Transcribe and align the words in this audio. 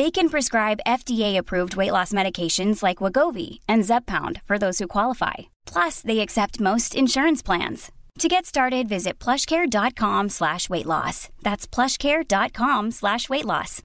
They 0.00 0.10
can 0.10 0.30
prescribe 0.30 0.86
FDA-approved 0.86 1.76
weight 1.76 1.92
loss 1.92 2.10
medications 2.10 2.82
like 2.82 3.02
Wagovi 3.02 3.58
and 3.68 3.84
Zepbound 3.84 4.40
for 4.46 4.56
those 4.56 4.78
who 4.78 4.88
qualify. 4.88 5.50
Plus, 5.66 6.00
they 6.00 6.20
accept 6.20 6.58
most 6.58 6.94
insurance 6.94 7.42
plans. 7.42 7.92
To 8.20 8.26
get 8.26 8.46
started, 8.46 8.88
visit 8.88 9.18
plushcare.com 9.18 10.30
slash 10.30 10.70
weight 10.70 10.86
loss. 10.86 11.28
That's 11.42 11.66
plushcare.com 11.66 12.92
slash 12.92 13.28
weight 13.28 13.44
loss. 13.44 13.82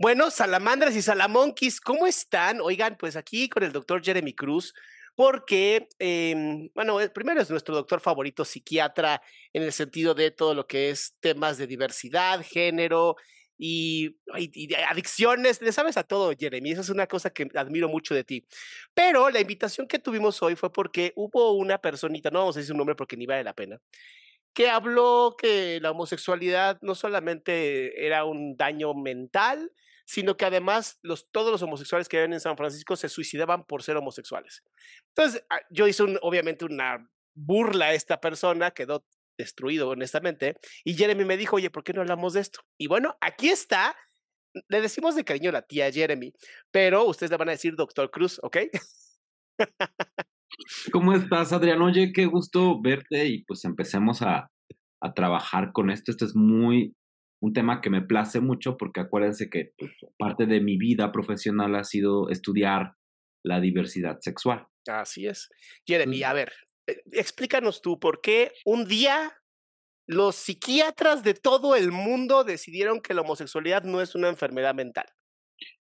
Bueno, 0.00 0.30
salamandras 0.30 0.96
y 0.96 1.02
salamonquis, 1.02 1.78
¿cómo 1.82 2.06
están? 2.06 2.62
Oigan, 2.62 2.96
pues 2.98 3.16
aquí 3.16 3.50
con 3.50 3.64
el 3.64 3.72
doctor 3.72 4.02
Jeremy 4.02 4.32
Cruz, 4.32 4.72
porque, 5.14 5.88
eh, 5.98 6.70
bueno, 6.74 6.96
primero 7.12 7.42
es 7.42 7.50
nuestro 7.50 7.74
doctor 7.74 8.00
favorito 8.00 8.46
psiquiatra 8.46 9.20
en 9.52 9.62
el 9.62 9.72
sentido 9.74 10.14
de 10.14 10.30
todo 10.30 10.54
lo 10.54 10.66
que 10.66 10.88
es 10.88 11.16
temas 11.20 11.58
de 11.58 11.66
diversidad, 11.66 12.42
género, 12.42 13.16
y, 13.58 14.16
adicciones, 14.88 15.60
le 15.60 15.72
sabes 15.72 15.96
a 15.96 16.04
todo, 16.04 16.32
Jeremy. 16.38 16.70
Esa 16.70 16.82
es 16.82 16.90
una 16.90 17.06
cosa 17.08 17.30
que 17.30 17.48
admiro 17.54 17.88
mucho 17.88 18.14
de 18.14 18.24
ti. 18.24 18.44
Pero 18.94 19.28
la 19.30 19.40
invitación 19.40 19.88
que 19.88 19.98
tuvimos 19.98 20.40
hoy 20.42 20.54
fue 20.54 20.72
porque 20.72 21.12
hubo 21.16 21.52
una 21.52 21.78
personita, 21.78 22.30
no 22.30 22.38
vamos 22.38 22.56
a 22.56 22.60
decir 22.60 22.72
su 22.72 22.76
nombre 22.76 22.94
porque 22.94 23.16
ni 23.16 23.26
vale 23.26 23.42
la 23.42 23.54
pena, 23.54 23.80
que 24.54 24.70
habló 24.70 25.34
que 25.36 25.80
la 25.80 25.90
homosexualidad 25.90 26.78
no 26.80 26.94
solamente 26.94 28.06
era 28.06 28.24
un 28.24 28.56
daño 28.56 28.94
mental, 28.94 29.72
sino 30.04 30.36
que 30.36 30.46
además 30.46 30.98
los, 31.02 31.30
todos 31.30 31.52
los 31.52 31.62
homosexuales 31.62 32.08
que 32.08 32.16
viven 32.16 32.32
en 32.32 32.40
San 32.40 32.56
Francisco 32.56 32.96
se 32.96 33.08
suicidaban 33.08 33.64
por 33.64 33.82
ser 33.82 33.96
homosexuales. 33.96 34.62
Entonces, 35.08 35.44
ah, 35.50 35.60
yo 35.68 35.86
hice 35.86 36.04
obviamente 36.22 36.64
una 36.64 37.10
burla 37.34 37.86
a 37.86 37.94
esta 37.94 38.20
persona, 38.20 38.70
quedó 38.70 39.04
destruido, 39.38 39.88
honestamente. 39.88 40.56
Y 40.84 40.94
Jeremy 40.94 41.24
me 41.24 41.36
dijo, 41.36 41.56
oye, 41.56 41.70
¿por 41.70 41.84
qué 41.84 41.92
no 41.92 42.02
hablamos 42.02 42.34
de 42.34 42.40
esto? 42.40 42.60
Y 42.76 42.88
bueno, 42.88 43.16
aquí 43.20 43.48
está. 43.48 43.96
Le 44.68 44.80
decimos 44.80 45.14
de 45.14 45.24
cariño 45.24 45.50
a 45.50 45.54
la 45.54 45.62
tía 45.62 45.90
Jeremy, 45.92 46.32
pero 46.70 47.04
ustedes 47.04 47.30
le 47.30 47.36
van 47.36 47.48
a 47.48 47.52
decir 47.52 47.76
doctor 47.76 48.10
Cruz, 48.10 48.40
¿ok? 48.42 48.58
¿Cómo 50.92 51.14
estás, 51.14 51.52
Adrián? 51.52 51.80
Oye, 51.82 52.12
qué 52.12 52.26
gusto 52.26 52.80
verte 52.80 53.26
y 53.26 53.44
pues 53.44 53.64
empecemos 53.64 54.22
a, 54.22 54.50
a 55.00 55.14
trabajar 55.14 55.72
con 55.72 55.90
esto. 55.90 56.10
Esto 56.10 56.24
es 56.24 56.34
muy, 56.34 56.96
un 57.40 57.52
tema 57.52 57.80
que 57.80 57.90
me 57.90 58.02
place 58.02 58.40
mucho 58.40 58.76
porque 58.76 59.00
acuérdense 59.00 59.48
que 59.48 59.72
pues, 59.78 59.92
parte 60.18 60.46
de 60.46 60.60
mi 60.60 60.76
vida 60.76 61.12
profesional 61.12 61.76
ha 61.76 61.84
sido 61.84 62.30
estudiar 62.30 62.94
la 63.44 63.60
diversidad 63.60 64.18
sexual. 64.20 64.66
Así 64.86 65.26
es. 65.26 65.48
Jeremy, 65.86 66.22
a 66.22 66.32
ver, 66.32 66.52
explícanos 67.12 67.82
tú 67.82 67.98
por 67.98 68.20
qué 68.20 68.52
un 68.64 68.86
día 68.86 69.32
los 70.06 70.36
psiquiatras 70.36 71.22
de 71.22 71.34
todo 71.34 71.76
el 71.76 71.92
mundo 71.92 72.42
decidieron 72.42 73.00
que 73.00 73.14
la 73.14 73.20
homosexualidad 73.20 73.84
no 73.84 74.00
es 74.00 74.14
una 74.14 74.28
enfermedad 74.28 74.74
mental. 74.74 75.06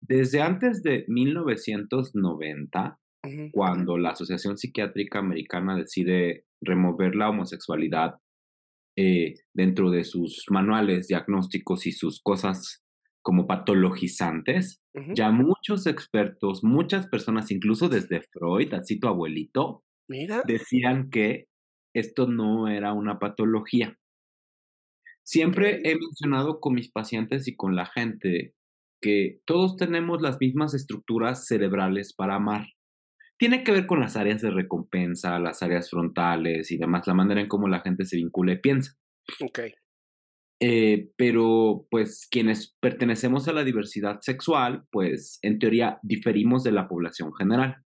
Desde 0.01 0.41
antes 0.41 0.83
de 0.83 1.05
1990, 1.07 2.99
cuando 3.53 3.97
la 3.97 4.09
Asociación 4.09 4.57
Psiquiátrica 4.57 5.19
Americana 5.19 5.77
decide 5.77 6.45
remover 6.61 7.15
la 7.15 7.29
homosexualidad 7.29 8.15
eh, 8.97 9.35
dentro 9.53 9.91
de 9.91 10.03
sus 10.03 10.45
manuales 10.49 11.07
diagnósticos 11.07 11.87
y 11.87 11.93
sus 11.93 12.21
cosas 12.21 12.83
como 13.21 13.47
patologizantes, 13.47 14.81
ya 15.15 15.31
muchos 15.31 15.87
expertos, 15.87 16.63
muchas 16.63 17.07
personas, 17.07 17.49
incluso 17.49 17.87
desde 17.87 18.21
Freud, 18.21 18.73
así 18.73 18.99
tu 18.99 19.07
abuelito, 19.07 19.83
decían 20.07 21.09
que 21.09 21.47
esto 21.93 22.27
no 22.27 22.67
era 22.67 22.93
una 22.93 23.19
patología. 23.19 23.97
Siempre 25.25 25.81
he 25.83 25.95
mencionado 25.95 26.59
con 26.59 26.73
mis 26.73 26.91
pacientes 26.91 27.47
y 27.47 27.55
con 27.55 27.75
la 27.75 27.85
gente 27.85 28.53
que 29.01 29.39
todos 29.45 29.77
tenemos 29.77 30.21
las 30.21 30.37
mismas 30.39 30.73
estructuras 30.73 31.45
cerebrales 31.45 32.13
para 32.13 32.35
amar. 32.35 32.67
Tiene 33.37 33.63
que 33.63 33.71
ver 33.71 33.85
con 33.85 33.99
las 33.99 34.15
áreas 34.15 34.41
de 34.41 34.51
recompensa, 34.51 35.39
las 35.39 35.61
áreas 35.63 35.89
frontales 35.89 36.71
y 36.71 36.77
demás, 36.77 37.07
la 37.07 37.13
manera 37.13 37.41
en 37.41 37.47
cómo 37.47 37.67
la 37.67 37.81
gente 37.81 38.05
se 38.05 38.17
vincula 38.17 38.53
y 38.53 38.59
piensa. 38.59 38.93
Ok. 39.41 39.59
Eh, 40.61 41.09
pero 41.17 41.85
pues 41.89 42.27
quienes 42.31 42.77
pertenecemos 42.79 43.47
a 43.47 43.53
la 43.53 43.65
diversidad 43.65 44.19
sexual, 44.21 44.85
pues 44.91 45.39
en 45.41 45.59
teoría 45.59 45.99
diferimos 46.03 46.63
de 46.63 46.71
la 46.71 46.87
población 46.87 47.33
general. 47.33 47.83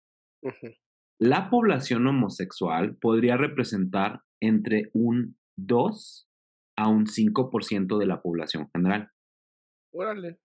La 1.19 1.49
población 1.49 2.05
homosexual 2.07 2.97
podría 2.97 3.37
representar 3.37 4.21
entre 4.41 4.89
un 4.93 5.37
2 5.57 6.29
a 6.77 6.89
un 6.89 7.05
5% 7.05 7.97
de 7.97 8.05
la 8.05 8.21
población 8.21 8.69
general. 8.73 9.11
Órale. 9.93 10.39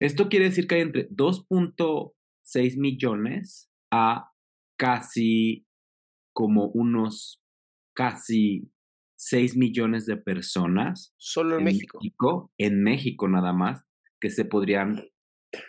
Esto 0.00 0.28
quiere 0.30 0.46
decir 0.46 0.66
que 0.66 0.76
hay 0.76 0.80
entre 0.80 1.10
2.6 1.10 2.78
millones 2.78 3.70
a 3.92 4.32
casi 4.78 5.66
como 6.32 6.68
unos 6.68 7.42
casi 7.94 8.72
6 9.18 9.56
millones 9.58 10.06
de 10.06 10.16
personas. 10.16 11.14
Solo 11.18 11.58
en, 11.58 11.64
México. 11.64 11.98
México. 11.98 12.52
En 12.56 12.82
México 12.82 13.28
nada 13.28 13.52
más, 13.52 13.84
que 14.18 14.30
se 14.30 14.46
podrían 14.46 15.06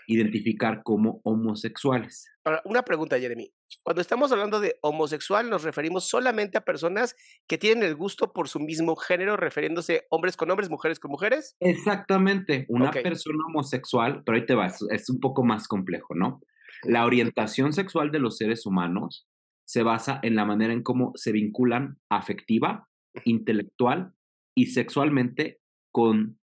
identificar 0.07 0.83
como 0.83 1.19
homosexuales. 1.23 2.29
Ahora, 2.45 2.61
una 2.63 2.83
pregunta, 2.83 3.19
Jeremy. 3.19 3.51
Cuando 3.83 4.01
estamos 4.01 4.31
hablando 4.31 4.59
de 4.59 4.77
homosexual, 4.81 5.49
nos 5.49 5.63
referimos 5.63 6.07
solamente 6.07 6.57
a 6.57 6.65
personas 6.65 7.15
que 7.47 7.57
tienen 7.57 7.83
el 7.83 7.95
gusto 7.95 8.33
por 8.33 8.47
su 8.47 8.59
mismo 8.59 8.95
género, 8.95 9.37
refiriéndose 9.37 10.07
hombres 10.09 10.37
con 10.37 10.49
hombres, 10.51 10.69
mujeres 10.69 10.99
con 10.99 11.11
mujeres. 11.11 11.55
Exactamente, 11.59 12.65
una 12.69 12.91
persona 12.91 13.43
homosexual, 13.47 14.23
pero 14.25 14.37
ahí 14.37 14.45
te 14.45 14.55
vas, 14.55 14.81
es 14.89 15.09
un 15.09 15.19
poco 15.19 15.43
más 15.43 15.67
complejo, 15.67 16.15
¿no? 16.15 16.41
La 16.83 17.05
orientación 17.05 17.73
sexual 17.73 18.11
de 18.11 18.19
los 18.19 18.37
seres 18.37 18.65
humanos 18.65 19.27
se 19.65 19.83
basa 19.83 20.19
en 20.23 20.35
la 20.35 20.45
manera 20.45 20.73
en 20.73 20.83
cómo 20.83 21.13
se 21.15 21.31
vinculan 21.31 21.99
afectiva, 22.09 22.89
intelectual 23.23 24.13
y 24.55 24.67
sexualmente 24.67 25.61
con 25.91 26.40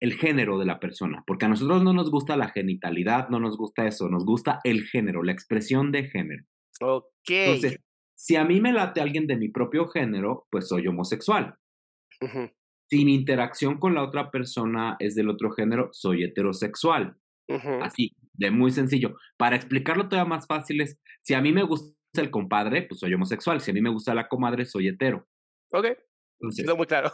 el 0.00 0.14
género 0.14 0.58
de 0.58 0.66
la 0.66 0.78
persona, 0.78 1.24
porque 1.26 1.46
a 1.46 1.48
nosotros 1.48 1.82
no 1.82 1.92
nos 1.92 2.10
gusta 2.10 2.36
la 2.36 2.48
genitalidad, 2.48 3.28
no 3.28 3.40
nos 3.40 3.56
gusta 3.56 3.86
eso, 3.86 4.08
nos 4.08 4.24
gusta 4.24 4.60
el 4.64 4.84
género, 4.84 5.22
la 5.22 5.32
expresión 5.32 5.90
de 5.92 6.04
género. 6.04 6.44
Ok. 6.80 7.06
Entonces, 7.28 7.80
si 8.14 8.36
a 8.36 8.44
mí 8.44 8.60
me 8.60 8.72
late 8.72 9.00
alguien 9.00 9.26
de 9.26 9.36
mi 9.36 9.48
propio 9.48 9.88
género, 9.88 10.46
pues 10.50 10.68
soy 10.68 10.86
homosexual. 10.86 11.56
Si 12.88 13.04
mi 13.04 13.14
interacción 13.14 13.78
con 13.78 13.94
la 13.94 14.02
otra 14.02 14.30
persona 14.30 14.96
es 14.98 15.14
del 15.14 15.28
otro 15.28 15.50
género, 15.50 15.90
soy 15.92 16.24
heterosexual. 16.24 17.16
Así, 17.82 18.14
de 18.32 18.50
muy 18.50 18.70
sencillo. 18.70 19.16
Para 19.36 19.56
explicarlo 19.56 20.08
todavía 20.08 20.28
más 20.28 20.46
fácil 20.46 20.80
es, 20.80 20.98
si 21.22 21.34
a 21.34 21.40
mí 21.40 21.52
me 21.52 21.62
gusta 21.62 21.96
el 22.14 22.30
compadre, 22.30 22.82
pues 22.82 23.00
soy 23.00 23.12
homosexual. 23.14 23.60
Si 23.60 23.70
a 23.70 23.74
mí 23.74 23.80
me 23.80 23.90
gusta 23.90 24.14
la 24.14 24.28
comadre, 24.28 24.66
soy 24.66 24.88
hetero. 24.88 25.26
Ok. 25.72 25.86
Entonces, 26.40 26.76
muy 26.76 26.86
claro. 26.86 27.10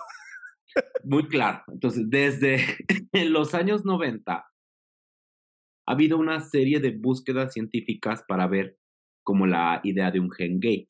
Muy 1.04 1.28
claro. 1.28 1.62
Entonces, 1.68 2.08
desde 2.08 2.58
los 3.28 3.54
años 3.54 3.84
90, 3.84 4.32
ha 4.32 5.92
habido 5.92 6.18
una 6.18 6.40
serie 6.40 6.80
de 6.80 6.90
búsquedas 6.90 7.52
científicas 7.52 8.24
para 8.26 8.46
ver 8.46 8.78
como 9.24 9.46
la 9.46 9.80
idea 9.84 10.10
de 10.10 10.20
un 10.20 10.30
gen 10.30 10.60
gay. 10.60 10.86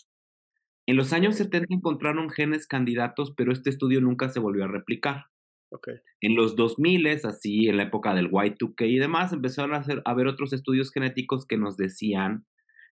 En 0.86 0.96
los 0.96 1.12
años 1.12 1.36
70 1.36 1.74
encontraron 1.74 2.30
genes 2.30 2.66
candidatos, 2.66 3.32
pero 3.36 3.52
este 3.52 3.70
estudio 3.70 4.00
nunca 4.00 4.28
se 4.28 4.40
volvió 4.40 4.64
a 4.64 4.68
replicar. 4.68 5.26
En 6.20 6.36
los 6.36 6.54
2000, 6.54 7.06
así 7.24 7.68
en 7.68 7.78
la 7.78 7.84
época 7.84 8.14
del 8.14 8.30
Y2K 8.30 8.88
y 8.88 8.98
demás, 8.98 9.32
empezaron 9.32 9.74
a, 9.74 9.78
hacer, 9.78 10.02
a 10.04 10.14
ver 10.14 10.26
otros 10.26 10.52
estudios 10.52 10.92
genéticos 10.92 11.46
que 11.46 11.56
nos 11.56 11.76
decían 11.76 12.46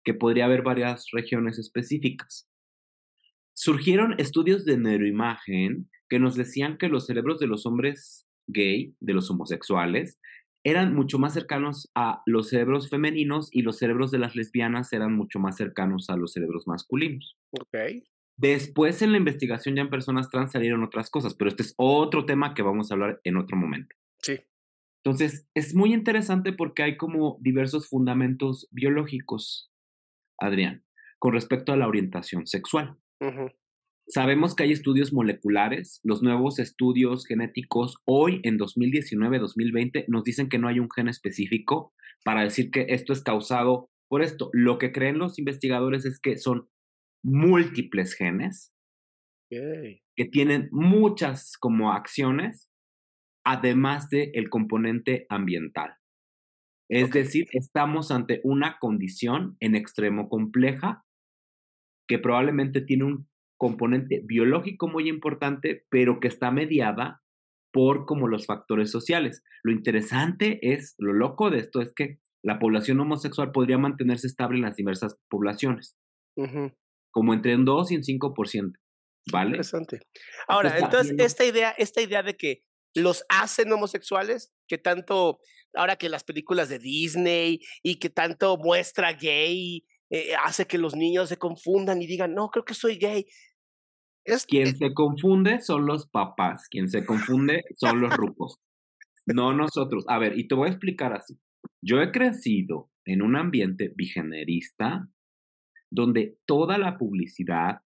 que 0.05 0.15
podría 0.15 0.45
haber 0.45 0.63
varias 0.63 1.07
regiones 1.13 1.59
específicas. 1.59 2.49
Surgieron 3.57 4.15
estudios 4.19 4.67
de 4.67 4.77
neuroimagen 4.77 5.89
que 6.11 6.19
nos 6.19 6.37
decían 6.37 6.77
que 6.77 6.89
los 6.89 7.07
cerebros 7.07 7.39
de 7.39 7.47
los 7.47 7.65
hombres 7.65 8.27
gay, 8.47 8.95
de 9.01 9.15
los 9.15 9.31
homosexuales, 9.31 10.19
eran 10.63 10.95
mucho 10.95 11.19
más 11.19 11.33
cercanos 11.33 11.91
a 11.95 12.23
los 12.27 12.51
cerebros 12.51 12.91
femeninos 12.91 13.49
y 13.53 13.63
los 13.63 13.79
cerebros 13.79 14.11
de 14.11 14.19
las 14.19 14.37
lesbianas 14.37 14.93
eran 14.93 15.15
mucho 15.15 15.39
más 15.39 15.57
cercanos 15.57 16.11
a 16.11 16.17
los 16.17 16.33
cerebros 16.33 16.67
masculinos. 16.67 17.39
Ok. 17.53 17.77
Después 18.37 19.01
en 19.01 19.13
la 19.13 19.19
investigación 19.19 19.75
ya 19.75 19.83
en 19.83 19.91
personas 19.91 20.29
trans 20.29 20.53
salieron 20.53 20.85
otras 20.85 21.09
cosas, 21.09 21.35
pero 21.35 21.49
este 21.49 21.63
es 21.63 21.73
otro 21.79 22.27
tema 22.27 22.53
que 22.53 22.63
vamos 22.63 22.91
a 22.91 22.95
hablar 22.95 23.21
en 23.25 23.39
otro 23.39 23.57
momento. 23.57 23.97
Sí. 24.21 24.39
Entonces, 25.03 25.49
es 25.55 25.75
muy 25.75 25.95
interesante 25.95 26.53
porque 26.53 26.83
hay 26.83 26.97
como 26.99 27.39
diversos 27.41 27.89
fundamentos 27.89 28.69
biológicos, 28.71 29.73
Adrián, 30.39 30.85
con 31.19 31.33
respecto 31.33 31.73
a 31.73 31.77
la 31.77 31.89
orientación 31.89 32.47
sexual. 32.47 32.99
Sabemos 34.09 34.55
que 34.55 34.63
hay 34.63 34.73
estudios 34.73 35.13
moleculares, 35.13 36.01
los 36.05 36.23
nuevos 36.23 36.61
estudios 36.61 37.27
genéticos 37.27 37.97
hoy 38.05 38.41
en 38.45 38.57
2019-2020 38.59 40.05
nos 40.07 40.23
dicen 40.23 40.49
que 40.49 40.59
no 40.59 40.69
hay 40.69 40.79
un 40.79 40.89
gen 40.91 41.09
específico 41.09 41.93
para 42.25 42.43
decir 42.43 42.71
que 42.71 42.87
esto 42.91 43.13
es 43.13 43.23
causado 43.23 43.91
por 44.09 44.23
esto. 44.23 44.51
Lo 44.53 44.79
que 44.79 44.93
creen 44.93 45.19
los 45.19 45.39
investigadores 45.39 46.05
es 46.05 46.21
que 46.21 46.39
son 46.39 46.69
múltiples 47.25 48.15
genes 48.15 48.73
que 49.49 50.25
tienen 50.31 50.69
muchas 50.73 51.57
como 51.59 51.93
acciones, 51.93 52.71
además 53.45 54.09
del 54.11 54.31
el 54.35 54.51
componente 54.51 55.27
ambiental. 55.29 55.97
Es 56.89 57.11
decir, 57.11 57.49
estamos 57.53 58.13
ante 58.13 58.41
una 58.45 58.79
condición 58.79 59.57
en 59.59 59.75
extremo 59.75 60.29
compleja 60.29 61.06
que 62.07 62.19
probablemente 62.19 62.81
tiene 62.81 63.05
un 63.05 63.29
componente 63.59 64.23
biológico 64.25 64.89
muy 64.89 65.09
importante, 65.09 65.87
pero 65.91 66.21
que 66.21 66.29
está 66.29 66.51
mediada 66.51 67.23
por 67.73 68.07
como 68.07 68.29
los 68.29 68.47
factores 68.47 68.91
sociales. 68.91 69.43
Lo 69.63 69.73
interesante 69.73 70.59
es, 70.63 70.95
lo 70.99 71.13
loco 71.13 71.51
de 71.51 71.59
esto 71.59 71.81
es 71.81 71.93
que 71.95 72.19
la 72.43 72.59
población 72.59 73.01
homosexual 73.01 73.51
podría 73.53 73.77
mantenerse 73.77 74.27
estable 74.27 74.59
en 74.59 74.65
las 74.65 74.77
diversas 74.77 75.19
poblaciones, 75.29 75.97
como 77.11 77.35
entre 77.35 77.57
un 77.57 77.65
2 77.65 77.91
y 77.93 77.97
un 77.97 78.03
5%. 78.03 78.73
¿Vale? 79.33 79.51
Interesante. 79.51 80.01
Ahora, 80.47 80.79
entonces, 80.79 81.17
esta 81.19 81.45
idea, 81.45 81.71
esta 81.71 82.01
idea 82.01 82.23
de 82.23 82.37
que 82.37 82.63
los 82.95 83.25
hacen 83.29 83.73
homosexuales, 83.73 84.53
que 84.69 84.79
tanto, 84.79 85.41
ahora 85.75 85.97
que 85.97 86.09
las 86.09 86.23
películas 86.23 86.69
de 86.69 86.79
Disney 86.79 87.61
y 87.83 87.97
que 87.97 88.09
tanto 88.09 88.57
muestra 88.57 89.13
gay 89.13 89.85
eh, 90.11 90.35
hace 90.45 90.67
que 90.67 90.79
los 90.79 90.95
niños 90.95 91.29
se 91.29 91.37
confundan 91.37 92.01
y 92.01 92.07
digan, 92.07 92.35
no, 92.35 92.49
creo 92.51 92.65
que 92.65 92.75
soy 92.75 92.97
gay. 92.97 93.27
Es, 94.25 94.47
Quien 94.47 94.77
se 94.77 94.93
confunde 94.93 95.61
son 95.61 95.87
los 95.87 96.09
papás, 96.09 96.67
quien 96.69 96.89
se 96.89 97.05
confunde 97.05 97.63
son 97.77 98.01
los 98.01 98.17
rucos, 98.17 98.59
no 99.27 99.53
nosotros. 99.53 100.05
A 100.09 100.19
ver, 100.19 100.39
y 100.39 100.49
te 100.49 100.55
voy 100.55 100.69
a 100.69 100.73
explicar 100.73 101.13
así. 101.13 101.39
Yo 101.83 102.01
he 102.01 102.11
crecido 102.11 102.91
en 103.05 103.23
un 103.23 103.37
ambiente 103.37 103.93
bigenerista 103.95 105.09
donde 105.91 106.39
toda 106.47 106.79
la 106.79 106.99
publicidad, 106.99 107.83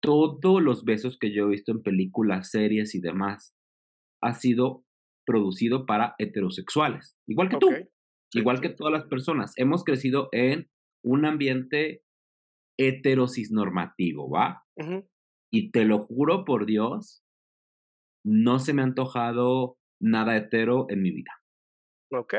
todos 0.00 0.62
los 0.62 0.84
besos 0.84 1.18
que 1.18 1.32
yo 1.32 1.46
he 1.46 1.50
visto 1.50 1.72
en 1.72 1.82
películas, 1.82 2.50
series 2.50 2.94
y 2.94 3.00
demás, 3.00 3.54
ha 4.22 4.34
sido 4.34 4.84
producido 5.26 5.86
para 5.86 6.14
heterosexuales, 6.18 7.16
igual 7.26 7.48
que 7.48 7.56
tú, 7.58 7.68
igual 8.32 8.60
que 8.60 8.70
todas 8.70 8.92
las 8.92 9.04
personas. 9.04 9.52
Hemos 9.56 9.84
crecido 9.84 10.28
en 10.32 10.70
un 11.02 11.24
ambiente 11.24 12.02
heterosis 12.78 13.50
normativo, 13.50 14.30
¿va? 14.30 14.64
Y 15.52 15.70
te 15.70 15.84
lo 15.84 15.98
juro 15.98 16.44
por 16.44 16.64
Dios, 16.66 17.22
no 18.24 18.58
se 18.58 18.72
me 18.72 18.82
ha 18.82 18.84
antojado 18.84 19.78
nada 20.00 20.36
hetero 20.36 20.86
en 20.88 21.02
mi 21.02 21.10
vida. 21.10 21.32
Ok. 22.12 22.34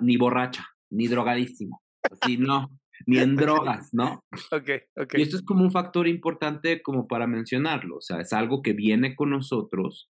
Ni 0.00 0.16
borracha, 0.16 0.66
ni 0.90 1.08
drogadísimo. 1.08 1.82
Así 2.02 2.36
no, 2.38 2.78
ni 3.06 3.18
en 3.18 3.36
drogas, 3.36 3.92
¿no? 3.92 4.24
Ok, 4.52 4.70
ok. 4.96 5.14
Y 5.16 5.22
esto 5.22 5.36
es 5.36 5.42
como 5.42 5.62
un 5.62 5.70
factor 5.70 6.08
importante 6.08 6.82
como 6.82 7.06
para 7.06 7.26
mencionarlo. 7.26 7.96
O 7.96 8.00
sea, 8.00 8.20
es 8.20 8.32
algo 8.32 8.62
que 8.62 8.72
viene 8.72 9.14
con 9.14 9.30
nosotros, 9.30 10.10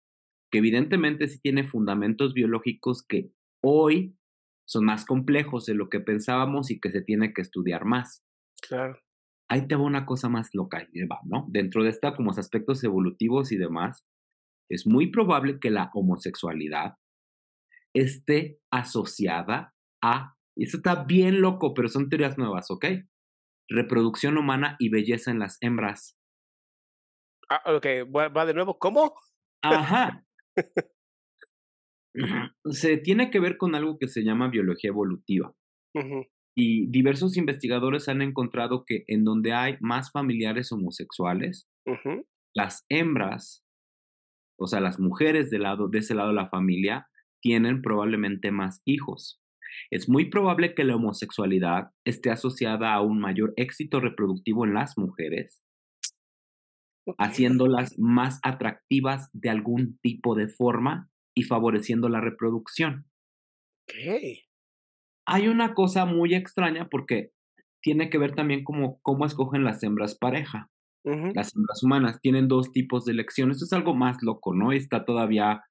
que 0.51 0.59
evidentemente 0.59 1.27
sí 1.27 1.39
tiene 1.39 1.67
fundamentos 1.67 2.33
biológicos 2.33 3.03
que 3.03 3.31
hoy 3.63 4.15
son 4.65 4.85
más 4.85 5.05
complejos 5.05 5.65
de 5.65 5.75
lo 5.75 5.89
que 5.89 5.99
pensábamos 5.99 6.71
y 6.71 6.79
que 6.79 6.91
se 6.91 7.01
tiene 7.01 7.33
que 7.33 7.41
estudiar 7.41 7.85
más. 7.85 8.23
Claro. 8.61 8.99
Ahí 9.47 9.67
te 9.67 9.75
va 9.75 9.83
una 9.83 10.05
cosa 10.05 10.27
más 10.27 10.49
loca, 10.53 10.87
¿no? 11.23 11.45
Dentro 11.49 11.83
de 11.83 11.89
esta, 11.89 12.15
como 12.15 12.31
aspectos 12.31 12.83
evolutivos 12.83 13.51
y 13.51 13.57
demás, 13.57 14.03
es 14.69 14.87
muy 14.87 15.11
probable 15.11 15.59
que 15.59 15.69
la 15.69 15.91
homosexualidad 15.93 16.95
esté 17.93 18.59
asociada 18.71 19.73
a, 20.01 20.35
y 20.57 20.63
eso 20.63 20.77
está 20.77 21.03
bien 21.03 21.41
loco, 21.41 21.73
pero 21.75 21.87
son 21.87 22.09
teorías 22.09 22.37
nuevas, 22.37 22.71
¿ok? 22.71 22.85
Reproducción 23.69 24.37
humana 24.37 24.75
y 24.79 24.89
belleza 24.89 25.29
en 25.29 25.39
las 25.39 25.57
hembras. 25.61 26.17
Ah, 27.49 27.61
ok, 27.73 27.85
va 28.15 28.45
de 28.45 28.53
nuevo, 28.55 28.79
¿cómo? 28.79 29.13
Ajá. 29.61 30.25
se 32.71 32.97
tiene 32.97 33.29
que 33.29 33.39
ver 33.39 33.57
con 33.57 33.75
algo 33.75 33.97
que 33.97 34.07
se 34.07 34.23
llama 34.23 34.49
biología 34.49 34.89
evolutiva. 34.89 35.53
Y 36.57 36.87
diversos 36.87 37.37
investigadores 37.37 38.07
han 38.07 38.21
encontrado 38.21 38.85
que 38.85 39.03
en 39.07 39.23
donde 39.23 39.53
hay 39.53 39.77
más 39.81 40.11
familiares 40.11 40.71
homosexuales, 40.71 41.69
las 42.53 42.85
hembras, 42.89 43.63
o 44.57 44.67
sea, 44.67 44.79
las 44.79 44.99
mujeres 44.99 45.49
de, 45.49 45.59
lado, 45.59 45.89
de 45.89 45.99
ese 45.99 46.15
lado 46.15 46.29
de 46.29 46.35
la 46.35 46.49
familia, 46.49 47.07
tienen 47.41 47.81
probablemente 47.81 48.51
más 48.51 48.81
hijos. 48.85 49.41
Es 49.91 50.07
muy 50.09 50.29
probable 50.29 50.73
que 50.73 50.85
la 50.85 50.95
homosexualidad 50.95 51.91
esté 52.05 52.31
asociada 52.31 52.93
a 52.93 53.01
un 53.01 53.19
mayor 53.19 53.53
éxito 53.57 53.99
reproductivo 53.99 54.65
en 54.65 54.73
las 54.73 54.97
mujeres, 54.97 55.61
haciéndolas 57.17 57.99
más 57.99 58.39
atractivas 58.43 59.29
de 59.33 59.49
algún 59.49 59.99
tipo 60.01 60.35
de 60.35 60.47
forma 60.47 61.09
y 61.35 61.43
favoreciendo 61.43 62.09
la 62.09 62.21
reproducción. 62.21 63.05
¿Qué? 63.87 64.45
Hay 65.27 65.47
una 65.47 65.73
cosa 65.73 66.05
muy 66.05 66.33
extraña 66.33 66.87
porque 66.89 67.31
tiene 67.81 68.09
que 68.09 68.17
ver 68.17 68.33
también 68.33 68.63
como 68.63 68.99
cómo 69.01 69.25
escogen 69.25 69.63
las 69.63 69.83
hembras 69.83 70.17
pareja. 70.17 70.71
Las 71.03 71.55
hembras 71.55 71.83
humanas 71.83 72.19
tienen 72.19 72.47
dos 72.47 72.71
tipos 72.71 73.05
de 73.05 73.11
elección. 73.11 73.51
Esto 73.51 73.65
es 73.65 73.73
algo 73.73 73.93
más 73.93 74.23
loco, 74.23 74.55
¿no? 74.55 74.71
Está 74.71 75.05
todavía 75.05 75.61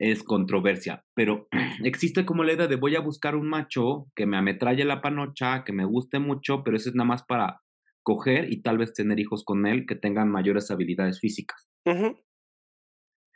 es 0.00 0.24
controversia, 0.24 1.04
pero 1.14 1.46
existe 1.84 2.24
como 2.24 2.42
la 2.42 2.54
idea 2.54 2.66
de 2.66 2.76
voy 2.76 2.96
a 2.96 3.00
buscar 3.00 3.36
un 3.36 3.48
macho 3.48 4.06
que 4.16 4.26
me 4.26 4.38
ametralle 4.38 4.84
la 4.84 5.02
panocha, 5.02 5.62
que 5.62 5.74
me 5.74 5.84
guste 5.84 6.18
mucho, 6.18 6.64
pero 6.64 6.76
eso 6.76 6.88
es 6.88 6.94
nada 6.94 7.06
más 7.06 7.22
para 7.22 7.60
coger 8.02 8.50
y 8.50 8.62
tal 8.62 8.78
vez 8.78 8.94
tener 8.94 9.20
hijos 9.20 9.44
con 9.44 9.66
él 9.66 9.84
que 9.86 9.94
tengan 9.94 10.30
mayores 10.30 10.70
habilidades 10.70 11.20
físicas. 11.20 11.68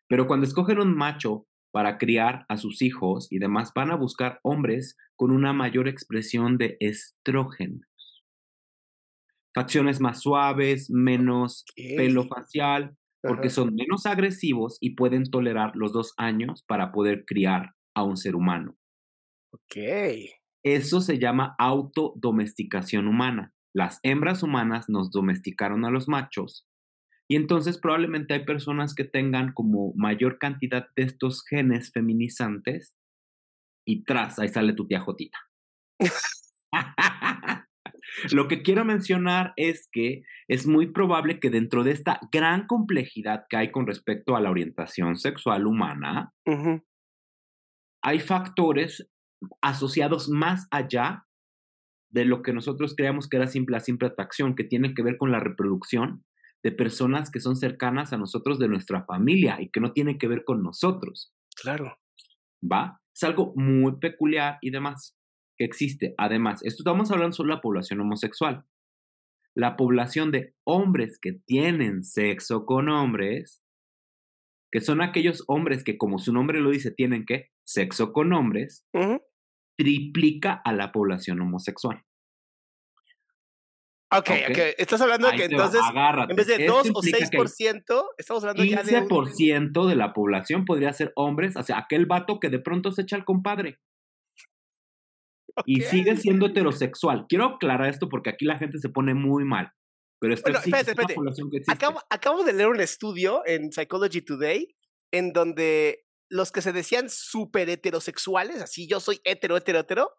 Pero 0.09 0.27
cuando 0.27 0.47
escogen 0.47 0.79
un 0.79 0.97
macho 0.97 1.47
para 1.75 1.99
criar 1.99 2.47
a 2.49 2.57
sus 2.57 2.83
hijos 2.83 3.27
y 3.33 3.41
demás, 3.41 3.73
van 3.75 3.91
a 3.91 3.97
buscar 3.97 4.39
hombres 4.45 4.97
con 5.17 5.33
una 5.33 5.53
mayor 5.53 5.89
expresión 5.89 6.57
de 6.57 6.77
estrógenos. 6.79 8.25
Facciones 9.53 10.01
más 10.01 10.21
suaves, 10.21 10.89
menos 10.89 11.65
pelo 11.75 12.29
facial, 12.29 12.97
porque 13.21 13.51
son 13.51 13.75
menos 13.75 14.07
agresivos 14.07 14.79
y 14.81 14.91
pueden 14.91 15.25
tolerar 15.25 15.75
los 15.75 15.93
dos 15.93 16.15
años 16.17 16.63
para 16.63 16.93
poder 16.93 17.25
criar 17.25 17.73
a 17.97 18.05
un 18.05 18.17
ser 18.17 18.37
humano. 18.37 18.77
Ok. 19.51 19.77
Eso 20.63 21.01
se 21.01 21.19
llama 21.19 21.57
autodomesticación 21.59 23.09
humana. 23.09 23.53
Las 23.75 23.99
hembras 24.05 24.45
humanas 24.45 24.89
nos 24.89 25.11
domesticaron 25.11 25.85
a 25.85 25.91
los 25.91 26.07
machos 26.07 26.69
y 27.29 27.37
entonces 27.37 27.79
probablemente 27.79 28.35
hay 28.35 28.45
personas 28.45 28.95
que 28.95 29.05
tengan 29.05 29.53
como 29.53 29.93
mayor 29.95 30.39
cantidad 30.39 30.89
de 30.95 31.05
estos 31.05 31.45
genes 31.45 31.91
feminizantes 31.93 32.97
y 33.87 34.05
tras, 34.05 34.39
ahí 34.39 34.49
sale 34.49 34.73
tu 34.73 34.87
tía 34.87 35.01
Jotita. 35.01 35.39
Lo 38.33 38.49
que 38.49 38.63
quiero 38.63 38.85
mencionar 38.85 39.53
es 39.57 39.89
que 39.91 40.23
es 40.49 40.67
muy 40.67 40.93
probable 40.93 41.41
que 41.41 41.51
dentro 41.51 41.85
de 41.85 41.93
esta 41.93 42.21
gran 42.31 42.67
complejidad 42.67 43.47
que 43.49 43.57
hay 43.57 43.71
con 43.71 43.87
respecto 43.87 44.37
a 44.37 44.41
la 44.41 44.51
orientación 44.51 45.17
sexual 45.17 45.67
humana, 45.67 46.33
hay 48.03 48.21
factores 48.21 49.11
asociados 49.63 50.29
más 50.29 50.69
allá 50.71 51.27
de 52.11 52.25
lo 52.25 52.43
que 52.43 52.53
nosotros 52.53 52.95
creamos 52.95 53.29
que 53.29 53.39
era 53.39 53.49
simple, 53.49 53.81
simple 53.81 54.09
atracción, 54.09 54.55
que 54.55 54.65
tiene 54.65 54.95
que 54.95 55.03
ver 55.03 55.17
con 55.17 55.33
la 55.33 55.41
reproducción 55.41 56.25
de 56.65 56.73
personas 56.73 57.31
que 57.31 57.41
son 57.41 57.57
cercanas 57.57 58.15
a 58.15 58.17
nosotros 58.17 58.59
de 58.59 58.69
nuestra 58.69 59.05
familia 59.05 59.61
y 59.61 59.69
que 59.69 59.81
no 59.81 59.93
tiene 59.93 60.17
que 60.17 60.27
ver 60.27 60.45
con 60.45 60.63
nosotros. 60.63 61.33
Claro. 61.61 61.99
¿Va? 62.63 63.03
Es 63.15 63.23
algo 63.23 63.53
muy 63.55 63.97
peculiar 64.01 64.57
y 64.63 64.71
demás 64.71 65.15
que 65.59 65.67
existe. 65.67 66.15
Además, 66.17 66.65
esto 66.65 66.81
estamos 66.81 67.11
hablando 67.11 67.35
solo 67.35 67.51
de 67.51 67.57
la 67.57 67.61
población 67.61 68.01
homosexual. 68.01 68.65
La 69.55 69.77
población 69.77 70.33
de 70.33 70.55
hombres 70.65 71.19
que 71.21 71.33
tienen 71.33 72.03
sexo 72.03 72.65
con 72.65 72.89
hombres, 72.89 73.63
que 74.73 74.81
son 74.81 75.03
aquellos 75.03 75.45
hombres 75.47 75.85
que, 75.85 75.99
como 75.99 76.19
su 76.19 76.33
nombre 76.33 76.61
lo 76.61 76.71
dice, 76.71 76.91
tienen 76.91 77.27
que 77.27 77.51
sexo 77.65 78.13
con 78.15 78.33
hombres, 78.33 78.87
triplica 79.77 80.55
a 80.65 80.73
la 80.73 80.93
población 80.93 81.43
homosexual. 81.43 82.03
Ok, 84.19 84.31
ok. 84.51 84.59
Estás 84.79 85.01
hablando 85.01 85.31
de 85.31 85.37
que 85.37 85.45
entonces, 85.45 85.81
en 86.29 86.37
vez 86.37 86.47
de 86.47 86.67
2 86.67 86.91
o 86.95 87.03
6%, 87.03 88.05
estamos 88.19 88.45
hablando 88.45 88.65
ya 88.65 88.83
de. 88.83 89.03
15% 89.03 89.87
de 89.87 89.97
la 89.97 90.13
población 90.13 90.65
podría 90.65 90.93
ser 90.93 91.13
hombres, 91.17 91.57
o 91.57 91.63
sea, 91.63 91.79
aquel 91.79 92.07
vato 92.07 92.39
que 92.41 92.49
de 92.49 92.59
pronto 92.59 92.93
se 92.93 93.03
echa 93.03 93.17
al 93.17 93.25
compadre. 93.25 93.81
Y 95.67 95.83
sigue 95.83 96.17
siendo 96.17 96.47
heterosexual. 96.47 97.27
Quiero 97.29 97.45
aclarar 97.45 97.89
esto 97.89 98.09
porque 98.09 98.31
aquí 98.31 98.45
la 98.45 98.59
gente 98.59 98.79
se 98.79 98.89
pone 98.89 99.15
muy 99.15 99.45
mal. 99.45 99.73
Pero 100.21 100.35
esto 100.35 100.51
bueno, 100.51 100.59
espérate, 100.59 100.91
espérate. 100.93 101.15
Acabo, 101.69 102.01
acabo 102.11 102.45
de 102.45 102.53
leer 102.53 102.69
un 102.69 102.81
estudio 102.81 103.43
en 103.47 103.71
Psychology 103.71 104.23
Today 104.23 104.75
en 105.13 105.33
donde 105.33 106.05
los 106.29 106.51
que 106.51 106.63
se 106.63 106.73
decían 106.73 107.09
súper 107.09 107.69
heterosexuales, 107.69 108.61
así 108.63 108.89
yo 108.89 108.99
soy 108.99 109.21
hetero, 109.25 109.57
hetero, 109.57 109.81
hetero, 109.81 110.11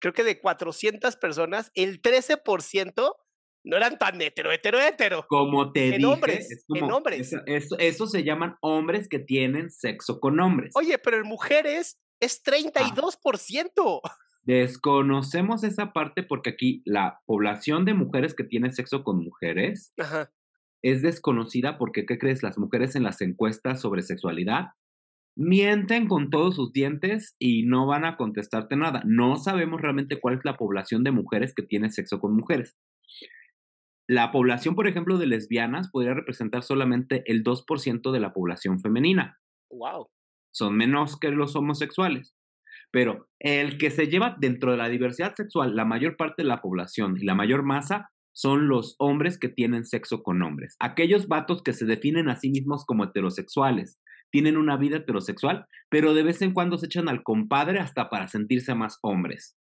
creo 0.00 0.12
que 0.12 0.24
de 0.24 0.40
400 0.40 1.16
personas, 1.16 1.70
el 1.74 2.02
13% 2.02 3.14
no 3.64 3.76
eran 3.76 3.98
tan 3.98 4.20
hetero, 4.20 4.50
hetero, 4.50 4.80
hetero. 4.80 5.24
Como 5.28 5.72
te 5.72 5.86
en 5.86 5.92
dije. 5.98 6.06
Hombres, 6.06 6.64
en 6.68 6.90
hombres. 6.90 7.32
Eso, 7.46 7.78
eso, 7.78 8.06
se 8.06 8.24
llaman 8.24 8.56
hombres 8.60 9.08
que 9.08 9.18
tienen 9.18 9.70
sexo 9.70 10.20
con 10.20 10.40
hombres. 10.40 10.72
Oye, 10.74 10.98
pero 10.98 11.18
en 11.18 11.26
mujeres 11.26 12.00
es 12.20 12.42
32%. 12.42 14.00
Ah. 14.04 14.16
Desconocemos 14.44 15.62
esa 15.62 15.92
parte 15.92 16.24
porque 16.24 16.50
aquí 16.50 16.82
la 16.84 17.20
población 17.26 17.84
de 17.84 17.94
mujeres 17.94 18.34
que 18.34 18.42
tiene 18.42 18.72
sexo 18.72 19.04
con 19.04 19.22
mujeres 19.22 19.94
es 20.82 21.00
desconocida 21.00 21.78
porque, 21.78 22.06
¿qué 22.06 22.18
crees? 22.18 22.42
Las 22.42 22.58
mujeres 22.58 22.96
en 22.96 23.04
las 23.04 23.20
encuestas 23.20 23.80
sobre 23.80 24.02
sexualidad 24.02 24.70
mienten 25.36 26.08
con 26.08 26.28
todos 26.28 26.56
sus 26.56 26.72
dientes 26.72 27.36
y 27.38 27.62
no 27.62 27.86
van 27.86 28.04
a 28.04 28.16
contestarte 28.16 28.76
nada. 28.76 29.02
No 29.06 29.36
sabemos 29.36 29.80
realmente 29.80 30.20
cuál 30.20 30.34
es 30.34 30.44
la 30.44 30.56
población 30.56 31.04
de 31.04 31.12
mujeres 31.12 31.54
que 31.54 31.62
tiene 31.62 31.90
sexo 31.90 32.20
con 32.20 32.34
mujeres. 32.34 32.76
La 34.08 34.32
población, 34.32 34.74
por 34.74 34.86
ejemplo, 34.86 35.18
de 35.18 35.26
lesbianas 35.26 35.90
podría 35.90 36.14
representar 36.14 36.62
solamente 36.62 37.22
el 37.26 37.44
2% 37.44 38.10
de 38.10 38.20
la 38.20 38.32
población 38.32 38.80
femenina. 38.80 39.38
Wow. 39.70 40.08
Son 40.52 40.76
menos 40.76 41.18
que 41.18 41.30
los 41.30 41.56
homosexuales. 41.56 42.34
Pero 42.90 43.28
el 43.38 43.78
que 43.78 43.90
se 43.90 44.08
lleva 44.08 44.36
dentro 44.38 44.72
de 44.72 44.76
la 44.76 44.88
diversidad 44.88 45.34
sexual 45.34 45.74
la 45.74 45.84
mayor 45.84 46.16
parte 46.16 46.42
de 46.42 46.48
la 46.48 46.60
población 46.60 47.16
y 47.18 47.24
la 47.24 47.34
mayor 47.34 47.62
masa 47.62 48.10
son 48.34 48.68
los 48.68 48.96
hombres 48.98 49.38
que 49.38 49.48
tienen 49.48 49.84
sexo 49.84 50.22
con 50.22 50.42
hombres. 50.42 50.76
Aquellos 50.78 51.28
vatos 51.28 51.62
que 51.62 51.72
se 51.72 51.86
definen 51.86 52.28
a 52.28 52.36
sí 52.36 52.50
mismos 52.50 52.84
como 52.84 53.04
heterosexuales, 53.04 53.98
tienen 54.30 54.56
una 54.56 54.76
vida 54.76 54.96
heterosexual, 54.96 55.66
pero 55.90 56.14
de 56.14 56.22
vez 56.22 56.40
en 56.42 56.52
cuando 56.52 56.78
se 56.78 56.86
echan 56.86 57.08
al 57.08 57.22
compadre 57.22 57.78
hasta 57.78 58.08
para 58.08 58.28
sentirse 58.28 58.74
más 58.74 58.98
hombres. 59.02 59.56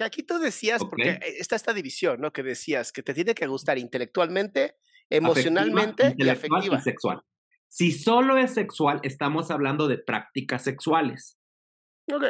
Aquí 0.00 0.22
tú 0.22 0.38
decías, 0.38 0.82
porque 0.84 1.10
e, 1.10 1.38
está 1.38 1.56
esta 1.56 1.72
división, 1.72 2.20
¿no? 2.20 2.32
Que 2.32 2.42
decías 2.42 2.92
que 2.92 3.02
te 3.02 3.14
tiene 3.14 3.34
que 3.34 3.46
gustar 3.46 3.78
intelectualmente, 3.78 4.76
emocionalmente 5.10 6.14
y 6.16 6.28
afectiva. 6.28 6.78
Y 6.78 6.80
sexual. 6.80 7.22
Si 7.68 7.92
solo 7.92 8.38
es 8.38 8.54
sexual, 8.54 9.00
estamos 9.02 9.50
hablando 9.50 9.88
de 9.88 9.98
prácticas 9.98 10.64
sexuales. 10.64 11.38
Ok. 12.10 12.24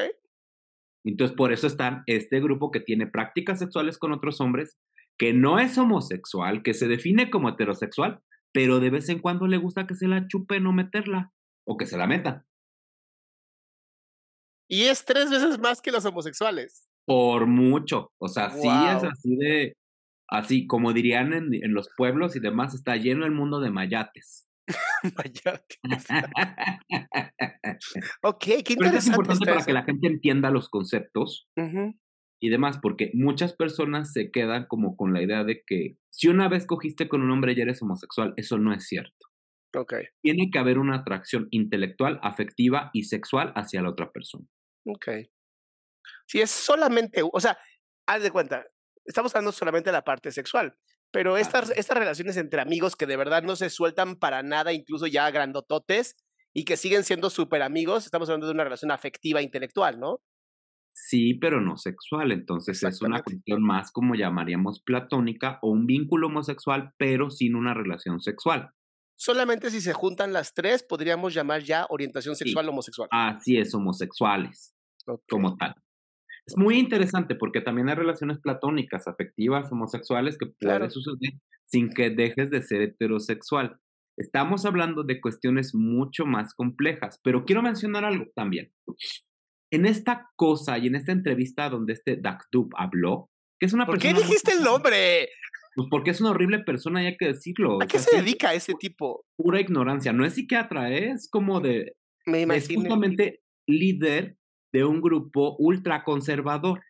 Entonces, 1.04 1.36
por 1.36 1.52
eso 1.52 1.66
están 1.66 2.02
este 2.06 2.40
grupo 2.40 2.70
que 2.70 2.80
tiene 2.80 3.06
prácticas 3.06 3.60
sexuales 3.60 3.98
con 3.98 4.12
otros 4.12 4.40
hombres, 4.40 4.78
que 5.16 5.32
no 5.32 5.58
es 5.58 5.78
homosexual, 5.78 6.62
que 6.62 6.74
se 6.74 6.88
define 6.88 7.30
como 7.30 7.50
heterosexual, 7.50 8.20
pero 8.52 8.80
de 8.80 8.90
vez 8.90 9.08
en 9.08 9.20
cuando 9.20 9.46
le 9.46 9.58
gusta 9.58 9.86
que 9.86 9.94
se 9.94 10.08
la 10.08 10.26
chupe 10.26 10.60
no 10.60 10.72
meterla 10.72 11.32
o 11.64 11.76
que 11.76 11.86
se 11.86 11.96
la 11.96 12.06
metan. 12.06 12.44
Y 14.68 14.84
es 14.84 15.04
tres 15.04 15.30
veces 15.30 15.58
más 15.58 15.80
que 15.80 15.92
los 15.92 16.04
homosexuales. 16.04 16.87
Por 17.08 17.46
mucho. 17.46 18.12
O 18.18 18.28
sea, 18.28 18.50
sí 18.50 18.68
es 18.68 19.02
así 19.02 19.36
de, 19.36 19.72
así 20.28 20.66
como 20.66 20.92
dirían 20.92 21.32
en, 21.32 21.54
en, 21.54 21.72
los 21.72 21.88
pueblos 21.96 22.36
y 22.36 22.40
demás, 22.40 22.74
está 22.74 22.96
lleno 22.96 23.24
el 23.24 23.32
mundo 23.32 23.60
de 23.60 23.70
mayates. 23.70 24.46
mayates. 25.16 25.78
ok, 28.22 28.38
qué 28.38 28.74
interesante. 28.74 28.76
Pero 28.76 28.98
es 28.98 29.06
importante 29.06 29.46
para 29.46 29.64
que 29.64 29.72
la 29.72 29.84
gente 29.84 30.06
entienda 30.06 30.50
los 30.50 30.68
conceptos 30.68 31.48
y 32.40 32.50
demás, 32.50 32.78
porque 32.80 33.10
muchas 33.14 33.54
personas 33.54 34.12
se 34.12 34.30
quedan 34.30 34.66
como 34.66 34.96
con 34.96 35.12
la 35.12 35.22
idea 35.22 35.44
de 35.44 35.62
que 35.66 35.96
si 36.10 36.28
una 36.28 36.48
vez 36.48 36.66
cogiste 36.66 37.08
con 37.08 37.22
un 37.22 37.30
hombre 37.30 37.54
y 37.56 37.60
eres 37.60 37.82
homosexual, 37.82 38.34
eso 38.36 38.58
no 38.58 38.74
es 38.74 38.86
cierto. 38.86 39.26
Okay. 39.74 40.04
Tiene 40.22 40.50
que 40.50 40.58
haber 40.58 40.78
una 40.78 40.96
atracción 40.96 41.48
intelectual, 41.50 42.18
afectiva 42.22 42.90
y 42.92 43.04
sexual 43.04 43.52
hacia 43.54 43.82
la 43.82 43.90
otra 43.90 44.10
persona. 44.12 44.46
Ok. 44.86 45.08
Si 46.28 46.42
es 46.42 46.50
solamente, 46.50 47.22
o 47.24 47.40
sea, 47.40 47.58
haz 48.06 48.22
de 48.22 48.30
cuenta, 48.30 48.66
estamos 49.06 49.34
hablando 49.34 49.50
solamente 49.50 49.88
de 49.88 49.94
la 49.94 50.04
parte 50.04 50.30
sexual, 50.30 50.76
pero 51.10 51.38
estas, 51.38 51.70
estas 51.70 51.96
relaciones 51.96 52.36
entre 52.36 52.60
amigos 52.60 52.96
que 52.96 53.06
de 53.06 53.16
verdad 53.16 53.42
no 53.42 53.56
se 53.56 53.70
sueltan 53.70 54.16
para 54.16 54.42
nada, 54.42 54.74
incluso 54.74 55.06
ya 55.06 55.30
grandototes, 55.30 56.16
y 56.52 56.66
que 56.66 56.76
siguen 56.76 57.04
siendo 57.04 57.30
súper 57.30 57.62
amigos, 57.62 58.04
estamos 58.04 58.28
hablando 58.28 58.46
de 58.46 58.52
una 58.52 58.64
relación 58.64 58.90
afectiva 58.90 59.40
intelectual, 59.40 59.98
¿no? 59.98 60.20
Sí, 60.92 61.32
pero 61.34 61.62
no 61.62 61.78
sexual. 61.78 62.30
Entonces 62.32 62.82
es 62.82 63.00
una 63.00 63.22
cuestión 63.22 63.62
más 63.62 63.90
como 63.90 64.14
llamaríamos 64.14 64.82
platónica 64.82 65.58
o 65.62 65.70
un 65.70 65.86
vínculo 65.86 66.26
homosexual, 66.26 66.92
pero 66.98 67.30
sin 67.30 67.54
una 67.54 67.72
relación 67.72 68.20
sexual. 68.20 68.72
Solamente 69.16 69.70
si 69.70 69.80
se 69.80 69.94
juntan 69.94 70.32
las 70.32 70.52
tres, 70.52 70.82
podríamos 70.82 71.32
llamar 71.32 71.62
ya 71.62 71.86
orientación 71.88 72.36
sexual 72.36 72.68
homosexual. 72.68 73.08
Así 73.12 73.56
es, 73.56 73.72
homosexuales, 73.74 74.74
como 75.28 75.56
tal. 75.56 75.74
Es 76.48 76.56
muy 76.56 76.78
interesante 76.78 77.34
porque 77.34 77.60
también 77.60 77.90
hay 77.90 77.94
relaciones 77.94 78.38
platónicas, 78.38 79.06
afectivas, 79.06 79.70
homosexuales 79.70 80.38
que 80.38 80.46
pueden 80.46 80.90
suceder 80.90 81.34
sin 81.66 81.90
que 81.90 82.08
dejes 82.08 82.48
de 82.50 82.62
ser 82.62 82.80
heterosexual. 82.80 83.78
Estamos 84.16 84.64
hablando 84.64 85.02
de 85.02 85.20
cuestiones 85.20 85.74
mucho 85.74 86.24
más 86.24 86.54
complejas, 86.54 87.20
pero 87.22 87.44
quiero 87.44 87.60
mencionar 87.60 88.06
algo 88.06 88.24
también. 88.34 88.72
En 89.70 89.84
esta 89.84 90.30
cosa 90.36 90.78
y 90.78 90.86
en 90.86 90.94
esta 90.94 91.12
entrevista 91.12 91.68
donde 91.68 91.92
este 91.92 92.16
Dakdub 92.16 92.70
habló, 92.78 93.28
que 93.60 93.66
es 93.66 93.74
una 93.74 93.84
¿Por 93.84 93.98
persona. 93.98 94.14
qué 94.14 94.22
dijiste 94.22 94.52
el 94.52 94.62
nombre? 94.62 95.28
Pues 95.76 95.88
porque 95.90 96.12
es 96.12 96.20
una 96.22 96.30
horrible 96.30 96.60
persona 96.60 97.02
y 97.02 97.08
hay 97.08 97.16
que 97.18 97.26
decirlo. 97.26 97.82
¿A 97.82 97.86
qué 97.86 97.98
se 97.98 98.16
dedica 98.16 98.54
ese 98.54 98.72
tipo? 98.72 99.26
Pura 99.36 99.60
ignorancia. 99.60 100.14
No 100.14 100.24
es 100.24 100.32
psiquiatra, 100.32 100.90
¿eh? 100.90 101.10
es 101.10 101.28
como 101.30 101.60
de. 101.60 101.94
Me 102.24 102.40
imagino. 102.40 102.62
Es 102.62 102.74
justamente 102.74 103.42
líder 103.66 104.37
de 104.72 104.84
un 104.84 105.00
grupo 105.00 105.56
ultraconservador. 105.58 106.82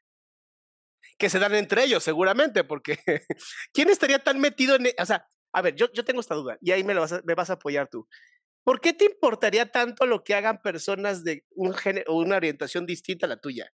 Que 1.17 1.29
se 1.29 1.39
dan 1.39 1.55
entre 1.55 1.85
ellos, 1.85 2.03
seguramente, 2.03 2.65
porque 2.65 2.99
¿quién 3.73 3.91
estaría 3.91 4.19
tan 4.19 4.41
metido 4.41 4.77
en.? 4.77 4.87
E? 4.87 4.95
O 5.01 5.07
sea, 5.07 5.27
a 5.53 5.63
ver, 5.63 5.75
yo, 5.75 5.91
yo 5.93 6.05
tengo 6.05 6.21
esta 6.21 6.35
duda 6.35 6.59
y 6.61 6.71
ahí 6.71 6.85
me, 6.85 6.95
lo 6.95 7.01
vas 7.01 7.13
a, 7.13 7.23
me 7.25 7.35
vas 7.35 7.51
a 7.51 7.55
apoyar 7.55 7.89
tú. 7.89 8.07
¿Por 8.65 8.81
qué 8.81 8.93
te 8.93 9.07
importaría 9.07 9.71
tanto 9.71 10.07
lo 10.07 10.23
que 10.23 10.35
hagan 10.35 10.61
personas 10.61 11.25
de 11.25 11.47
un 11.51 11.73
género, 11.73 12.15
una 12.15 12.37
orientación 12.37 12.85
distinta 12.85 13.27
a 13.27 13.29
la 13.29 13.41
tuya? 13.41 13.73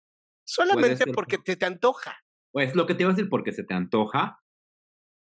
Solamente 0.44 1.06
porque 1.14 1.38
te, 1.38 1.56
te 1.56 1.66
antoja. 1.66 2.18
Pues 2.52 2.76
lo 2.76 2.88
que 2.88 2.96
te 2.96 3.04
iba 3.04 3.12
a 3.12 3.14
decir, 3.14 3.30
porque 3.30 3.52
se 3.52 3.64
te 3.64 3.76
antoja, 3.76 4.42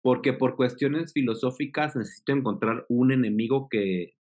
porque 0.03 0.33
por 0.33 0.55
cuestiones 0.55 1.11
filosóficas 1.11 1.95
necesito 1.95 2.33
encontrar 2.33 2.85
un 2.87 3.11
enemigo 3.11 3.67
que 3.67 4.16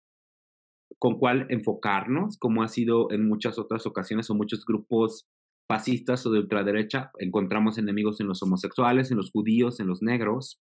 con 0.98 1.18
cual 1.18 1.46
enfocarnos, 1.50 2.38
como 2.38 2.62
ha 2.62 2.68
sido 2.68 3.10
en 3.10 3.28
muchas 3.28 3.58
otras 3.58 3.86
ocasiones 3.86 4.30
o 4.30 4.34
muchos 4.34 4.64
grupos 4.64 5.28
fascistas 5.66 6.26
o 6.26 6.30
de 6.30 6.40
ultraderecha, 6.40 7.10
encontramos 7.18 7.78
enemigos 7.78 8.20
en 8.20 8.26
los 8.26 8.42
homosexuales, 8.42 9.10
en 9.10 9.16
los 9.16 9.30
judíos, 9.30 9.80
en 9.80 9.86
los 9.86 10.02
negros, 10.02 10.60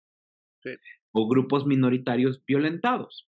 o 1.12 1.29
grupos 1.29 1.67
minoritarios 1.67 2.43
violentados. 2.47 3.29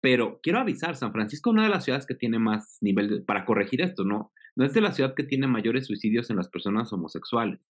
Pero 0.00 0.38
quiero 0.42 0.60
avisar, 0.60 0.94
San 0.96 1.12
Francisco 1.12 1.50
es 1.50 1.54
una 1.54 1.64
de 1.64 1.70
las 1.70 1.84
ciudades 1.84 2.06
que 2.06 2.14
tiene 2.14 2.38
más 2.38 2.78
nivel 2.80 3.24
para 3.24 3.44
corregir 3.44 3.80
esto, 3.80 4.04
¿no? 4.04 4.32
No 4.54 4.64
es 4.64 4.72
de 4.72 4.80
la 4.80 4.92
ciudad 4.92 5.14
que 5.14 5.24
tiene 5.24 5.48
mayores 5.48 5.86
suicidios 5.86 6.30
en 6.30 6.36
las 6.36 6.48
personas 6.48 6.92
homosexuales. 6.92 7.68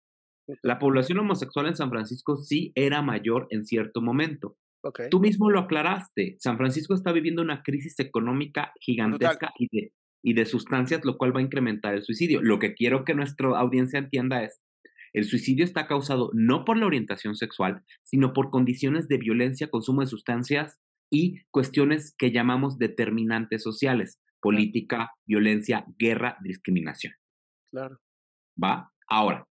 La 0.61 0.79
población 0.79 1.19
homosexual 1.19 1.67
en 1.67 1.75
San 1.75 1.89
Francisco 1.89 2.37
sí 2.37 2.71
era 2.75 3.01
mayor 3.01 3.47
en 3.49 3.65
cierto 3.65 4.01
momento. 4.01 4.57
Tú 5.09 5.19
mismo 5.19 5.49
lo 5.49 5.59
aclaraste. 5.61 6.37
San 6.39 6.57
Francisco 6.57 6.93
está 6.93 7.11
viviendo 7.11 7.41
una 7.41 7.63
crisis 7.63 7.99
económica 7.99 8.71
gigantesca 8.79 9.51
y 9.57 9.67
de 9.71 9.91
y 10.25 10.33
de 10.33 10.47
sustancias, 10.47 11.05
lo 11.05 11.17
cual 11.19 11.35
va 11.35 11.39
a 11.39 11.43
incrementar 11.43 11.93
el 11.93 12.01
suicidio. 12.01 12.41
Lo 12.41 12.57
que 12.57 12.73
quiero 12.73 13.05
que 13.05 13.13
nuestra 13.13 13.49
audiencia 13.59 13.99
entienda 13.99 14.43
es, 14.43 14.59
el 15.13 15.23
suicidio 15.23 15.63
está 15.63 15.85
causado 15.85 16.31
no 16.33 16.65
por 16.65 16.77
la 16.77 16.87
orientación 16.87 17.35
sexual, 17.35 17.83
sino 18.01 18.33
por 18.33 18.49
condiciones 18.49 19.07
de 19.07 19.19
violencia, 19.19 19.69
consumo 19.69 20.01
de 20.01 20.07
sustancias 20.07 20.79
y 21.11 21.43
cuestiones 21.51 22.15
que 22.17 22.31
llamamos 22.31 22.79
determinantes 22.79 23.61
sociales, 23.61 24.19
política, 24.41 25.11
violencia, 25.27 25.85
guerra, 25.99 26.37
discriminación. 26.41 27.13
Claro. 27.69 27.99
¿Va? 28.61 28.91
Ahora, 29.07 29.47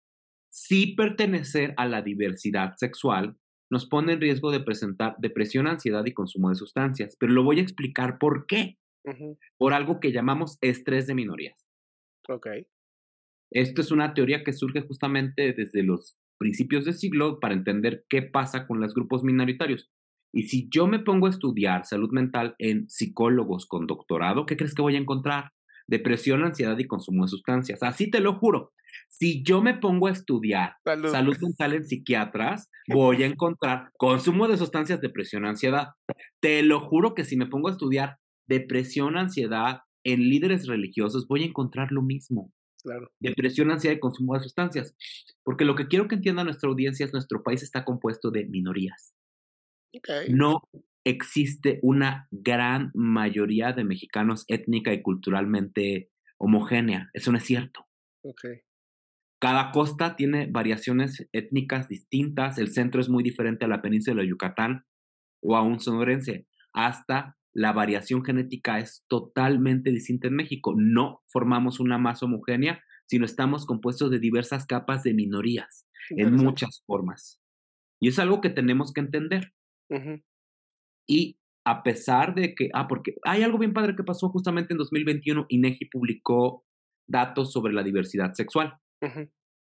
si 0.52 0.96
pertenecer 0.96 1.76
a 1.78 1.86
la 1.86 2.02
diversidad 2.02 2.74
sexual 2.78 3.38
nos 3.70 3.86
pone 3.88 4.14
en 4.14 4.22
riesgo 4.22 4.52
de 4.52 4.60
presentar 4.60 5.16
depresión, 5.20 5.68
ansiedad 5.68 6.06
y 6.06 6.14
consumo 6.14 6.50
de 6.50 6.56
sustancias, 6.56 7.16
pero 7.20 7.32
lo 7.34 7.44
voy 7.44 7.60
a 7.60 7.64
explicar 7.64 8.18
por 8.20 8.46
qué. 8.46 8.78
Por 9.58 9.74
algo 9.74 10.00
que 10.00 10.14
llamamos 10.14 10.58
estrés 10.62 11.08
de 11.08 11.16
minorías. 11.16 11.68
Ok. 12.30 12.48
Esto 13.52 13.82
es 13.82 13.92
una 13.92 14.14
teoría 14.14 14.44
que 14.44 14.54
surge 14.54 14.82
justamente 14.82 15.54
desde 15.54 15.84
los 15.84 16.18
principios 16.38 16.86
del 16.86 16.94
siglo 16.94 17.40
para 17.40 17.54
entender 17.54 18.06
qué 18.10 18.22
pasa 18.22 18.66
con 18.66 18.80
los 18.80 18.94
grupos 18.94 19.24
minoritarios. 19.24 19.92
Y 20.34 20.44
si 20.44 20.68
yo 20.70 20.88
me 20.88 21.00
pongo 21.00 21.28
a 21.28 21.30
estudiar 21.30 21.86
salud 21.86 22.12
mental 22.12 22.56
en 22.58 22.90
psicólogos 22.90 23.68
con 23.68 23.86
doctorado, 23.86 24.46
¿qué 24.46 24.58
crees 24.58 24.74
que 24.74 24.82
voy 24.82 24.96
a 24.96 25.00
encontrar? 25.00 25.52
Depresión, 25.88 26.44
ansiedad 26.44 26.78
y 26.78 26.88
consumo 26.88 27.24
de 27.24 27.30
sustancias. 27.30 27.84
Así 27.84 28.10
te 28.10 28.20
lo 28.20 28.36
juro. 28.36 28.72
Si 29.08 29.44
yo 29.44 29.62
me 29.62 29.76
pongo 29.76 30.08
a 30.08 30.12
estudiar 30.12 30.76
salud, 30.84 31.38
mental 31.42 31.74
en 31.74 31.86
psiquiatras, 31.86 32.70
voy 32.88 33.24
a 33.24 33.28
encontrar 33.28 33.90
consumo 33.98 34.48
de 34.48 34.58
sustancias, 34.58 35.02
depresión, 35.02 35.46
ansiedad. 35.46 35.90
Te 36.40 36.64
lo 36.64 36.80
juro 36.80 37.14
que 37.16 37.26
si 37.26 37.36
me 37.38 37.48
pongo 37.48 37.70
a 37.70 37.72
estudiar 37.72 38.18
depresión, 38.48 39.18
ansiedad 39.18 39.80
en 40.04 40.30
líderes 40.30 40.68
religiosos, 40.68 41.28
voy 41.28 41.44
a 41.44 41.48
encontrar 41.48 41.92
lo 41.92 42.02
mismo. 42.02 42.52
Claro. 42.84 43.10
Depresión, 43.20 43.72
ansiedad 43.72 43.96
y 43.96 44.00
consumo 44.00 44.34
de 44.34 44.42
sustancias. 44.42 44.94
Porque 45.44 45.64
lo 45.64 45.76
que 45.76 45.88
quiero 45.88 46.08
que 46.08 46.16
entienda 46.16 46.44
nuestra 46.44 46.70
audiencia 46.70 47.06
es 47.06 47.14
nuestro 47.14 47.42
país 47.42 47.64
está 47.64 47.86
compuesto 47.86 48.30
de 48.30 48.46
minorías. 48.46 49.16
No 50.30 50.62
existe 51.04 51.80
una 51.82 52.28
gran 52.32 52.92
mayoría 52.94 53.74
de 53.74 53.84
mexicanos 53.84 54.46
étnica 54.48 54.94
y 54.94 55.02
culturalmente 55.02 56.10
homogénea. 56.38 57.10
Eso 57.14 57.32
no 57.32 57.38
es 57.38 57.44
cierto. 57.44 57.88
Cada 59.40 59.72
costa 59.72 60.16
tiene 60.16 60.48
variaciones 60.50 61.28
étnicas 61.34 61.90
distintas. 61.90 62.58
El 62.58 62.70
centro 62.70 63.02
es 63.02 63.10
muy 63.10 63.24
diferente 63.24 63.66
a 63.66 63.68
la 63.68 63.82
península 63.82 64.22
de 64.22 64.30
Yucatán 64.30 64.86
o 65.42 65.58
a 65.58 65.62
un 65.62 65.80
sonorense. 65.80 66.48
Hasta 66.72 67.38
la 67.54 67.74
variación 67.74 68.24
genética 68.24 68.80
es 68.80 69.06
totalmente 69.08 69.92
distinta 69.92 70.28
en 70.28 70.36
México. 70.36 70.74
No 70.78 71.22
formamos 71.28 71.80
una 71.80 71.98
masa 71.98 72.26
homogénea, 72.26 72.82
sino 73.06 73.26
estamos 73.26 73.66
compuestos 73.66 74.10
de 74.10 74.20
diversas 74.20 74.66
capas 74.66 75.04
de 75.04 75.14
minorías 75.14 75.86
en 76.10 76.34
muchas 76.36 76.82
formas. 76.86 77.42
Y 78.00 78.08
es 78.08 78.20
algo 78.20 78.42
que 78.42 78.50
tenemos 78.50 78.94
que 78.94 79.02
entender. 79.02 79.54
Y 81.08 81.38
a 81.66 81.84
pesar 81.84 82.36
de 82.36 82.56
que, 82.56 82.70
ah, 82.74 82.88
porque 82.88 83.16
hay 83.24 83.44
algo 83.44 83.58
bien 83.58 83.74
padre 83.74 83.96
que 83.96 84.04
pasó 84.04 84.30
justamente 84.30 84.74
en 84.74 84.78
2021, 84.78 85.46
INEGI 85.50 85.86
publicó 85.86 86.66
datos 87.08 87.52
sobre 87.52 87.74
la 87.74 87.84
diversidad 87.84 88.34
sexual 88.34 88.78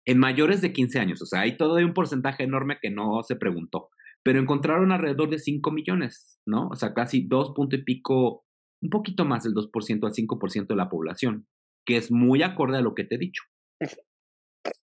en 0.06 0.20
mayores 0.20 0.62
de 0.62 0.72
15 0.72 1.00
años. 1.00 1.22
O 1.22 1.26
sea, 1.26 1.42
hay 1.42 1.58
todo 1.58 1.76
un 1.76 1.94
porcentaje 1.94 2.44
enorme 2.44 2.78
que 2.82 2.90
no 2.90 3.24
se 3.24 3.36
preguntó 3.36 3.90
pero 4.28 4.42
encontraron 4.42 4.92
alrededor 4.92 5.30
de 5.30 5.40
5 5.40 5.72
millones, 5.72 6.38
¿no? 6.46 6.68
O 6.68 6.76
sea, 6.76 6.94
casi 6.94 7.22
dos 7.22 7.54
punto 7.56 7.78
y 7.78 7.84
pico, 7.84 8.44
un 8.82 8.90
poquito 8.90 9.24
más 9.24 9.46
del 9.46 9.54
2% 9.54 10.06
al 10.06 10.12
5% 10.12 10.68
de 10.68 10.76
la 10.76 10.90
población, 10.90 11.48
que 11.86 11.96
es 11.96 12.12
muy 12.12 12.44
acorde 12.44 12.78
a 12.78 12.82
lo 12.82 12.94
que 12.94 13.06
te 13.06 13.16
he 13.16 13.20
dicho. 13.20 13.44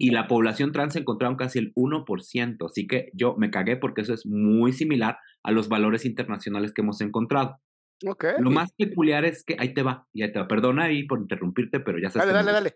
Y 0.01 0.11
la 0.11 0.27
población 0.27 0.71
trans 0.71 0.95
encontraron 0.95 1.35
casi 1.35 1.59
el 1.59 1.73
1%, 1.75 2.65
así 2.65 2.87
que 2.87 3.09
yo 3.13 3.35
me 3.37 3.51
cagué 3.51 3.75
porque 3.75 4.01
eso 4.01 4.13
es 4.13 4.25
muy 4.25 4.71
similar 4.71 5.17
a 5.43 5.51
los 5.51 5.67
valores 5.67 6.05
internacionales 6.05 6.73
que 6.73 6.81
hemos 6.81 7.01
encontrado. 7.01 7.57
Okay. 8.05 8.35
Lo 8.39 8.49
más 8.49 8.71
peculiar 8.73 9.25
es 9.25 9.43
que, 9.43 9.57
ahí 9.59 9.73
te 9.73 9.83
va, 9.83 10.07
ya 10.13 10.31
te 10.31 10.39
va, 10.39 10.47
perdona 10.47 10.85
ahí 10.85 11.03
por 11.03 11.19
interrumpirte, 11.19 11.81
pero 11.81 11.99
ya 11.99 12.09
sabes. 12.09 12.33
Dale, 12.33 12.45
dale, 12.45 12.51
dale. 12.53 12.75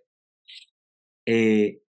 Eh, 1.25 1.81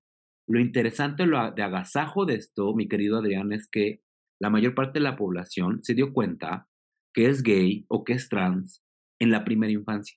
lo 0.46 0.60
interesante 0.60 1.26
lo 1.26 1.50
de 1.50 1.62
agasajo 1.62 2.26
de 2.26 2.34
esto, 2.34 2.72
mi 2.74 2.86
querido 2.86 3.18
Adrián, 3.18 3.52
es 3.52 3.68
que 3.68 4.02
la 4.40 4.50
mayor 4.50 4.76
parte 4.76 5.00
de 5.00 5.04
la 5.04 5.16
población 5.16 5.82
se 5.82 5.94
dio 5.94 6.12
cuenta 6.12 6.68
que 7.12 7.28
es 7.28 7.42
gay 7.42 7.86
o 7.88 8.04
que 8.04 8.12
es 8.12 8.28
trans 8.28 8.84
en 9.18 9.30
la 9.30 9.44
primera 9.44 9.72
infancia. 9.72 10.16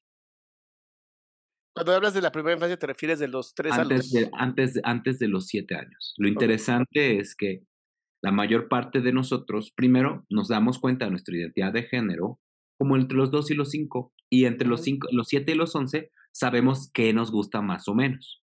Cuando 1.78 1.94
hablas 1.94 2.14
de 2.14 2.22
la 2.22 2.32
primera 2.32 2.56
infancia, 2.56 2.78
te 2.78 2.88
refieres 2.88 3.20
de 3.20 3.28
los 3.28 3.54
tres 3.54 3.72
antes 3.74 4.16
a 4.16 4.20
los... 4.22 4.30
antes, 4.34 4.80
antes 4.84 5.20
de 5.20 5.28
los 5.28 5.46
siete 5.46 5.76
años. 5.76 6.16
Lo 6.18 6.28
interesante 6.28 7.20
es 7.20 7.36
que 7.36 7.64
la 8.24 8.32
mayor 8.32 8.68
parte 8.68 9.02
de 9.02 9.14
nosotros, 9.14 9.72
primero, 9.76 10.26
nos 10.30 10.48
damos 10.48 10.80
cuenta 10.80 11.06
de 11.06 11.12
nuestra 11.12 11.38
identidad 11.38 11.72
de 11.72 11.84
género 11.84 12.40
como 12.80 12.96
entre 12.96 13.18
los 13.18 13.30
dos 13.32 13.52
y 13.52 13.54
los 13.54 13.70
cinco. 13.70 14.14
Y 14.30 14.46
entre 14.46 14.68
los, 14.68 14.82
cinco, 14.82 15.08
los 15.12 15.28
siete 15.28 15.52
y 15.52 15.56
los 15.56 15.76
once 15.76 16.12
sabemos 16.32 16.90
qué 16.94 17.14
nos 17.14 17.32
gusta 17.32 17.62
más 17.62 17.88
o 17.88 17.94
menos. 17.94 18.44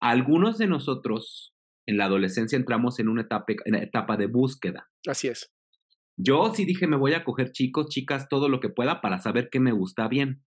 Algunos 0.00 0.58
de 0.58 0.66
nosotros 0.66 1.54
en 1.86 1.96
la 1.96 2.06
adolescencia 2.06 2.56
entramos 2.56 2.98
en 3.00 3.08
una 3.08 3.22
etapa, 3.22 3.52
en 3.64 3.74
etapa 3.74 4.16
de 4.16 4.26
búsqueda. 4.26 4.88
Así 5.06 5.28
es. 5.28 5.52
Yo 6.16 6.52
sí 6.54 6.64
dije, 6.64 6.86
me 6.86 6.96
voy 6.96 7.14
a 7.14 7.24
coger 7.24 7.52
chicos, 7.52 7.88
chicas, 7.88 8.28
todo 8.28 8.48
lo 8.48 8.60
que 8.60 8.68
pueda 8.68 9.00
para 9.00 9.20
saber 9.20 9.48
qué 9.50 9.60
me 9.60 9.72
gusta 9.72 10.08
bien. 10.08 10.42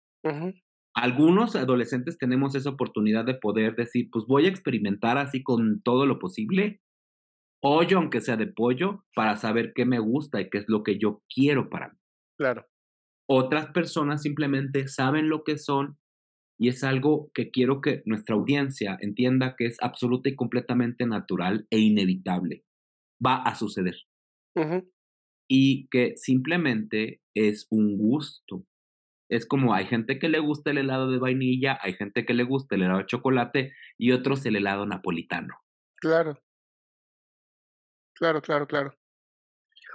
Algunos 0.94 1.55
adolescentes 1.57 2.18
tenemos 2.18 2.55
esa 2.55 2.70
oportunidad 2.70 3.24
de 3.24 3.35
poder 3.35 3.76
decir, 3.76 4.09
pues 4.11 4.26
voy 4.26 4.46
a 4.46 4.48
experimentar 4.48 5.18
así 5.18 5.42
con 5.42 5.83
todo 5.83 6.07
lo 6.07 6.18
posible, 6.18 6.81
hoyo 7.62 7.98
aunque 7.98 8.20
sea 8.20 8.37
de 8.37 8.48
pollo, 8.48 9.05
para 9.14 9.37
saber 9.37 9.72
qué 9.74 9.85
me 9.85 9.98
gusta 9.98 10.40
y 10.40 10.50
qué 10.50 10.59
es 10.59 10.64
lo 10.68 10.83
que 10.83 10.98
yo 10.98 11.22
quiero 11.33 11.70
para 11.70 11.90
mí. 11.90 11.98
Claro. 12.38 12.66
Otras 13.29 13.68
personas 13.68 14.22
simplemente 14.22 14.88
saben 14.88 15.29
lo 15.29 15.44
que 15.44 15.59
son 15.59 15.98
y 16.59 16.68
es 16.68 16.85
algo 16.85 17.31
que 17.33 17.50
quiero 17.50 17.81
que 17.81 18.03
nuestra 18.05 18.35
audiencia 18.35 18.98
entienda 19.00 19.57
que 19.57 19.66
es 19.66 19.79
absoluta 19.81 20.29
y 20.29 20.37
completamente 20.37 21.07
natural 21.07 21.66
e 21.70 21.79
inevitable. 21.79 22.64
Va 23.24 23.37
a 23.37 23.55
suceder. 23.55 23.96
Y 25.48 25.88
que 25.88 26.16
simplemente 26.16 27.22
es 27.35 27.66
un 27.70 27.96
gusto. 27.96 28.66
Es 29.30 29.46
como 29.46 29.74
hay 29.74 29.86
gente 29.86 30.18
que 30.18 30.28
le 30.28 30.40
gusta 30.40 30.72
el 30.72 30.78
helado 30.78 31.10
de 31.10 31.18
vainilla, 31.18 31.78
hay 31.82 31.94
gente 31.94 32.26
que 32.26 32.34
le 32.34 32.42
gusta 32.42 32.74
el 32.74 32.82
helado 32.82 32.98
de 32.98 33.06
chocolate 33.06 33.72
y 33.96 34.10
otros 34.10 34.44
el 34.44 34.56
helado 34.56 34.84
napolitano. 34.86 35.54
Claro. 35.96 36.36
Claro, 38.14 38.42
claro, 38.42 38.66
claro. 38.66 38.94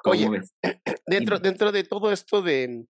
Oye, 0.06 0.28
dentro, 1.06 1.40
dentro 1.40 1.72
de 1.72 1.84
todo 1.84 2.12
esto 2.14 2.42
de, 2.42 2.88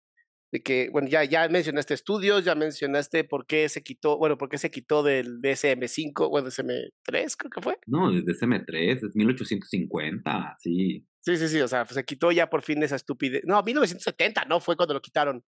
de 0.51 0.61
que, 0.61 0.89
bueno, 0.91 1.07
ya, 1.07 1.23
ya 1.23 1.49
mencionaste 1.49 1.95
estudios, 1.95 2.45
ya 2.45 2.53
mencionaste 2.53 3.23
por 3.23 3.47
qué 3.47 3.67
se 3.67 3.81
quitó, 3.81 4.17
bueno, 4.17 4.37
por 4.37 4.47
qué 4.47 4.57
se 4.59 4.69
quitó 4.69 5.01
del 5.01 5.41
DSM-5, 5.41 6.29
bueno, 6.29 6.47
DSM-3 6.47 7.35
creo 7.37 7.49
que 7.49 7.61
fue. 7.61 7.77
No, 7.87 8.11
del 8.11 8.23
DSM-3, 8.23 9.07
es 9.07 9.15
1850, 9.15 10.57
sí. 10.59 11.07
Sí, 11.21 11.37
sí, 11.37 11.47
sí, 11.47 11.59
o 11.59 11.67
sea, 11.67 11.85
se 11.85 12.05
quitó 12.05 12.31
ya 12.31 12.49
por 12.51 12.61
fin 12.61 12.83
esa 12.83 12.97
estupidez. 12.97 13.41
No, 13.45 13.63
1970, 13.63 14.45
¿no? 14.45 14.59
Fue 14.59 14.77
cuando 14.77 14.93
lo 14.93 15.01
quitaron. 15.01 15.43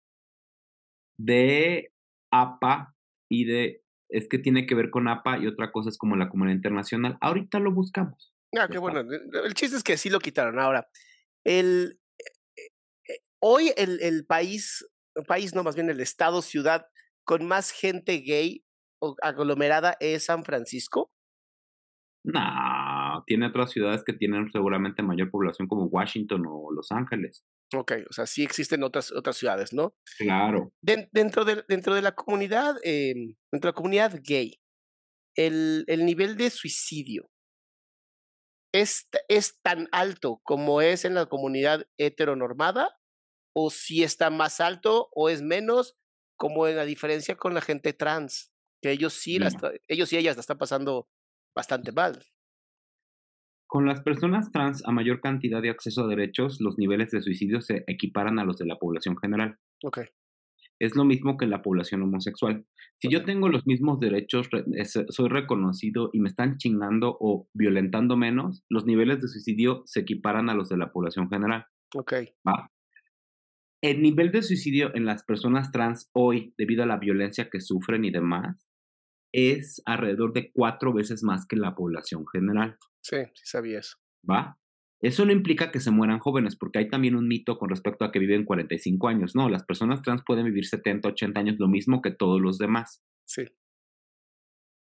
De 1.17 1.91
APA 2.32 2.95
y 3.30 3.45
de, 3.45 3.84
es 4.10 4.28
que 4.28 4.39
tiene 4.39 4.65
que 4.65 4.75
ver 4.75 4.89
con 4.89 5.08
APA 5.08 5.38
y 5.39 5.47
otra 5.47 5.71
cosa 5.71 5.89
es 5.89 5.97
como 5.97 6.15
la 6.15 6.30
comunidad 6.30 6.56
internacional. 6.56 7.17
Ahorita 7.21 7.60
lo 7.60 7.73
buscamos. 7.73 8.34
Ah, 8.58 8.67
qué 8.69 8.78
bueno. 8.78 9.01
El 9.01 9.54
chiste 9.54 9.78
es 9.78 9.84
que 9.84 9.97
sí 9.97 10.10
lo 10.10 10.19
quitaron. 10.19 10.60
Ahora, 10.60 10.88
el, 11.43 11.99
hoy 13.41 13.71
el, 13.78 14.01
el 14.01 14.25
país, 14.25 14.88
el 15.15 15.25
país 15.25 15.54
no, 15.54 15.63
más 15.63 15.75
bien 15.75 15.89
el 15.89 15.99
estado, 15.99 16.41
ciudad 16.41 16.88
con 17.25 17.45
más 17.47 17.71
gente 17.71 18.17
gay 18.19 18.63
o 19.01 19.15
aglomerada 19.21 19.97
es 19.99 20.25
San 20.25 20.43
Francisco. 20.43 21.12
No, 22.23 23.23
tiene 23.28 23.47
otras 23.47 23.71
ciudades 23.71 24.04
que 24.04 24.13
tienen 24.13 24.49
seguramente 24.51 25.04
mayor 25.04 25.30
población 25.30 25.67
como 25.67 25.86
Washington 25.86 26.43
o 26.47 26.71
Los 26.71 26.91
Ángeles. 26.91 27.43
Ok, 27.80 27.94
o 28.10 28.14
sea, 28.14 28.26
sí 28.26 28.44
existen 28.44 28.84
otras, 28.84 29.12
otras 29.12 29.38
ciudades, 29.38 29.74
¿no? 29.74 29.96
Claro. 30.18 30.74
dentro, 30.82 31.46
de, 31.46 31.64
dentro 31.68 31.96
de 31.96 32.02
la 32.02 32.14
comunidad, 32.14 32.76
eh, 32.84 33.14
dentro 33.52 33.70
de 33.70 33.74
la 33.74 33.76
comunidad 33.76 34.20
gay, 34.24 34.60
el, 35.36 35.84
el 35.88 36.06
nivel 36.06 36.38
de 36.38 36.50
suicidio 36.50 37.30
es, 38.74 39.08
es 39.30 39.60
tan 39.62 39.88
alto 39.92 40.42
como 40.44 40.82
es 40.82 41.06
en 41.06 41.14
la 41.14 41.28
comunidad 41.28 41.88
heteronormada 41.98 42.98
o 43.56 43.70
si 43.70 44.04
está 44.04 44.30
más 44.30 44.60
alto 44.60 45.10
o 45.14 45.30
es 45.30 45.42
menos, 45.42 45.96
como 46.38 46.68
en 46.68 46.76
la 46.76 46.86
diferencia 46.86 47.36
con 47.36 47.54
la 47.54 47.62
gente 47.62 47.94
trans, 47.94 48.52
que 48.82 48.92
ellos 48.92 49.14
sí, 49.14 49.40
ellos 49.88 50.12
y 50.12 50.18
ellas 50.18 50.36
la 50.36 50.42
están 50.42 50.58
pasando 50.58 51.08
bastante 51.56 51.94
mal. 51.94 52.22
Con 53.67 53.86
las 53.86 54.01
personas 54.01 54.51
trans 54.51 54.86
a 54.88 54.91
mayor 54.91 55.21
cantidad 55.21 55.62
de 55.62 55.69
acceso 55.69 56.04
a 56.04 56.08
derechos, 56.08 56.62
los 56.62 56.78
niveles 56.78 57.12
de 57.12 57.21
suicidio 57.21 57.62
se 57.62 57.84
equiparan 57.88 58.39
a 58.39 58.45
los 58.45 58.58
de 58.58 58.65
la 58.65 58.78
población 58.78 59.17
general. 59.17 59.58
Ok. 59.84 59.99
es 60.80 60.95
lo 60.95 61.06
mismo 61.06 61.38
que 61.38 61.47
la 61.47 61.62
población 61.62 62.01
homosexual. 62.01 62.65
Si 62.97 63.10
yo 63.10 63.23
tengo 63.23 63.49
los 63.49 63.65
mismos 63.65 63.99
derechos, 63.99 64.49
soy 65.10 65.30
reconocido 65.30 66.10
y 66.13 66.19
me 66.19 66.30
están 66.30 66.58
chingando 66.58 67.17
o 67.19 67.47
violentando 67.54 68.17
menos, 68.17 68.63
los 68.69 68.86
niveles 68.86 69.21
de 69.21 69.28
suicidio 69.28 69.84
se 69.86 70.01
equiparan 70.01 70.49
a 70.49 70.54
los 70.54 70.69
de 70.69 70.78
la 70.78 70.91
población 70.91 71.30
general. 71.30 71.65
Ok. 71.93 72.13
¿va? 72.47 72.71
El 73.82 74.01
nivel 74.01 74.32
de 74.32 74.41
suicidio 74.41 74.95
en 74.95 75.06
las 75.06 75.23
personas 75.23 75.71
trans 75.71 76.10
hoy, 76.13 76.54
debido 76.58 76.84
a 76.84 76.88
la 76.88 76.97
violencia 76.97 77.49
que 77.49 77.62
sufren 77.62 78.04
y 78.04 78.12
demás, 78.12 78.69
es 79.34 79.82
alrededor 79.86 80.34
de 80.34 80.51
cuatro 80.54 80.93
veces 80.93 81.23
más 81.23 81.45
que 81.45 81.56
la 81.56 81.75
población 81.75 82.25
general. 82.28 82.78
Sí, 83.06 83.18
sí 83.36 83.46
sabía 83.46 83.80
eso. 83.80 83.98
¿Va? 84.28 84.58
Eso 85.00 85.26
no 85.26 85.32
implica 85.32 85.72
que 85.72 85.80
se 85.80 85.91
mueran 85.91 86.18
jóvenes, 86.18 86.56
porque 86.56 86.80
hay 86.80 86.89
también 86.89 87.15
un 87.15 87.28
mito 87.28 87.60
con 87.60 87.70
respecto 87.70 88.04
a 88.04 88.12
que 88.12 88.18
viven 88.18 88.46
45 88.46 89.08
años. 89.08 89.36
No, 89.36 89.48
las 89.48 89.63
personas 89.63 90.02
trans 90.02 90.24
pueden 90.26 90.46
vivir 90.46 90.65
70, 90.65 91.10
80 91.10 91.39
años, 91.39 91.56
lo 91.60 91.68
mismo 91.68 92.02
que 92.02 92.10
todos 92.10 92.41
los 92.41 92.58
demás. 92.58 93.04
Sí. 93.28 93.46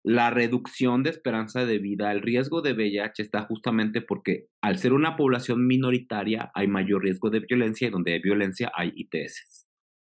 La 0.02 0.30
reducción 0.30 1.04
de 1.04 1.10
esperanza 1.10 1.66
de 1.66 1.78
vida, 1.80 2.14
el 2.14 2.22
riesgo 2.22 2.62
de 2.62 2.72
VIH 2.72 3.22
está 3.22 3.42
justamente 3.42 4.02
porque 4.02 4.48
al 4.62 4.78
ser 4.78 4.94
una 4.94 5.18
población 5.18 5.68
minoritaria 5.68 6.52
hay 6.54 6.70
mayor 6.70 7.04
riesgo 7.04 7.30
de 7.30 7.42
violencia 7.42 7.90
y 7.90 7.92
donde 7.92 8.14
hay 8.14 8.22
violencia 8.22 8.72
hay 8.74 8.94
ITS. 8.96 9.68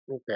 Ok. 0.06 0.30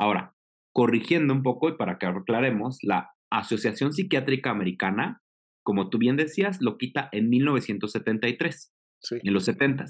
Ahora, 0.00 0.34
corrigiendo 0.74 1.32
un 1.34 1.44
poco 1.44 1.68
y 1.68 1.76
para 1.76 1.98
que 1.98 2.06
aclaremos, 2.06 2.78
la 2.82 3.12
Asociación 3.30 3.92
Psiquiátrica 3.92 4.50
Americana 4.50 5.22
como 5.68 5.90
tú 5.90 5.98
bien 5.98 6.16
decías, 6.16 6.62
lo 6.62 6.78
quita 6.78 7.10
en 7.12 7.28
1973, 7.28 8.72
en 9.22 9.34
los 9.34 9.44
70 9.44 9.84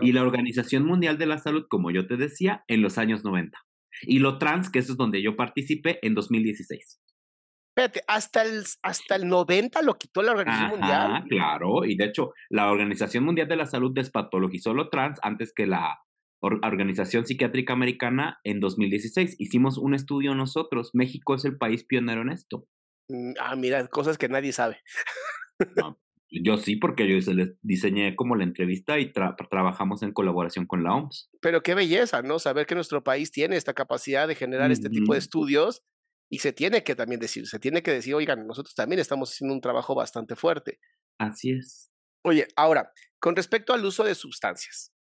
Y 0.00 0.10
la 0.10 0.22
Organización 0.22 0.84
Mundial 0.84 1.16
de 1.16 1.26
la 1.26 1.38
Salud, 1.38 1.66
como 1.70 1.92
yo 1.92 2.08
te 2.08 2.16
decía, 2.16 2.64
en 2.66 2.82
los 2.82 2.98
años 2.98 3.22
90. 3.22 3.56
Y 4.02 4.18
lo 4.18 4.38
trans, 4.38 4.68
que 4.68 4.80
eso 4.80 4.90
es 4.90 4.98
donde 4.98 5.22
yo 5.22 5.36
participé, 5.36 6.00
en 6.02 6.14
2016. 6.14 7.00
Espérate, 7.68 8.00
hasta 8.08 8.42
el, 8.42 8.64
hasta 8.82 9.14
el 9.14 9.28
90 9.28 9.82
lo 9.82 9.94
quitó 9.94 10.22
la 10.22 10.32
Organización 10.32 10.70
Mundial. 10.70 11.24
Claro, 11.28 11.84
y 11.84 11.94
de 11.94 12.06
hecho, 12.06 12.32
la 12.50 12.72
Organización 12.72 13.22
Mundial 13.22 13.46
de 13.46 13.54
la 13.54 13.66
Salud 13.66 13.92
despatologizó 13.94 14.74
lo 14.74 14.88
trans 14.88 15.20
antes 15.22 15.52
que 15.54 15.68
la 15.68 16.00
Organización 16.40 17.28
Psiquiátrica 17.28 17.74
Americana 17.74 18.40
en 18.42 18.58
2016. 18.58 19.36
Hicimos 19.38 19.78
un 19.78 19.94
estudio 19.94 20.34
nosotros. 20.34 20.90
México 20.94 21.36
es 21.36 21.44
el 21.44 21.58
país 21.58 21.84
pionero 21.84 22.22
en 22.22 22.30
esto. 22.30 22.66
Mm, 23.08 23.32
ah, 23.40 23.56
mira, 23.56 23.86
cosas 23.88 24.18
que 24.18 24.28
nadie 24.28 24.52
sabe. 24.52 24.78
yo 26.30 26.56
sí, 26.56 26.76
porque 26.76 27.08
yo 27.08 27.20
se 27.20 27.34
les 27.34 27.50
diseñé 27.62 28.16
como 28.16 28.36
la 28.36 28.44
entrevista 28.44 28.98
y 28.98 29.12
trabajamos 29.12 30.02
en 30.02 30.12
colaboración 30.12 30.66
con 30.66 30.82
la 30.82 30.94
OMS. 30.94 31.30
Pero 31.40 31.62
qué 31.62 31.74
belleza, 31.74 32.22
¿no? 32.22 32.38
Saber 32.38 32.66
que 32.66 32.74
nuestro 32.74 33.04
país 33.04 33.30
tiene 33.30 33.56
esta 33.56 33.74
capacidad 33.74 34.26
de 34.28 34.34
generar 34.34 34.70
este 34.70 34.88
tipo 34.88 35.12
de 35.12 35.18
estudios 35.18 35.82
y 36.30 36.38
se 36.38 36.52
tiene 36.52 36.82
que 36.82 36.94
también 36.94 37.20
decir, 37.20 37.46
se 37.46 37.58
tiene 37.58 37.82
que 37.82 37.90
decir, 37.90 38.14
oigan, 38.14 38.46
nosotros 38.46 38.74
también 38.74 38.98
estamos 38.98 39.30
haciendo 39.30 39.54
un 39.54 39.60
trabajo 39.60 39.94
bastante 39.94 40.34
fuerte. 40.34 40.78
Así 41.18 41.52
es. 41.52 41.92
Oye, 42.24 42.48
ahora, 42.56 42.90
con 43.18 43.36
respecto 43.36 43.74
al 43.74 43.84
uso 43.84 44.04
de 44.04 44.14
sustancias. 44.14 44.94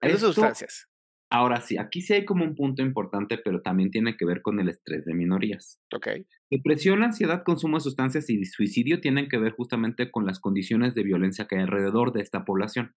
¿Qué 0.00 0.16
sustancias? 0.16 0.88
Ahora 1.28 1.60
sí, 1.60 1.76
aquí 1.76 2.02
sí 2.02 2.12
hay 2.14 2.24
como 2.24 2.44
un 2.44 2.54
punto 2.54 2.82
importante, 2.82 3.38
pero 3.38 3.60
también 3.60 3.90
tiene 3.90 4.16
que 4.16 4.24
ver 4.24 4.42
con 4.42 4.60
el 4.60 4.68
estrés 4.68 5.04
de 5.04 5.14
minorías. 5.14 5.80
Ok. 5.94 6.08
Depresión, 6.50 7.02
ansiedad, 7.02 7.42
consumo 7.44 7.78
de 7.78 7.80
sustancias 7.80 8.30
y 8.30 8.44
suicidio 8.44 9.00
tienen 9.00 9.28
que 9.28 9.38
ver 9.38 9.52
justamente 9.52 10.10
con 10.10 10.24
las 10.24 10.38
condiciones 10.38 10.94
de 10.94 11.02
violencia 11.02 11.46
que 11.46 11.56
hay 11.56 11.62
alrededor 11.62 12.12
de 12.12 12.22
esta 12.22 12.44
población. 12.44 12.94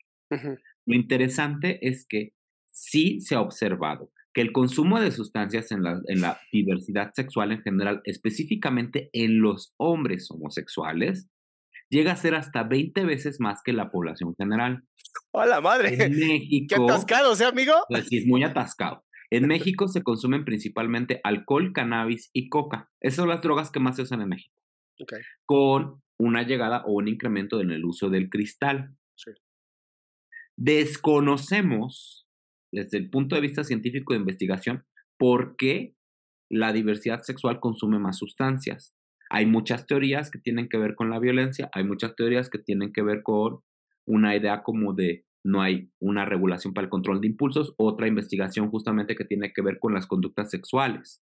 Lo 0.85 0.95
interesante 0.95 1.79
es 1.87 2.05
que 2.07 2.33
sí 2.69 3.19
se 3.19 3.33
ha 3.33 3.41
observado 3.41 4.11
que 4.31 4.41
el 4.41 4.51
consumo 4.51 4.99
de 4.99 5.09
sustancias 5.11 5.71
en 5.71 5.81
la, 5.81 5.99
en 6.05 6.21
la 6.21 6.39
diversidad 6.51 7.11
sexual 7.15 7.51
en 7.51 7.63
general, 7.63 8.01
específicamente 8.03 9.09
en 9.11 9.41
los 9.41 9.73
hombres 9.77 10.29
homosexuales, 10.29 11.27
llega 11.89 12.11
a 12.13 12.15
ser 12.15 12.35
hasta 12.35 12.63
20 12.63 13.03
veces 13.05 13.39
más 13.39 13.61
que 13.63 13.73
la 13.73 13.91
población 13.91 14.35
general. 14.35 14.83
¡Hola 15.31 15.61
madre! 15.61 16.03
En 16.03 16.11
México. 16.19 16.75
¡Qué 16.75 16.83
atascado, 16.83 17.33
¿eh, 17.33 17.45
amigo? 17.45 17.73
Pues 17.87 18.07
sí, 18.07 18.17
es 18.19 18.27
muy 18.27 18.43
atascado. 18.43 19.03
En 19.31 19.47
México 19.47 19.87
se 19.87 20.01
consumen 20.01 20.43
principalmente 20.43 21.21
alcohol, 21.23 21.71
cannabis 21.73 22.29
y 22.33 22.49
coca. 22.49 22.89
Esas 22.99 23.17
son 23.17 23.29
las 23.29 23.41
drogas 23.41 23.69
que 23.69 23.79
más 23.79 23.95
se 23.95 24.01
usan 24.01 24.21
en 24.21 24.29
México. 24.29 24.55
Okay. 24.99 25.19
Con 25.45 26.01
una 26.17 26.43
llegada 26.43 26.83
o 26.85 26.93
un 26.93 27.07
incremento 27.07 27.61
en 27.61 27.71
el 27.71 27.85
uso 27.85 28.09
del 28.09 28.29
cristal. 28.29 28.95
Sí. 29.15 29.31
Desconocemos, 30.57 32.27
desde 32.71 32.97
el 32.97 33.09
punto 33.09 33.35
de 33.35 33.41
vista 33.41 33.63
científico 33.63 34.13
de 34.13 34.19
investigación, 34.19 34.85
por 35.17 35.55
qué 35.55 35.95
la 36.49 36.73
diversidad 36.73 37.21
sexual 37.21 37.59
consume 37.59 37.99
más 37.99 38.17
sustancias. 38.17 38.95
Hay 39.29 39.45
muchas 39.45 39.85
teorías 39.85 40.31
que 40.31 40.39
tienen 40.39 40.69
que 40.69 40.77
ver 40.77 40.95
con 40.95 41.09
la 41.09 41.19
violencia, 41.19 41.69
hay 41.73 41.83
muchas 41.83 42.15
teorías 42.15 42.49
que 42.49 42.59
tienen 42.59 42.91
que 42.91 43.03
ver 43.03 43.21
con 43.23 43.59
una 44.05 44.35
idea 44.35 44.63
como 44.63 44.93
de 44.93 45.25
no 45.43 45.61
hay 45.61 45.91
una 45.99 46.25
regulación 46.25 46.73
para 46.73 46.85
el 46.85 46.89
control 46.89 47.21
de 47.21 47.27
impulsos, 47.27 47.73
otra 47.77 48.07
investigación 48.07 48.69
justamente 48.69 49.15
que 49.15 49.25
tiene 49.25 49.53
que 49.53 49.61
ver 49.61 49.79
con 49.79 49.93
las 49.93 50.07
conductas 50.07 50.49
sexuales. 50.49 51.21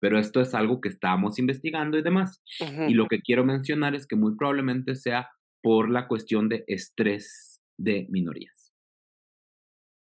Pero 0.00 0.18
esto 0.18 0.40
es 0.40 0.54
algo 0.54 0.80
que 0.80 0.88
estamos 0.88 1.38
investigando 1.38 1.98
y 1.98 2.02
demás. 2.02 2.40
Y 2.86 2.94
lo 2.94 3.08
que 3.08 3.20
quiero 3.20 3.44
mencionar 3.44 3.96
es 3.96 4.06
que 4.06 4.14
muy 4.14 4.36
probablemente 4.36 4.94
sea 4.94 5.28
por 5.60 5.90
la 5.90 6.06
cuestión 6.06 6.48
de 6.48 6.64
estrés 6.68 7.60
de 7.76 8.06
minorías. 8.10 8.67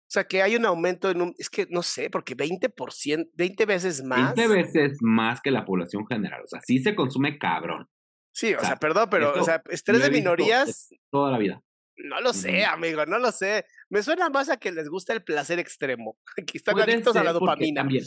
O 0.09 0.11
sea, 0.11 0.23
que 0.23 0.41
hay 0.41 0.55
un 0.55 0.65
aumento 0.65 1.11
en 1.11 1.21
un, 1.21 1.35
es 1.37 1.51
que 1.51 1.67
no 1.69 1.83
sé, 1.83 2.09
porque 2.09 2.35
20%, 2.35 3.29
20 3.31 3.65
veces 3.67 4.03
más. 4.03 4.33
20 4.33 4.55
veces 4.55 4.97
más 5.01 5.39
que 5.39 5.51
la 5.51 5.65
población 5.65 6.07
general. 6.07 6.41
O 6.43 6.47
sea, 6.47 6.61
sí 6.61 6.79
se 6.79 6.95
consume 6.95 7.37
cabrón. 7.37 7.87
Sí, 8.33 8.55
o, 8.55 8.59
sea, 8.59 8.77
perdón, 8.77 9.09
pero, 9.11 9.39
o 9.39 9.43
sea, 9.43 9.61
estrés 9.69 10.01
de 10.01 10.09
minorías. 10.09 10.89
Toda 11.11 11.31
la 11.31 11.37
vida. 11.37 11.61
No 11.97 12.21
lo 12.21 12.33
sé, 12.33 12.65
amigo, 12.65 13.05
no 13.05 13.19
lo 13.19 13.31
sé. 13.31 13.65
Me 13.89 14.01
suena 14.01 14.31
más 14.31 14.49
a 14.49 14.57
que 14.57 14.71
les 14.71 14.89
gusta 14.89 15.13
el 15.13 15.23
placer 15.23 15.59
extremo, 15.59 16.17
que 16.47 16.57
están 16.57 16.79
adictos 16.79 17.15
a 17.15 17.23
la 17.23 17.31
dopamina. 17.31 17.81
También, 17.81 18.03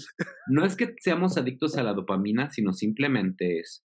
no 0.48 0.64
es 0.64 0.74
que 0.74 0.96
seamos 0.98 1.38
adictos 1.38 1.76
a 1.76 1.84
la 1.84 1.92
dopamina, 1.92 2.50
sino 2.50 2.72
simplemente 2.72 3.60
es. 3.60 3.84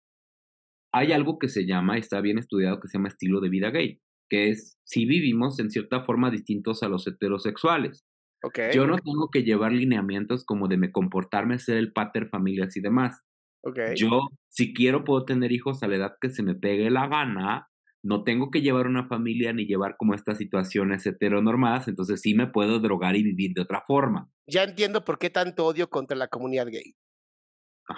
Hay 0.93 1.13
algo 1.13 1.39
que 1.39 1.49
se 1.49 1.65
llama, 1.65 1.97
y 1.97 2.01
está 2.01 2.21
bien 2.21 2.37
estudiado, 2.37 2.79
que 2.79 2.89
se 2.89 2.99
llama 2.99 3.09
estilo 3.09 3.41
de 3.41 3.49
vida 3.49 3.71
gay 3.71 4.03
que 4.33 4.49
es 4.49 4.79
si 4.83 5.05
vivimos 5.05 5.59
en 5.59 5.71
cierta 5.71 6.05
forma 6.05 6.31
distintos 6.31 6.83
a 6.83 6.89
los 6.89 7.07
heterosexuales. 7.07 8.07
Okay. 8.43 8.73
Yo 8.73 8.87
no 8.87 8.97
tengo 8.97 9.29
que 9.31 9.43
llevar 9.43 9.73
lineamientos 9.73 10.47
como 10.47 10.69
de 10.69 10.79
me 10.79 10.91
comportarme, 10.91 11.59
ser 11.59 11.77
el 11.77 11.93
pater, 11.93 12.27
familias 12.29 12.75
y 12.79 12.81
demás. 12.81 13.21
Okay. 13.63 13.95
Yo, 13.95 14.23
si 14.49 14.73
quiero, 14.73 15.05
puedo 15.05 15.27
tener 15.27 15.53
hijos 15.53 15.83
a 15.83 15.87
la 15.87 15.97
edad 15.97 16.15
que 16.19 16.31
se 16.31 16.43
me 16.43 16.55
pegue 16.55 16.89
la 16.89 17.09
gana. 17.09 17.69
No 18.03 18.25
tengo 18.25 18.51
que 18.51 18.63
llevar 18.63 18.87
una 18.87 19.07
familia 19.07 19.53
ni 19.53 19.67
llevar 19.67 19.97
como 19.99 20.15
estas 20.15 20.39
situaciones 20.39 21.05
heteronormadas, 21.05 21.89
entonces 21.89 22.23
sí 22.23 22.35
me 22.35 22.47
puedo 22.47 22.81
drogar 22.81 23.17
y 23.17 23.23
vivir 23.23 23.53
de 23.53 23.61
otra 23.61 23.85
forma. 23.87 24.31
Ya 24.47 24.63
entiendo 24.63 25.05
por 25.05 25.19
qué 25.19 25.29
tanto 25.29 25.67
odio 25.67 25.91
contra 25.91 26.17
la 26.17 26.29
comunidad 26.29 26.69
gay. 26.69 26.97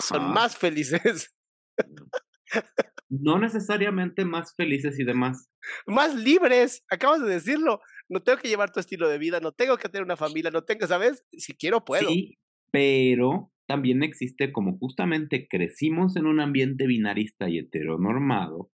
Son 0.01 0.35
más 0.35 0.59
felices. 0.59 1.33
no 3.09 3.39
necesariamente 3.39 4.25
más 4.25 4.55
felices 4.55 4.99
y 4.99 5.05
demás. 5.05 5.51
Más 5.87 6.15
libres, 6.15 6.85
acabas 6.89 7.23
de 7.23 7.29
decirlo. 7.29 7.81
No 8.09 8.23
tengo 8.23 8.39
que 8.39 8.49
llevar 8.49 8.73
tu 8.73 8.81
estilo 8.81 9.09
de 9.09 9.19
vida, 9.19 9.41
no 9.41 9.53
tengo 9.53 9.77
que 9.77 9.89
tener 9.89 10.05
una 10.05 10.17
familia, 10.17 10.51
no 10.51 10.63
tengo, 10.63 10.87
¿sabes? 10.87 11.25
Si 11.33 11.55
quiero, 11.55 11.85
puedo. 11.85 12.09
Sí, 12.09 12.39
pero 12.71 13.53
también 13.67 14.03
existe 14.03 14.53
como 14.53 14.79
justamente 14.79 15.47
crecimos 15.49 16.17
en 16.17 16.27
un 16.27 16.41
ambiente 16.41 16.87
binarista 16.87 17.49
y 17.49 17.59
heteronormado, 17.59 18.71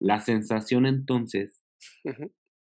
la 0.00 0.20
sensación 0.20 0.86
entonces 0.86 1.62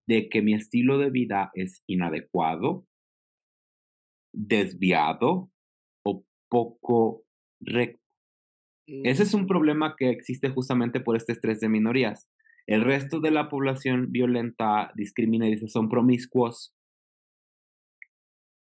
de 0.07 0.29
que 0.29 0.43
mi 0.43 0.55
estilo 0.55 0.99
de 0.99 1.11
vida 1.11 1.51
es 1.55 1.83
inadecuado, 1.87 2.87
desviado 4.33 5.51
o 6.05 6.25
poco 6.49 7.25
recto 7.61 8.04
ese 8.87 9.23
es 9.23 9.35
un 9.35 9.43
mm. 9.43 9.47
problema 9.47 9.95
que 9.97 10.11
existe 10.11 10.51
justamente 10.51 11.01
por 11.01 11.17
este 11.17 11.33
estrés 11.33 11.61
de 11.61 11.69
minorías. 11.69 12.29
El 12.67 12.83
resto 12.83 13.21
de 13.21 13.31
la 13.31 13.49
población 13.49 14.11
violenta, 14.11 14.91
discrimina 14.95 15.47
y 15.47 15.53
dice 15.53 15.69
son 15.69 15.89
promiscuos, 15.89 16.75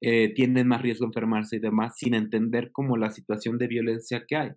eh, 0.02 0.34
tienen 0.34 0.68
más 0.68 0.82
riesgo 0.82 1.06
de 1.06 1.08
enfermarse 1.08 1.56
y 1.56 1.60
demás, 1.60 1.96
sin 1.96 2.14
entender 2.14 2.72
como 2.72 2.96
la 2.96 3.10
situación 3.10 3.56
de 3.56 3.68
violencia 3.68 4.24
que 4.26 4.36
hay. 4.36 4.50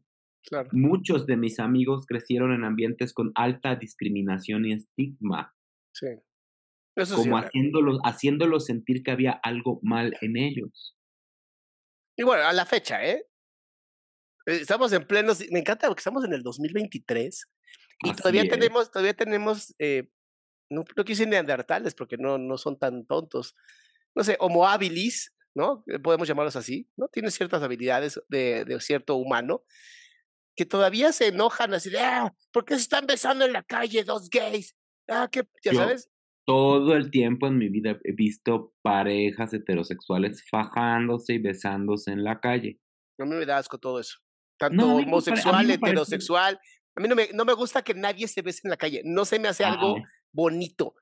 Muchos 0.72 1.26
de 1.26 1.38
mis 1.38 1.60
amigos 1.60 2.06
crecieron 2.06 2.54
en 2.54 2.64
ambientes 2.64 3.14
con 3.14 3.32
alta 3.36 3.76
discriminación 3.76 4.66
y 4.66 4.74
estigma. 4.74 5.54
Sí. 5.94 6.08
como 7.16 7.38
haciéndolos, 7.38 8.00
haciéndolos 8.04 8.66
sentir 8.66 9.04
que 9.04 9.12
había 9.12 9.32
algo 9.32 9.80
mal 9.84 10.16
en 10.22 10.38
ellos. 10.38 10.96
Y 12.18 12.24
bueno, 12.24 12.44
a 12.44 12.54
la 12.54 12.66
fecha, 12.66 13.06
¿eh? 13.06 13.26
Eh, 14.48 14.60
estamos 14.62 14.92
en 14.94 15.06
plenos, 15.06 15.44
me 15.52 15.60
encanta 15.60 15.88
porque 15.88 16.00
estamos 16.00 16.24
en 16.26 16.34
el 16.34 16.42
2023 16.42 17.48
y 18.04 18.14
todavía 18.14 18.48
tenemos, 18.48 18.90
todavía 18.90 19.14
tenemos, 19.14 19.76
eh, 19.78 20.10
no, 20.70 20.86
no 20.96 21.06
quise 21.06 21.26
neandertales 21.26 21.94
porque 21.94 22.18
no, 22.18 22.38
no 22.38 22.58
son 22.58 22.80
tan 22.80 23.06
tontos. 23.06 23.56
No 24.16 24.24
sé, 24.24 24.38
homo 24.40 24.68
habilis, 24.68 25.36
¿no? 25.54 25.84
Eh, 25.88 26.00
podemos 26.00 26.28
llamarlos 26.28 26.56
así, 26.56 26.90
¿no? 26.96 27.10
Tienen 27.10 27.32
ciertas 27.32 27.62
habilidades 27.62 28.22
de, 28.30 28.66
de 28.66 28.80
cierto 28.80 29.16
humano 29.16 29.64
que 30.56 30.66
todavía 30.66 31.12
se 31.12 31.28
enojan 31.28 31.74
así 31.74 31.92
de, 31.92 32.00
ah, 32.00 32.34
¿por 32.52 32.66
qué 32.66 32.76
se 32.76 32.82
están 32.82 33.06
besando 33.06 33.46
en 33.46 33.54
la 33.54 33.64
calle 33.64 34.04
dos 34.04 34.30
gays? 34.30 34.76
Ah, 35.08 35.30
¿qué? 35.32 35.44
ya 35.64 35.74
sabes. 35.74 36.10
Todo 36.46 36.96
el 36.96 37.12
tiempo 37.12 37.48
en 37.48 37.58
mi 37.58 37.70
vida 37.70 38.00
he 38.04 38.14
visto 38.14 38.74
parejas 38.82 39.54
heterosexuales 39.54 40.44
fajándose 40.50 41.34
y 41.34 41.40
besándose 41.40 42.12
en 42.12 42.24
la 42.24 42.40
calle. 42.40 42.80
A 43.20 43.26
mí 43.26 43.36
me 43.36 43.46
da 43.46 43.58
asco 43.58 43.78
todo 43.78 44.00
eso. 44.00 44.18
Tanto 44.58 44.96
homosexual, 44.96 45.70
heterosexual. 45.70 46.60
A 46.96 47.02
mí 47.02 47.08
no 47.08 47.16
me, 47.16 47.30
no 47.34 47.46
me 47.46 47.54
gusta 47.54 47.84
que 47.84 47.94
nadie 47.94 48.28
se 48.28 48.42
bese 48.42 48.62
en 48.64 48.72
la 48.72 48.78
calle. 48.78 49.02
No 49.06 49.26
se 49.26 49.40
me 49.40 49.48
hace 49.48 49.64
algo 49.64 49.98
bonito. 50.32 50.96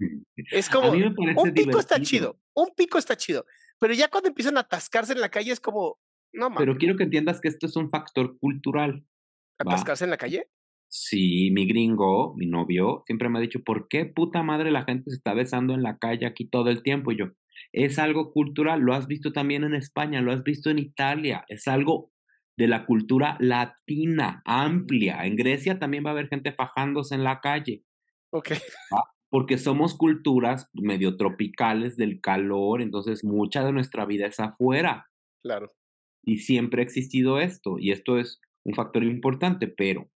Es 0.51 0.69
como, 0.69 0.91
un 0.91 1.53
pico 1.53 1.79
está 1.79 1.99
chido, 2.01 2.39
un 2.53 2.69
pico 2.75 2.97
está 2.97 3.15
chido. 3.15 3.45
Pero 3.79 3.93
ya 3.93 4.09
cuando 4.09 4.29
empiezan 4.29 4.57
a 4.57 4.61
atascarse 4.61 5.13
en 5.13 5.21
la 5.21 5.29
calle 5.29 5.51
es 5.51 5.59
como, 5.59 5.99
no 6.33 6.49
mames. 6.49 6.59
Pero 6.59 6.77
quiero 6.77 6.95
que 6.95 7.03
entiendas 7.03 7.41
que 7.41 7.47
esto 7.47 7.65
es 7.65 7.75
un 7.75 7.89
factor 7.89 8.37
cultural. 8.39 9.05
¿Atascarse 9.57 10.03
en 10.03 10.11
la 10.11 10.17
calle? 10.17 10.49
Sí, 10.87 11.49
mi 11.51 11.67
gringo, 11.67 12.35
mi 12.35 12.45
novio, 12.45 13.03
siempre 13.05 13.27
me 13.27 13.39
ha 13.39 13.41
dicho, 13.41 13.63
¿por 13.63 13.87
qué 13.87 14.05
puta 14.05 14.43
madre 14.43 14.71
la 14.71 14.83
gente 14.83 15.09
se 15.09 15.17
está 15.17 15.33
besando 15.33 15.73
en 15.73 15.83
la 15.83 15.97
calle 15.97 16.25
aquí 16.25 16.47
todo 16.47 16.69
el 16.69 16.83
tiempo? 16.83 17.11
Y 17.11 17.17
yo, 17.17 17.25
es 17.73 17.99
algo 17.99 18.31
cultural, 18.31 18.81
lo 18.81 18.93
has 18.93 19.07
visto 19.07 19.33
también 19.33 19.63
en 19.63 19.75
España, 19.75 20.21
lo 20.21 20.31
has 20.31 20.43
visto 20.43 20.69
en 20.69 20.79
Italia, 20.79 21.43
es 21.49 21.67
algo 21.67 22.11
de 22.57 22.67
la 22.67 22.85
cultura 22.85 23.37
latina, 23.39 24.41
amplia. 24.45 25.25
En 25.25 25.35
Grecia 25.35 25.79
también 25.79 26.05
va 26.05 26.09
a 26.09 26.13
haber 26.13 26.29
gente 26.29 26.53
fajándose 26.53 27.15
en 27.15 27.23
la 27.23 27.41
calle. 27.41 27.83
Ok. 28.31 28.51
Porque 29.29 29.57
somos 29.57 29.95
culturas 29.95 30.69
medio 30.73 31.17
tropicales 31.17 31.97
del 31.97 32.21
calor, 32.21 32.81
entonces 32.81 33.23
mucha 33.23 33.65
de 33.65 33.73
nuestra 33.73 34.05
vida 34.05 34.27
es 34.27 34.39
afuera. 34.39 35.07
Claro. 35.41 35.73
Y 36.23 36.37
siempre 36.37 36.81
ha 36.81 36.85
existido 36.85 37.39
esto, 37.39 37.77
y 37.79 37.91
esto 37.91 38.17
es 38.17 38.39
un 38.63 38.73
factor 38.73 39.03
importante, 39.03 39.67
pero 39.67 40.09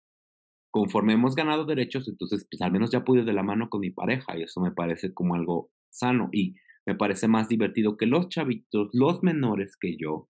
conforme 0.71 1.13
hemos 1.13 1.35
ganado 1.35 1.65
derechos, 1.65 2.07
entonces 2.07 2.47
pues 2.49 2.61
al 2.61 2.71
menos 2.71 2.91
ya 2.91 3.03
pude 3.03 3.23
de 3.23 3.33
la 3.33 3.43
mano 3.43 3.69
con 3.69 3.81
mi 3.81 3.91
pareja 3.91 4.37
y 4.37 4.43
eso 4.43 4.61
me 4.61 4.71
parece 4.71 5.13
como 5.13 5.35
algo 5.35 5.71
sano 5.89 6.29
y 6.31 6.55
me 6.85 6.95
parece 6.95 7.27
más 7.27 7.47
divertido 7.47 7.97
que 7.97 8.05
los 8.05 8.29
chavitos, 8.29 8.89
los 8.93 9.23
menores 9.23 9.77
que 9.79 9.97
yo, 9.97 10.29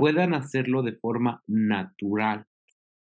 puedan 0.00 0.34
hacerlo 0.34 0.82
de 0.82 0.92
forma 0.92 1.42
natural. 1.46 2.46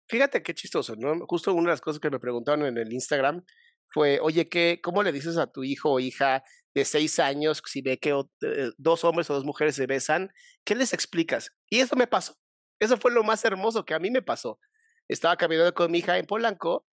Fíjate 0.07 0.43
qué 0.43 0.53
chistoso, 0.53 0.95
¿no? 0.97 1.25
Justo 1.27 1.53
una 1.53 1.69
de 1.69 1.73
las 1.73 1.81
cosas 1.81 1.99
que 1.99 2.09
me 2.09 2.19
preguntaron 2.19 2.65
en 2.65 2.77
el 2.77 2.91
Instagram 2.91 3.43
fue, 3.89 4.19
oye, 4.19 4.49
¿qué, 4.49 4.79
¿cómo 4.83 5.03
le 5.03 5.11
dices 5.11 5.37
a 5.37 5.47
tu 5.47 5.63
hijo 5.63 5.91
o 5.91 5.99
hija 5.99 6.43
de 6.73 6.85
seis 6.85 7.19
años 7.19 7.61
si 7.65 7.81
ve 7.81 7.97
que 7.97 8.09
eh, 8.09 8.71
dos 8.77 9.03
hombres 9.03 9.29
o 9.29 9.33
dos 9.33 9.45
mujeres 9.45 9.75
se 9.75 9.85
besan? 9.85 10.29
¿Qué 10.65 10.75
les 10.75 10.93
explicas? 10.93 11.51
Y 11.69 11.79
eso 11.79 11.95
me 11.95 12.07
pasó. 12.07 12.35
Eso 12.79 12.97
fue 12.97 13.11
lo 13.11 13.23
más 13.23 13.43
hermoso 13.45 13.85
que 13.85 13.93
a 13.93 13.99
mí 13.99 14.11
me 14.11 14.21
pasó. 14.21 14.59
Estaba 15.07 15.37
caminando 15.37 15.73
con 15.73 15.91
mi 15.91 15.99
hija 15.99 16.17
en 16.17 16.25
Polanco, 16.25 16.85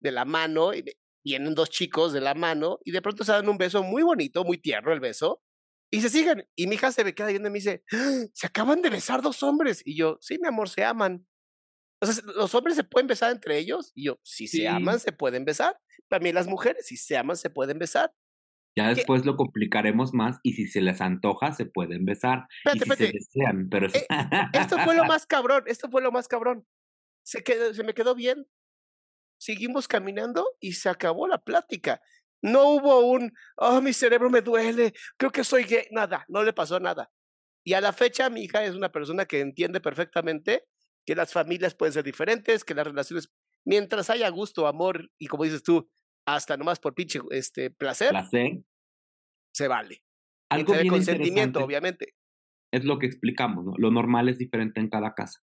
de 0.00 0.12
la 0.12 0.24
mano, 0.24 0.74
y 0.74 0.84
vienen 1.24 1.54
dos 1.54 1.70
chicos 1.70 2.12
de 2.12 2.20
la 2.20 2.34
mano, 2.34 2.78
y 2.84 2.90
de 2.90 3.02
pronto 3.02 3.24
se 3.24 3.32
dan 3.32 3.48
un 3.48 3.58
beso 3.58 3.82
muy 3.82 4.02
bonito, 4.02 4.44
muy 4.44 4.58
tierno 4.58 4.92
el 4.92 5.00
beso, 5.00 5.42
y 5.90 6.00
se 6.00 6.08
siguen. 6.08 6.48
Y 6.54 6.66
mi 6.66 6.76
hija 6.76 6.92
se 6.92 7.04
me 7.04 7.14
queda 7.14 7.28
viendo 7.28 7.48
y 7.48 7.52
me 7.52 7.58
dice, 7.58 7.84
¡Ah! 7.92 8.24
se 8.32 8.46
acaban 8.46 8.82
de 8.82 8.90
besar 8.90 9.22
dos 9.22 9.42
hombres. 9.42 9.82
Y 9.84 9.96
yo, 9.96 10.18
sí, 10.20 10.38
mi 10.40 10.48
amor, 10.48 10.68
se 10.68 10.84
aman. 10.84 11.26
Entonces, 12.00 12.24
¿los 12.24 12.54
hombres 12.54 12.76
se 12.76 12.84
pueden 12.84 13.06
besar 13.06 13.30
entre 13.32 13.58
ellos? 13.58 13.92
Y 13.94 14.06
yo, 14.06 14.18
si 14.22 14.46
se 14.46 14.66
aman, 14.66 15.00
se 15.00 15.12
pueden 15.12 15.44
besar. 15.44 15.78
También 16.08 16.34
las 16.34 16.46
mujeres, 16.46 16.86
si 16.86 16.96
se 16.96 17.16
aman, 17.16 17.36
se 17.36 17.50
pueden 17.50 17.78
besar. 17.78 18.14
Ya 18.76 18.88
después 18.88 19.26
lo 19.26 19.36
complicaremos 19.36 20.14
más 20.14 20.38
y 20.42 20.52
si 20.52 20.66
se 20.66 20.80
les 20.80 21.00
antoja 21.00 21.52
se 21.52 21.66
pueden 21.66 22.04
besar. 22.04 22.46
Espérate, 22.64 23.04
y 23.04 23.06
si 23.06 23.12
Se 23.12 23.18
desean, 23.18 23.68
pero... 23.68 23.88
Eh, 23.88 24.06
esto 24.52 24.78
fue 24.78 24.94
lo 24.94 25.04
más 25.04 25.26
cabrón, 25.26 25.64
esto 25.66 25.90
fue 25.90 26.00
lo 26.00 26.12
más 26.12 26.28
cabrón. 26.28 26.66
Se, 27.22 27.42
quedó, 27.42 27.74
se 27.74 27.82
me 27.82 27.94
quedó 27.94 28.14
bien. 28.14 28.46
Seguimos 29.38 29.88
caminando 29.88 30.46
y 30.60 30.72
se 30.72 30.88
acabó 30.88 31.26
la 31.26 31.42
plática. 31.42 32.00
No 32.42 32.68
hubo 32.70 33.00
un, 33.10 33.32
oh, 33.56 33.80
mi 33.80 33.92
cerebro 33.92 34.30
me 34.30 34.40
duele, 34.40 34.94
creo 35.16 35.30
que 35.30 35.44
soy 35.44 35.64
gay. 35.64 35.86
Nada, 35.90 36.24
no 36.28 36.42
le 36.42 36.52
pasó 36.52 36.80
nada. 36.80 37.10
Y 37.64 37.74
a 37.74 37.80
la 37.80 37.92
fecha 37.92 38.30
mi 38.30 38.44
hija 38.44 38.64
es 38.64 38.74
una 38.74 38.90
persona 38.90 39.26
que 39.26 39.40
entiende 39.40 39.80
perfectamente 39.80 40.64
que 41.06 41.14
las 41.14 41.32
familias 41.32 41.74
pueden 41.74 41.92
ser 41.92 42.04
diferentes, 42.04 42.64
que 42.64 42.74
las 42.74 42.86
relaciones, 42.86 43.30
mientras 43.64 44.10
haya 44.10 44.28
gusto, 44.28 44.66
amor 44.66 45.10
y 45.18 45.26
como 45.26 45.44
dices 45.44 45.62
tú, 45.62 45.90
hasta 46.26 46.56
nomás 46.56 46.78
por 46.78 46.94
pinche 46.94 47.20
este, 47.30 47.70
placer, 47.70 48.14
se 49.52 49.68
vale. 49.68 50.02
Algo 50.50 50.72
bien 50.74 50.88
consentimiento, 50.88 51.62
obviamente. 51.62 52.14
Es 52.72 52.84
lo 52.84 52.98
que 52.98 53.06
explicamos, 53.06 53.64
¿no? 53.64 53.72
Lo 53.76 53.90
normal 53.90 54.28
es 54.28 54.38
diferente 54.38 54.80
en 54.80 54.88
cada 54.88 55.14
casa. 55.14 55.40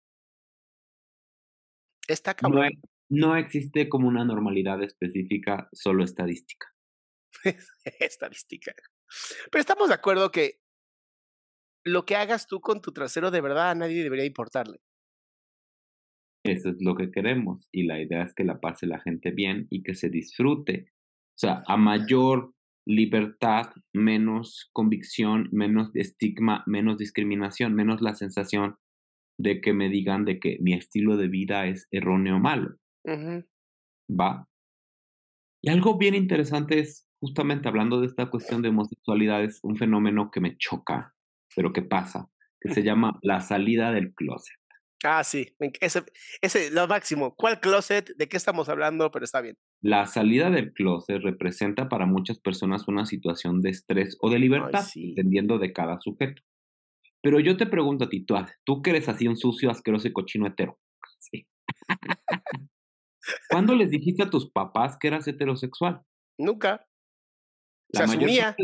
Está 2.06 2.34
cabrón. 2.34 2.70
No, 3.08 3.30
no 3.30 3.36
existe 3.36 3.88
como 3.88 4.08
una 4.08 4.24
normalidad 4.24 4.82
específica, 4.82 5.68
solo 5.72 6.04
estadística. 6.04 6.68
estadística. 8.00 8.74
Pero 9.50 9.60
estamos 9.60 9.88
de 9.88 9.94
acuerdo 9.94 10.30
que 10.30 10.60
lo 11.84 12.04
que 12.04 12.16
hagas 12.16 12.46
tú 12.46 12.60
con 12.60 12.80
tu 12.80 12.92
trasero 12.92 13.30
de 13.30 13.40
verdad 13.40 13.70
a 13.70 13.74
nadie 13.74 14.02
debería 14.02 14.24
importarle. 14.24 14.80
Eso 16.44 16.70
es 16.70 16.76
lo 16.80 16.94
que 16.94 17.10
queremos 17.10 17.68
y 17.72 17.84
la 17.84 18.00
idea 18.00 18.22
es 18.22 18.34
que 18.34 18.44
la 18.44 18.60
pase 18.60 18.86
la 18.86 19.00
gente 19.00 19.30
bien 19.30 19.66
y 19.70 19.82
que 19.82 19.94
se 19.94 20.10
disfrute. 20.10 20.92
O 21.34 21.38
sea, 21.38 21.62
a 21.66 21.76
mayor 21.76 22.54
libertad, 22.86 23.72
menos 23.92 24.70
convicción, 24.72 25.48
menos 25.52 25.90
estigma, 25.94 26.62
menos 26.66 26.98
discriminación, 26.98 27.74
menos 27.74 28.00
la 28.00 28.14
sensación 28.14 28.76
de 29.38 29.60
que 29.60 29.72
me 29.72 29.88
digan 29.88 30.24
de 30.24 30.38
que 30.38 30.58
mi 30.60 30.72
estilo 30.72 31.16
de 31.16 31.28
vida 31.28 31.66
es 31.66 31.88
erróneo 31.90 32.36
o 32.36 32.40
malo. 32.40 32.76
¿Va? 34.08 34.48
Y 35.62 35.70
algo 35.70 35.98
bien 35.98 36.14
interesante 36.14 36.78
es, 36.78 37.05
justamente 37.20 37.68
hablando 37.68 38.00
de 38.00 38.06
esta 38.06 38.26
cuestión 38.26 38.62
de 38.62 38.68
homosexualidad, 38.68 39.42
es 39.42 39.60
un 39.62 39.76
fenómeno 39.76 40.30
que 40.30 40.40
me 40.40 40.56
choca, 40.56 41.14
pero 41.54 41.72
que 41.72 41.82
pasa, 41.82 42.28
que 42.60 42.72
se 42.72 42.82
llama 42.82 43.18
la 43.22 43.40
salida 43.40 43.92
del 43.92 44.14
closet. 44.14 44.56
Ah, 45.04 45.22
sí, 45.22 45.54
ese, 45.80 46.04
ese 46.40 46.70
lo 46.70 46.88
máximo. 46.88 47.34
¿Cuál 47.36 47.60
closet? 47.60 48.16
¿De 48.16 48.28
qué 48.28 48.36
estamos 48.36 48.68
hablando? 48.68 49.10
Pero 49.10 49.24
está 49.24 49.40
bien. 49.40 49.56
La 49.82 50.06
salida 50.06 50.50
del 50.50 50.72
closet 50.72 51.20
representa 51.22 51.88
para 51.88 52.06
muchas 52.06 52.40
personas 52.40 52.88
una 52.88 53.04
situación 53.04 53.60
de 53.60 53.70
estrés 53.70 54.16
o 54.20 54.30
de 54.30 54.38
libertad, 54.38 54.84
dependiendo 54.94 55.58
de 55.58 55.72
cada 55.72 55.98
sujeto. 56.00 56.42
Pero 57.22 57.40
yo 57.40 57.56
te 57.56 57.66
pregunto 57.66 58.04
a 58.04 58.08
ti, 58.08 58.24
tú, 58.24 58.36
tú 58.64 58.82
que 58.82 58.90
eres 58.90 59.08
así 59.08 59.28
un 59.28 59.36
sucio, 59.36 59.70
asqueroso 59.70 60.08
y 60.08 60.12
cochino 60.12 60.46
hetero. 60.46 60.78
Sí. 61.18 61.46
¿Cuándo 63.50 63.74
les 63.74 63.90
dijiste 63.90 64.22
a 64.22 64.30
tus 64.30 64.50
papás 64.50 64.96
que 64.98 65.08
eras 65.08 65.26
heterosexual? 65.28 66.02
Nunca. 66.38 66.86
Se 67.92 68.02
asumía. 68.02 68.56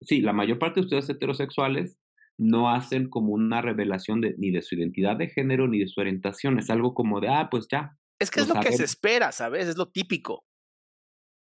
sí, 0.00 0.20
la 0.20 0.32
mayor 0.32 0.58
parte 0.58 0.80
de 0.80 0.86
ustedes 0.86 1.08
heterosexuales 1.10 1.98
no 2.38 2.70
hacen 2.70 3.10
como 3.10 3.32
una 3.32 3.60
revelación 3.60 4.22
de, 4.22 4.34
ni 4.38 4.50
de 4.50 4.62
su 4.62 4.74
identidad 4.74 5.16
de 5.16 5.28
género 5.28 5.68
ni 5.68 5.78
de 5.78 5.88
su 5.88 6.00
orientación. 6.00 6.58
Es 6.58 6.70
algo 6.70 6.94
como 6.94 7.20
de, 7.20 7.28
ah, 7.28 7.48
pues 7.50 7.66
ya. 7.70 7.98
Es 8.18 8.30
que 8.30 8.40
es 8.40 8.48
lo 8.48 8.60
que 8.60 8.72
se 8.72 8.84
espera, 8.84 9.30
¿sabes? 9.30 9.68
Es 9.68 9.76
lo 9.76 9.90
típico. 9.90 10.44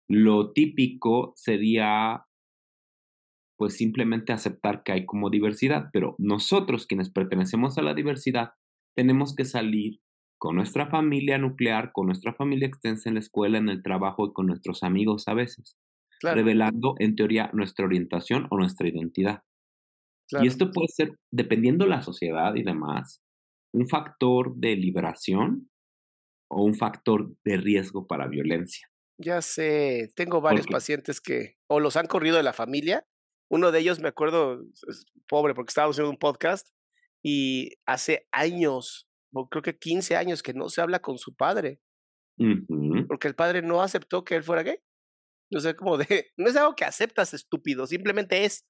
Lo 0.08 0.52
típico 0.52 1.32
sería, 1.36 2.26
pues 3.58 3.76
simplemente 3.76 4.32
aceptar 4.32 4.82
que 4.84 4.92
hay 4.92 5.06
como 5.06 5.30
diversidad, 5.30 5.88
pero 5.92 6.14
nosotros 6.18 6.86
quienes 6.86 7.10
pertenecemos 7.10 7.76
a 7.76 7.82
la 7.82 7.94
diversidad, 7.94 8.50
tenemos 8.96 9.34
que 9.34 9.44
salir 9.44 10.00
con 10.38 10.56
nuestra 10.56 10.88
familia 10.88 11.38
nuclear, 11.38 11.90
con 11.92 12.06
nuestra 12.06 12.34
familia 12.34 12.68
extensa 12.68 13.08
en 13.08 13.14
la 13.14 13.20
escuela, 13.20 13.58
en 13.58 13.68
el 13.68 13.82
trabajo 13.82 14.26
y 14.26 14.32
con 14.32 14.46
nuestros 14.46 14.82
amigos 14.82 15.26
a 15.26 15.34
veces, 15.34 15.76
revelando 16.24 16.94
en 16.98 17.14
teoría 17.14 17.50
nuestra 17.52 17.84
orientación 17.84 18.46
o 18.50 18.56
nuestra 18.56 18.88
identidad. 18.88 19.42
Y 20.30 20.46
esto 20.46 20.70
puede 20.72 20.88
ser, 20.88 21.12
dependiendo 21.30 21.86
la 21.86 22.02
sociedad 22.02 22.54
y 22.54 22.62
demás, 22.62 23.22
un 23.72 23.88
factor 23.88 24.54
de 24.56 24.76
liberación 24.76 25.70
o 26.50 26.64
un 26.64 26.74
factor 26.74 27.30
de 27.44 27.56
riesgo 27.56 28.06
para 28.06 28.28
violencia. 28.28 28.88
Ya 29.18 29.42
sé, 29.42 30.10
tengo 30.16 30.40
varios 30.40 30.66
pacientes 30.66 31.20
que 31.20 31.56
o 31.68 31.78
los 31.78 31.96
han 31.96 32.06
corrido 32.06 32.36
de 32.36 32.42
la 32.42 32.52
familia. 32.52 33.06
Uno 33.50 33.70
de 33.70 33.80
ellos, 33.80 34.00
me 34.00 34.08
acuerdo, 34.08 34.62
es 34.88 35.06
pobre 35.28 35.54
porque 35.54 35.70
estábamos 35.70 35.94
haciendo 35.96 36.10
un 36.10 36.18
podcast 36.18 36.68
y 37.22 37.72
hace 37.86 38.26
años, 38.32 39.08
creo 39.50 39.62
que 39.62 39.78
15 39.78 40.16
años 40.16 40.42
que 40.42 40.54
no 40.54 40.68
se 40.68 40.80
habla 40.80 41.00
con 41.00 41.18
su 41.18 41.34
padre. 41.34 41.80
Porque 43.06 43.28
el 43.28 43.34
padre 43.34 43.62
no 43.62 43.80
aceptó 43.80 44.24
que 44.24 44.34
él 44.34 44.42
fuera 44.42 44.62
gay. 44.62 44.78
No 45.50 45.60
sé, 45.60 45.74
como 45.76 45.98
de, 45.98 46.06
no 46.36 46.48
es 46.48 46.56
algo 46.56 46.74
que 46.74 46.84
aceptas 46.84 47.34
estúpido, 47.34 47.86
simplemente 47.86 48.44
es. 48.44 48.64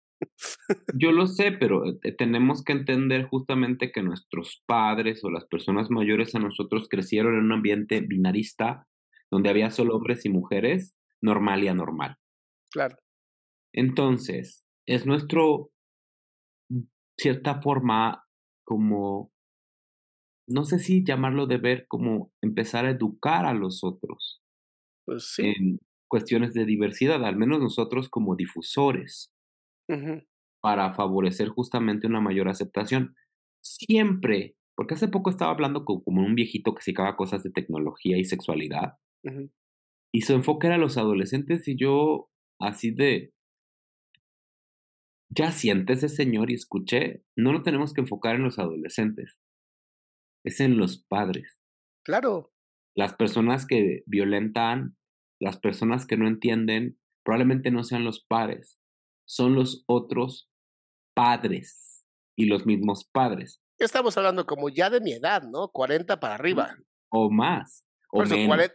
Yo 0.95 1.13
lo 1.13 1.27
sé, 1.27 1.53
pero 1.53 1.83
eh, 2.03 2.13
tenemos 2.17 2.63
que 2.63 2.73
entender 2.73 3.27
justamente 3.27 3.93
que 3.93 4.03
nuestros 4.03 4.63
padres 4.67 5.25
o 5.25 5.31
las 5.31 5.45
personas 5.47 5.91
mayores 5.91 6.35
a 6.35 6.39
nosotros 6.39 6.89
crecieron 6.89 7.35
en 7.35 7.45
un 7.45 7.53
ambiente 7.53 8.01
binarista 8.01 8.87
donde 9.31 9.51
había 9.51 9.71
solo 9.71 9.97
hombres 9.97 10.25
y 10.25 10.29
mujeres, 10.29 10.95
normal 11.21 11.65
y 11.65 11.69
anormal. 11.69 12.17
Claro. 12.71 12.97
Entonces, 13.73 14.65
es 14.87 15.07
nuestro 15.07 15.71
cierta 17.19 17.61
forma 17.61 18.25
como, 18.65 19.33
no 20.49 20.65
sé 20.65 20.79
si 20.79 21.05
llamarlo 21.05 21.47
deber, 21.47 21.87
como 21.89 22.33
empezar 22.43 22.87
a 22.87 22.91
educar 22.91 23.47
a 23.47 23.55
los 23.55 23.83
otros. 23.83 24.43
Pues 25.05 25.35
sí. 25.35 25.53
En 25.57 25.81
cuestiones 26.15 26.55
de 26.55 26.65
diversidad, 26.65 27.25
al 27.25 27.35
menos 27.35 27.59
nosotros 27.59 28.09
como 28.09 28.37
difusores, 28.37 29.35
para 30.63 30.95
favorecer 30.95 31.49
justamente 31.49 32.07
una 32.07 32.21
mayor 32.21 32.49
aceptación. 32.49 33.17
Siempre, 33.65 34.55
porque 34.77 34.95
hace 34.95 35.09
poco 35.09 35.29
estaba 35.29 35.51
hablando 35.51 35.85
con, 35.85 36.05
como 36.05 36.25
un 36.25 36.37
viejito 36.37 36.73
que 36.73 36.83
se 36.83 36.95
cosas 36.95 37.43
de 37.43 37.51
tecnología 37.51 38.17
y 38.17 38.25
sexualidad, 38.27 38.93
y 40.15 40.21
su 40.21 40.35
enfoque 40.35 40.69
era 40.69 40.79
los 40.79 40.99
adolescentes 40.99 41.67
y 41.67 41.77
yo 41.77 42.31
así 42.61 42.93
de, 42.93 43.35
ya 45.31 45.51
siéntese 45.51 46.09
señor 46.09 46.53
y 46.53 46.55
escuché, 46.55 47.25
no 47.37 47.53
lo 47.53 47.65
tenemos 47.65 47.93
que 47.93 48.03
enfocar 48.03 48.37
en 48.37 48.45
los 48.45 48.61
adolescentes, 48.61 49.37
es 50.45 50.61
en 50.61 50.77
los 50.77 51.05
padres. 51.09 51.61
Claro. 52.05 52.53
Las 52.97 53.15
personas 53.15 53.67
que 53.67 54.05
violentan, 54.07 54.97
las 55.45 55.59
personas 55.59 56.07
que 56.07 56.17
no 56.17 56.27
entienden, 56.27 56.99
probablemente 57.23 57.71
no 57.71 57.85
sean 57.85 58.03
los 58.03 58.25
padres, 58.25 58.81
son 59.29 59.55
los 59.55 59.85
otros 59.87 60.51
padres 61.15 62.03
y 62.35 62.47
los 62.47 62.65
mismos 62.65 63.05
padres. 63.13 63.61
Estamos 63.79 64.17
hablando 64.17 64.47
como 64.47 64.71
ya 64.71 64.89
de 64.89 65.03
mi 65.03 65.13
edad, 65.13 65.43
¿no? 65.43 65.69
40 65.69 66.19
para 66.19 66.37
arriba. 66.37 66.75
O 67.11 67.31
más. 67.31 67.85
O 68.11 68.25
menos. 68.25 68.71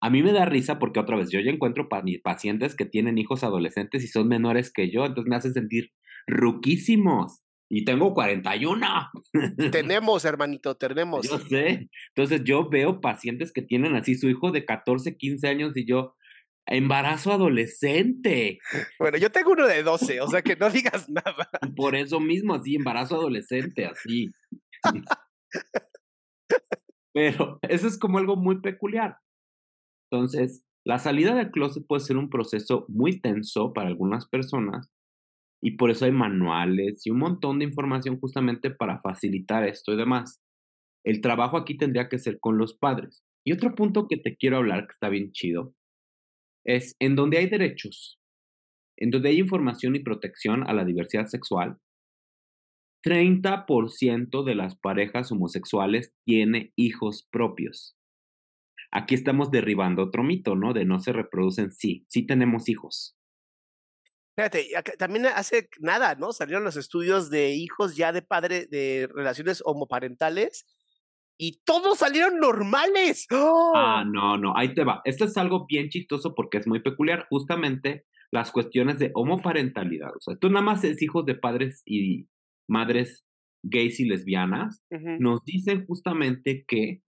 A 0.00 0.10
mí 0.10 0.24
me 0.24 0.32
da 0.32 0.44
risa 0.44 0.80
porque 0.80 0.98
otra 0.98 1.16
vez 1.16 1.30
yo 1.30 1.38
ya 1.38 1.52
encuentro 1.52 1.88
pacientes 1.88 2.74
que 2.74 2.84
tienen 2.84 3.18
hijos 3.18 3.44
adolescentes 3.44 4.02
y 4.02 4.08
son 4.08 4.26
menores 4.26 4.72
que 4.72 4.90
yo, 4.90 5.06
entonces 5.06 5.30
me 5.30 5.36
hace 5.36 5.52
sentir 5.52 5.92
ruquísimos. 6.26 7.44
Y 7.74 7.86
tengo 7.86 8.12
41. 8.12 8.86
Tenemos, 9.72 10.26
hermanito, 10.26 10.74
tenemos. 10.74 11.26
Yo 11.26 11.38
sé. 11.38 11.88
Entonces 12.14 12.44
yo 12.44 12.68
veo 12.68 13.00
pacientes 13.00 13.50
que 13.50 13.62
tienen 13.62 13.96
así 13.96 14.14
su 14.14 14.28
hijo 14.28 14.50
de 14.52 14.66
14, 14.66 15.16
15 15.16 15.48
años 15.48 15.74
y 15.74 15.86
yo, 15.86 16.14
embarazo 16.66 17.32
adolescente. 17.32 18.58
Bueno, 18.98 19.16
yo 19.16 19.32
tengo 19.32 19.52
uno 19.52 19.66
de 19.66 19.82
12, 19.82 20.20
o 20.20 20.28
sea 20.28 20.42
que 20.42 20.54
no 20.54 20.68
digas 20.70 21.08
nada. 21.08 21.48
Por 21.74 21.96
eso 21.96 22.20
mismo, 22.20 22.56
así, 22.56 22.74
embarazo 22.74 23.14
adolescente, 23.14 23.86
así. 23.86 24.30
Pero 27.14 27.58
eso 27.62 27.88
es 27.88 27.98
como 27.98 28.18
algo 28.18 28.36
muy 28.36 28.60
peculiar. 28.60 29.16
Entonces, 30.10 30.62
la 30.84 30.98
salida 30.98 31.34
del 31.34 31.50
closet 31.50 31.86
puede 31.86 32.00
ser 32.00 32.18
un 32.18 32.28
proceso 32.28 32.84
muy 32.88 33.18
tenso 33.18 33.72
para 33.72 33.88
algunas 33.88 34.28
personas 34.28 34.90
y 35.62 35.72
por 35.72 35.90
eso 35.90 36.04
hay 36.04 36.12
manuales 36.12 37.06
y 37.06 37.10
un 37.10 37.18
montón 37.18 37.58
de 37.58 37.64
información 37.64 38.18
justamente 38.18 38.70
para 38.70 39.00
facilitar 39.00 39.64
esto 39.64 39.92
y 39.92 39.96
demás. 39.96 40.40
El 41.04 41.20
trabajo 41.20 41.56
aquí 41.56 41.76
tendría 41.76 42.08
que 42.08 42.18
ser 42.18 42.38
con 42.40 42.58
los 42.58 42.74
padres. 42.74 43.24
Y 43.44 43.52
otro 43.52 43.74
punto 43.74 44.08
que 44.08 44.16
te 44.16 44.36
quiero 44.36 44.58
hablar 44.58 44.86
que 44.86 44.92
está 44.92 45.08
bien 45.08 45.32
chido 45.32 45.74
es 46.64 46.94
en 47.00 47.16
donde 47.16 47.38
hay 47.38 47.48
derechos, 47.48 48.20
en 48.96 49.10
donde 49.10 49.30
hay 49.30 49.38
información 49.38 49.96
y 49.96 50.00
protección 50.00 50.68
a 50.68 50.72
la 50.72 50.84
diversidad 50.84 51.26
sexual, 51.26 51.78
30% 53.04 54.44
de 54.44 54.54
las 54.54 54.76
parejas 54.76 55.32
homosexuales 55.32 56.12
tiene 56.24 56.72
hijos 56.76 57.26
propios 57.32 57.96
aquí 58.92 59.14
estamos 59.14 59.50
derribando 59.50 60.02
otro 60.02 60.22
mito, 60.22 60.54
¿no? 60.54 60.72
De 60.72 60.84
no 60.84 61.00
se 61.00 61.12
reproducen, 61.12 61.72
sí, 61.72 62.04
sí 62.08 62.24
tenemos 62.24 62.68
hijos. 62.68 63.16
Fíjate, 64.36 64.68
también 64.98 65.26
hace 65.26 65.68
nada, 65.80 66.14
¿no? 66.14 66.32
Salieron 66.32 66.64
los 66.64 66.76
estudios 66.76 67.28
de 67.28 67.50
hijos 67.54 67.96
ya 67.96 68.12
de 68.12 68.22
padre, 68.22 68.66
de 68.66 69.08
relaciones 69.12 69.62
homoparentales, 69.64 70.66
y 71.38 71.60
todos 71.64 71.98
salieron 71.98 72.38
normales. 72.38 73.26
Ah, 73.30 74.02
¡Oh! 74.02 74.04
no, 74.04 74.38
no, 74.38 74.56
ahí 74.56 74.74
te 74.74 74.84
va. 74.84 75.02
Esto 75.04 75.24
es 75.24 75.36
algo 75.36 75.66
bien 75.66 75.88
chistoso 75.88 76.34
porque 76.34 76.58
es 76.58 76.66
muy 76.66 76.80
peculiar. 76.80 77.26
Justamente 77.30 78.04
las 78.30 78.52
cuestiones 78.52 78.98
de 78.98 79.10
homoparentalidad. 79.14 80.10
O 80.16 80.20
sea, 80.20 80.34
esto 80.34 80.48
nada 80.48 80.64
más 80.64 80.84
es 80.84 81.02
hijos 81.02 81.26
de 81.26 81.34
padres 81.34 81.82
y 81.84 82.28
madres 82.68 83.24
gays 83.64 84.00
y 84.00 84.06
lesbianas. 84.06 84.82
Nos 85.18 85.44
dicen 85.44 85.84
justamente 85.86 86.64
que 86.66 87.02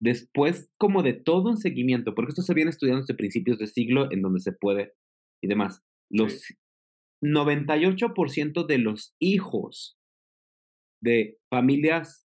después 0.00 0.70
como 0.78 1.02
de 1.02 1.14
todo 1.14 1.50
un 1.50 1.56
seguimiento, 1.56 2.14
porque 2.14 2.30
esto 2.30 2.42
se 2.42 2.54
viene 2.54 2.70
estudiando 2.70 3.02
desde 3.02 3.14
principios 3.14 3.58
de 3.58 3.66
siglo 3.66 4.10
en 4.10 4.22
donde 4.22 4.40
se 4.40 4.52
puede 4.52 4.92
y 5.42 5.48
demás, 5.48 5.82
los 6.10 6.44
98% 7.22 8.66
de 8.66 8.78
los 8.78 9.14
hijos 9.18 9.98
de 11.02 11.38
familias 11.50 12.26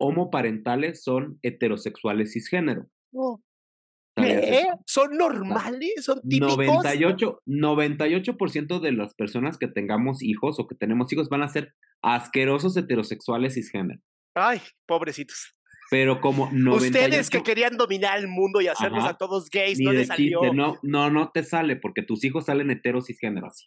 homoparentales 0.00 1.02
son 1.02 1.38
heterosexuales 1.42 2.32
cisgénero. 2.32 2.88
Oh. 3.12 3.42
¿Qué? 4.16 4.66
¿Son 4.86 5.16
normales? 5.16 6.04
¿Son 6.04 6.20
típicos? 6.22 6.56
98%, 6.56 7.40
98 7.44 8.80
de 8.80 8.92
las 8.92 9.14
personas 9.14 9.58
que 9.58 9.68
tengamos 9.68 10.22
hijos 10.22 10.58
o 10.58 10.66
que 10.66 10.74
tenemos 10.74 11.12
hijos 11.12 11.28
van 11.28 11.42
a 11.42 11.48
ser 11.48 11.74
asquerosos 12.02 12.76
heterosexuales 12.76 13.54
cisgénero. 13.54 14.00
Ay, 14.34 14.60
pobrecitos. 14.86 15.55
Pero 15.90 16.20
como 16.20 16.50
98... 16.52 16.86
Ustedes 16.86 17.30
que 17.30 17.42
querían 17.42 17.76
dominar 17.76 18.18
el 18.18 18.28
mundo 18.28 18.60
y 18.60 18.68
hacernos 18.68 19.04
a 19.04 19.14
todos 19.14 19.48
gays, 19.50 19.78
no 19.80 19.92
les 19.92 20.08
salió. 20.08 20.52
no, 20.52 20.78
no, 20.82 21.10
no 21.10 21.30
te 21.30 21.44
sale 21.44 21.76
porque 21.76 22.02
tus 22.02 22.24
hijos 22.24 22.46
salen 22.46 22.70
heteros 22.70 23.06
cisgénero 23.06 23.46
así. 23.46 23.66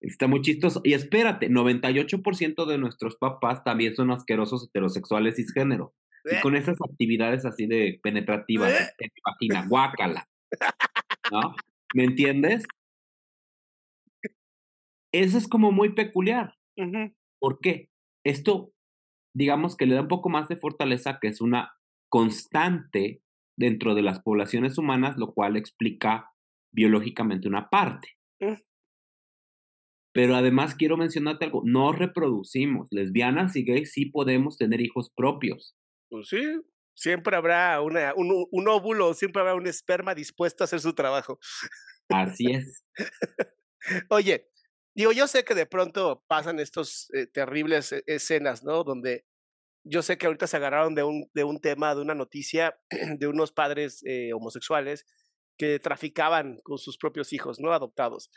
Está 0.00 0.26
muy 0.28 0.42
chistoso. 0.42 0.80
Y 0.84 0.94
espérate, 0.94 1.48
98% 1.50 2.66
de 2.66 2.78
nuestros 2.78 3.16
papás 3.16 3.64
también 3.64 3.94
son 3.94 4.10
asquerosos 4.10 4.68
heterosexuales 4.68 5.36
cisgénero. 5.36 5.94
Y 6.24 6.40
con 6.40 6.54
esas 6.54 6.76
actividades 6.88 7.44
así 7.44 7.66
de 7.66 7.98
penetrativas, 8.02 8.94
en 8.98 9.10
vagina, 9.24 9.66
guácala. 9.68 10.28
¿No? 11.32 11.54
¿Me 11.94 12.04
entiendes? 12.04 12.64
Eso 15.12 15.36
es 15.36 15.48
como 15.48 15.72
muy 15.72 15.94
peculiar. 15.94 16.54
¿Por 17.40 17.58
qué? 17.60 17.90
Esto 18.24 18.72
digamos 19.34 19.76
que 19.76 19.86
le 19.86 19.94
da 19.94 20.02
un 20.02 20.08
poco 20.08 20.28
más 20.28 20.48
de 20.48 20.56
fortaleza, 20.56 21.18
que 21.20 21.28
es 21.28 21.40
una 21.40 21.72
constante 22.08 23.22
dentro 23.56 23.94
de 23.94 24.02
las 24.02 24.20
poblaciones 24.20 24.78
humanas, 24.78 25.16
lo 25.16 25.32
cual 25.32 25.56
explica 25.56 26.30
biológicamente 26.72 27.48
una 27.48 27.68
parte. 27.68 28.08
Mm. 28.40 28.60
Pero 30.14 30.36
además 30.36 30.74
quiero 30.74 30.96
mencionarte 30.96 31.46
algo, 31.46 31.62
no 31.64 31.92
reproducimos, 31.92 32.88
lesbianas 32.90 33.56
y 33.56 33.64
gays 33.64 33.92
sí 33.92 34.06
podemos 34.06 34.58
tener 34.58 34.80
hijos 34.82 35.10
propios. 35.14 35.74
Pues 36.10 36.28
sí, 36.28 36.42
siempre 36.94 37.34
habrá 37.34 37.80
una, 37.80 38.12
un, 38.14 38.46
un 38.50 38.68
óvulo, 38.68 39.14
siempre 39.14 39.40
habrá 39.40 39.54
un 39.54 39.66
esperma 39.66 40.14
dispuesto 40.14 40.64
a 40.64 40.66
hacer 40.66 40.80
su 40.80 40.94
trabajo. 40.94 41.38
Así 42.10 42.52
es. 42.52 42.84
Oye, 44.10 44.51
Digo, 44.94 45.12
yo 45.12 45.26
sé 45.26 45.44
que 45.44 45.54
de 45.54 45.66
pronto 45.66 46.22
pasan 46.26 46.60
estos 46.60 47.08
eh, 47.14 47.26
terribles 47.26 47.92
eh, 47.92 48.02
escenas, 48.06 48.62
¿no? 48.62 48.84
Donde 48.84 49.24
yo 49.84 50.02
sé 50.02 50.18
que 50.18 50.26
ahorita 50.26 50.46
se 50.46 50.56
agarraron 50.56 50.94
de 50.94 51.02
un, 51.02 51.30
de 51.34 51.44
un 51.44 51.60
tema, 51.60 51.94
de 51.94 52.02
una 52.02 52.14
noticia 52.14 52.78
de 53.18 53.26
unos 53.26 53.52
padres 53.52 54.02
eh, 54.04 54.32
homosexuales 54.32 55.06
que 55.58 55.78
traficaban 55.78 56.58
con 56.62 56.78
sus 56.78 56.98
propios 56.98 57.32
hijos, 57.32 57.58
¿no? 57.58 57.72
Adoptados. 57.72 58.30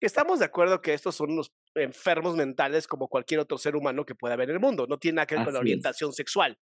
Estamos 0.00 0.38
de 0.38 0.44
acuerdo 0.44 0.80
que 0.80 0.94
estos 0.94 1.16
son 1.16 1.32
unos 1.32 1.52
enfermos 1.74 2.36
mentales 2.36 2.86
como 2.86 3.08
cualquier 3.08 3.40
otro 3.40 3.58
ser 3.58 3.74
humano 3.74 4.06
que 4.06 4.14
pueda 4.14 4.34
haber 4.34 4.48
en 4.48 4.56
el 4.56 4.60
mundo. 4.60 4.86
No 4.86 4.98
tiene 4.98 5.16
nada 5.16 5.26
que 5.26 5.34
ver 5.34 5.44
con 5.44 5.54
la 5.54 5.60
orientación 5.60 6.12
sexual. 6.12 6.58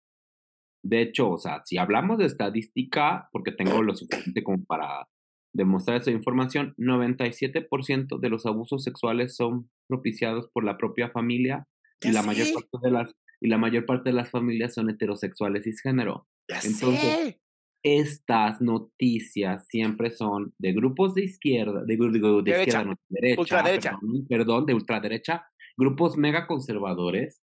De 0.84 1.00
hecho, 1.00 1.30
o 1.30 1.38
sea, 1.38 1.62
si 1.64 1.78
hablamos 1.78 2.18
de 2.18 2.26
estadística, 2.26 3.28
porque 3.32 3.52
tengo 3.52 3.82
lo 3.82 3.94
suficiente 3.94 4.44
como 4.44 4.64
para 4.64 5.08
demostrar 5.54 5.98
esa 5.98 6.10
información, 6.10 6.74
97% 6.76 8.18
de 8.18 8.28
los 8.28 8.44
abusos 8.44 8.82
sexuales 8.82 9.36
son 9.36 9.70
propiciados 9.88 10.50
por 10.52 10.64
la 10.64 10.76
propia 10.76 11.10
familia 11.10 11.66
y 12.02 12.10
la, 12.10 12.22
mayor 12.22 12.48
parte 12.52 12.78
de 12.82 12.90
las, 12.90 13.14
y 13.40 13.48
la 13.48 13.56
mayor 13.56 13.86
parte 13.86 14.10
de 14.10 14.16
las 14.16 14.30
familias 14.30 14.74
son 14.74 14.90
heterosexuales 14.90 15.64
cisgénero. 15.64 16.26
Entonces, 16.48 17.36
estas 17.82 18.60
noticias 18.60 19.66
siempre 19.68 20.10
son 20.10 20.52
de 20.58 20.72
grupos 20.72 21.14
de 21.14 21.24
izquierda, 21.24 21.84
de, 21.84 21.96
de, 21.96 22.42
de 22.42 22.58
izquierda, 22.58 22.84
no, 22.84 22.96
derecha, 23.08 23.40
ultraderecha. 23.40 23.98
Perdón, 24.28 24.66
de 24.66 24.74
ultraderecha, 24.74 25.46
grupos 25.76 26.16
mega 26.16 26.46
conservadores 26.46 27.42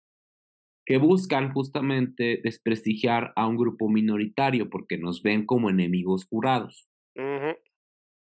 que 0.84 0.98
buscan 0.98 1.52
justamente 1.52 2.40
desprestigiar 2.44 3.32
a 3.34 3.48
un 3.48 3.56
grupo 3.56 3.88
minoritario 3.88 4.70
porque 4.70 4.96
nos 4.96 5.22
ven 5.22 5.44
como 5.44 5.68
enemigos 5.68 6.26
jurados. 6.26 6.88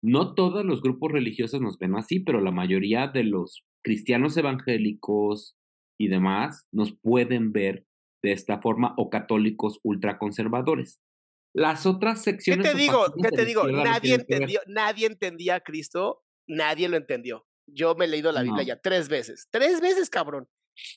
No 0.02 0.34
todos 0.34 0.66
los 0.66 0.82
grupos 0.82 1.12
religiosos 1.12 1.62
nos 1.62 1.78
ven 1.78 1.96
así, 1.96 2.20
pero 2.20 2.42
la 2.42 2.52
mayoría 2.52 3.08
de 3.08 3.24
los 3.24 3.66
cristianos 3.84 4.38
evangélicos 4.38 5.58
y 6.00 6.08
demás 6.08 6.68
nos 6.72 6.98
pueden 7.02 7.52
ver 7.52 7.86
de 8.24 8.32
esta 8.32 8.62
forma 8.62 8.94
o 8.98 9.10
católicos 9.10 9.80
ultraconservadores. 9.84 11.00
Las 11.54 11.86
otras 11.86 12.22
secciones... 12.24 12.66
¿Qué 12.66 12.74
te 12.74 12.78
digo? 12.78 13.06
¿Qué 13.22 13.30
te 13.30 13.46
digo? 13.46 13.68
Nadie 13.68 14.16
entendió, 14.16 14.62
nadie 14.68 15.08
entendía 15.08 15.56
a 15.56 15.60
Cristo, 15.62 16.22
nadie 16.48 16.88
lo 16.88 16.98
entendió. 16.98 17.46
Yo 17.68 17.96
me 17.96 18.06
he 18.06 18.08
leído 18.08 18.32
la 18.32 18.44
Biblia 18.44 18.64
ya 18.64 18.80
tres 18.80 19.10
veces. 19.10 19.48
Tres 19.52 19.82
veces, 19.82 20.10
cabrón. 20.10 20.48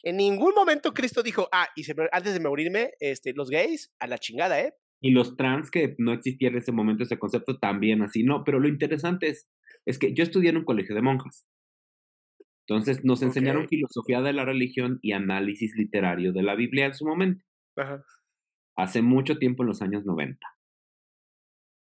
En 0.03 0.17
ningún 0.17 0.55
momento 0.55 0.95
Cristo 0.95 1.23
dijo, 1.23 1.49
ah, 1.53 1.69
y 1.75 1.85
antes 2.13 2.35
de 2.35 2.41
morirme, 2.41 2.93
este, 3.01 3.33
los 3.35 3.51
gays, 3.51 3.93
a 3.99 4.07
la 4.07 4.19
chingada, 4.19 4.61
¿eh? 4.61 4.75
Y 5.03 5.11
los 5.11 5.37
trans, 5.37 5.71
que 5.71 5.95
no 5.99 6.13
existía 6.13 6.49
en 6.49 6.57
ese 6.57 6.73
momento 6.73 7.03
ese 7.03 7.19
concepto, 7.19 7.59
también 7.59 8.03
así, 8.03 8.23
no. 8.23 8.45
Pero 8.45 8.61
lo 8.61 8.69
interesante 8.69 9.29
es, 9.29 9.49
es 9.85 9.99
que 9.99 10.15
yo 10.15 10.23
estudié 10.23 10.51
en 10.51 10.59
un 10.59 10.65
colegio 10.65 10.95
de 10.95 11.03
monjas. 11.03 11.47
Entonces 12.67 13.05
nos 13.05 13.23
enseñaron 13.23 13.69
filosofía 13.69 14.23
de 14.23 14.33
la 14.33 14.45
religión 14.45 15.01
y 15.03 15.13
análisis 15.13 15.77
literario 15.77 16.33
de 16.33 16.45
la 16.45 16.55
Biblia 16.55 16.87
en 16.87 16.95
su 16.95 17.05
momento. 17.05 17.45
Hace 18.77 19.03
mucho 19.03 19.39
tiempo, 19.39 19.65
en 19.65 19.69
los 19.69 19.83
años 19.83 20.05
90. 20.05 20.39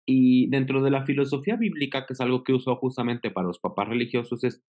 Y 0.05 0.49
dentro 0.49 0.81
de 0.81 0.89
la 0.89 1.03
filosofía 1.03 1.57
bíblica, 1.57 2.05
que 2.07 2.13
es 2.13 2.21
algo 2.21 2.43
que 2.43 2.53
uso 2.53 2.75
justamente 2.77 3.29
para 3.29 3.47
los 3.47 3.59
papás 3.59 3.89
religiosos, 3.89 4.43
es 4.43 4.63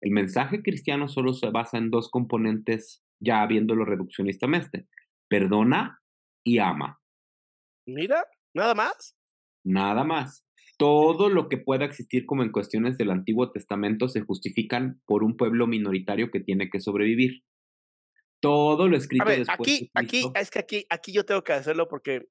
el 0.00 0.10
mensaje 0.12 0.62
cristiano 0.62 1.08
solo 1.08 1.32
se 1.32 1.50
basa 1.50 1.78
en 1.78 1.90
dos 1.90 2.10
componentes, 2.10 3.02
ya 3.18 3.44
viéndolo 3.46 3.84
reduccionistamente, 3.84 4.86
perdona 5.28 6.00
y 6.44 6.58
ama. 6.58 7.00
Mira, 7.88 8.24
nada 8.54 8.74
más. 8.74 9.16
Nada 9.64 10.04
más. 10.04 10.44
Todo 10.76 11.28
lo 11.28 11.48
que 11.48 11.58
pueda 11.58 11.84
existir 11.84 12.26
como 12.26 12.42
en 12.42 12.52
cuestiones 12.52 12.98
del 12.98 13.10
Antiguo 13.10 13.50
Testamento 13.50 14.08
se 14.08 14.20
justifican 14.20 15.00
por 15.06 15.24
un 15.24 15.36
pueblo 15.36 15.66
minoritario 15.66 16.30
que 16.30 16.40
tiene 16.40 16.70
que 16.70 16.80
sobrevivir. 16.80 17.42
Todo 18.40 18.88
lo 18.88 18.96
escrito 18.96 19.24
A 19.24 19.26
ver, 19.26 19.44
Aquí, 19.48 19.90
aquí, 19.94 20.22
es 20.34 20.50
que 20.50 20.58
aquí, 20.60 20.86
aquí 20.90 21.12
yo 21.12 21.24
tengo 21.24 21.42
que 21.42 21.54
hacerlo 21.54 21.88
porque 21.88 22.28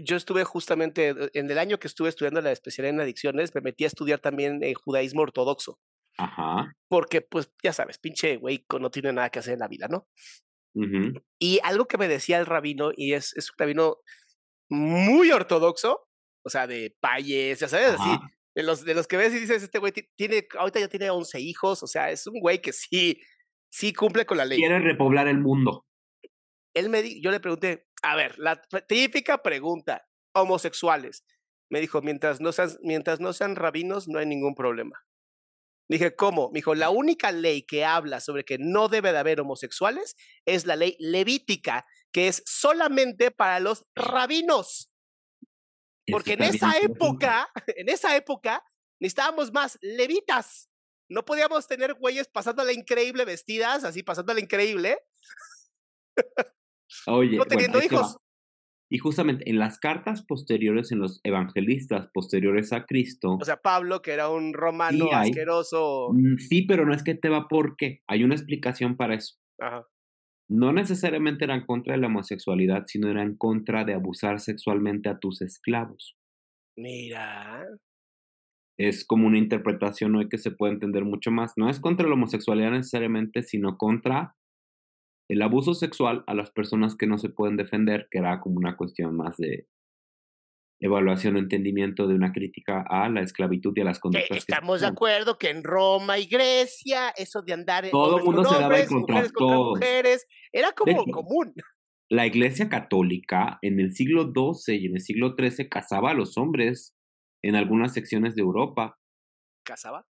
yo 0.00 0.16
estuve 0.16 0.44
justamente, 0.44 1.08
eh, 1.08 1.30
en 1.34 1.50
el 1.50 1.58
año 1.58 1.78
que 1.78 1.88
estuve 1.88 2.08
estudiando 2.08 2.40
la 2.40 2.52
especialidad 2.52 2.94
en 2.94 3.00
adicciones, 3.00 3.54
me 3.54 3.60
metí 3.62 3.84
a 3.84 3.88
estudiar 3.88 4.20
también 4.20 4.62
el 4.62 4.74
judaísmo 4.74 5.22
ortodoxo. 5.22 5.80
Ajá. 6.18 6.76
Porque, 6.88 7.22
pues, 7.22 7.50
ya 7.62 7.72
sabes, 7.72 7.98
pinche 7.98 8.36
güey 8.36 8.64
no 8.78 8.90
tiene 8.90 9.12
nada 9.12 9.30
que 9.30 9.38
hacer 9.38 9.54
en 9.54 9.60
la 9.60 9.68
vida, 9.68 9.88
¿no? 9.88 10.06
Y 11.40 11.58
algo 11.64 11.86
que 11.86 11.98
me 11.98 12.06
decía 12.06 12.38
el 12.38 12.46
rabino, 12.46 12.92
y 12.94 13.14
es, 13.14 13.36
es 13.36 13.50
un 13.50 13.56
rabino 13.58 13.98
muy 14.70 15.30
ortodoxo, 15.32 16.08
o 16.44 16.50
sea, 16.50 16.66
de 16.66 16.96
payes, 17.00 17.60
ya 17.60 17.68
sabes, 17.68 18.00
así, 18.00 18.18
de 18.54 18.62
los, 18.62 18.84
de 18.84 18.94
los 18.94 19.06
que 19.06 19.16
ves 19.16 19.34
y 19.34 19.40
dices, 19.40 19.62
este 19.62 19.78
güey 19.78 19.92
tiene, 20.16 20.46
ahorita 20.58 20.80
ya 20.80 20.88
tiene 20.88 21.10
11 21.10 21.40
hijos, 21.40 21.82
o 21.82 21.86
sea, 21.86 22.10
es 22.10 22.26
un 22.26 22.40
güey 22.40 22.62
que 22.62 22.72
sí, 22.72 23.20
sí 23.70 23.92
cumple 23.92 24.24
con 24.24 24.38
la 24.38 24.44
ley. 24.44 24.58
Quiere 24.58 24.78
repoblar 24.78 25.28
el 25.28 25.38
mundo. 25.38 25.86
Él 26.74 26.88
me 26.88 27.20
yo 27.20 27.30
le 27.30 27.40
pregunté, 27.40 27.88
a 28.02 28.16
ver, 28.16 28.38
la 28.38 28.62
típica 28.86 29.42
pregunta, 29.42 30.06
homosexuales. 30.34 31.24
Me 31.68 31.80
dijo, 31.80 32.00
mientras 32.02 32.40
no 32.40 32.52
sean, 32.52 32.70
mientras 32.82 33.20
no 33.20 33.32
sean 33.32 33.56
rabinos, 33.56 34.08
no 34.08 34.18
hay 34.18 34.26
ningún 34.26 34.54
problema. 34.54 35.04
Dije, 35.88 36.14
¿cómo? 36.14 36.50
Me 36.52 36.58
dijo, 36.58 36.76
la 36.76 36.90
única 36.90 37.32
ley 37.32 37.62
que 37.62 37.84
habla 37.84 38.20
sobre 38.20 38.44
que 38.44 38.58
no 38.58 38.88
debe 38.88 39.10
de 39.10 39.18
haber 39.18 39.40
homosexuales 39.40 40.14
es 40.46 40.64
la 40.64 40.76
ley 40.76 40.96
levítica, 41.00 41.84
que 42.12 42.28
es 42.28 42.42
solamente 42.46 43.30
para 43.30 43.60
los 43.60 43.84
rabinos. 43.94 44.90
Porque 46.10 46.32
en 46.32 46.42
esa 46.42 46.76
época, 46.78 47.48
en 47.76 47.88
esa 47.88 48.16
época, 48.16 48.64
necesitábamos 49.00 49.52
más 49.52 49.78
levitas. 49.80 50.68
No 51.08 51.24
podíamos 51.24 51.66
tener 51.66 51.94
güeyes 51.94 52.28
pasándola 52.28 52.72
increíble 52.72 53.24
vestidas, 53.24 53.84
así 53.84 54.02
pasándola 54.02 54.40
increíble. 54.40 54.98
Oye, 57.06 57.36
no 57.36 57.44
teniendo 57.44 57.82
hijos. 57.82 58.16
Y 58.92 58.98
justamente 58.98 59.48
en 59.48 59.60
las 59.60 59.78
cartas 59.78 60.24
posteriores, 60.26 60.90
en 60.90 60.98
los 60.98 61.20
evangelistas 61.22 62.08
posteriores 62.12 62.72
a 62.72 62.86
Cristo. 62.86 63.38
O 63.40 63.44
sea, 63.44 63.56
Pablo, 63.56 64.02
que 64.02 64.12
era 64.12 64.28
un 64.28 64.52
romano 64.52 65.08
asqueroso. 65.12 66.08
Mm, 66.12 66.38
sí, 66.38 66.62
pero 66.62 66.84
no 66.84 66.92
es 66.92 67.04
que 67.04 67.14
te 67.14 67.28
va 67.28 67.46
porque 67.48 68.02
hay 68.08 68.24
una 68.24 68.34
explicación 68.34 68.96
para 68.96 69.14
eso. 69.14 69.36
Ajá. 69.60 69.86
No 70.50 70.72
necesariamente 70.72 71.44
era 71.44 71.54
en 71.54 71.64
contra 71.64 71.94
de 71.94 72.00
la 72.00 72.08
homosexualidad, 72.08 72.82
sino 72.86 73.08
era 73.08 73.22
en 73.22 73.36
contra 73.36 73.84
de 73.84 73.94
abusar 73.94 74.40
sexualmente 74.40 75.08
a 75.08 75.20
tus 75.20 75.42
esclavos. 75.42 76.16
Mira. 76.76 77.68
Es 78.76 79.06
como 79.06 79.28
una 79.28 79.38
interpretación 79.38 80.16
hoy 80.16 80.28
que 80.28 80.38
se 80.38 80.50
puede 80.50 80.72
entender 80.72 81.04
mucho 81.04 81.30
más. 81.30 81.52
No 81.56 81.70
es 81.70 81.78
contra 81.78 82.08
la 82.08 82.14
homosexualidad 82.14 82.72
necesariamente, 82.72 83.44
sino 83.44 83.78
contra 83.78 84.34
el 85.28 85.40
abuso 85.42 85.74
sexual 85.74 86.24
a 86.26 86.34
las 86.34 86.50
personas 86.50 86.96
que 86.96 87.06
no 87.06 87.18
se 87.18 87.28
pueden 87.28 87.56
defender, 87.56 88.08
que 88.10 88.18
era 88.18 88.40
como 88.40 88.56
una 88.56 88.76
cuestión 88.76 89.16
más 89.16 89.36
de 89.36 89.68
evaluación 90.80 91.36
o 91.36 91.38
entendimiento 91.38 92.08
de 92.08 92.14
una 92.14 92.32
crítica 92.32 92.84
a 92.88 93.08
la 93.08 93.20
esclavitud 93.20 93.72
y 93.76 93.80
a 93.82 93.84
las 93.84 94.00
conductas. 94.00 94.38
estamos 94.38 94.80
de 94.80 94.86
acuerdo 94.86 95.38
que 95.38 95.50
en 95.50 95.62
Roma 95.62 96.18
y 96.18 96.26
Grecia, 96.26 97.10
eso 97.10 97.42
de 97.42 97.52
andar 97.52 97.84
en 97.84 97.90
todo 97.90 98.18
mundo 98.24 98.44
se 98.44 98.54
daba 98.54 98.86
contra 98.86 99.16
mujeres 99.16 99.32
mujeres, 99.70 100.26
era 100.52 100.72
como 100.72 101.04
común. 101.04 101.54
La 102.08 102.26
Iglesia 102.26 102.68
Católica 102.68 103.58
en 103.62 103.78
el 103.78 103.94
siglo 103.94 104.32
XII 104.32 104.76
y 104.76 104.86
en 104.86 104.94
el 104.96 105.00
siglo 105.00 105.36
XIII 105.38 105.68
casaba 105.68 106.10
a 106.10 106.14
los 106.14 106.36
hombres 106.38 106.96
en 107.42 107.54
algunas 107.54 107.92
secciones 107.92 108.34
de 108.34 108.42
Europa. 108.42 108.98
¿Casaba? 109.64 110.06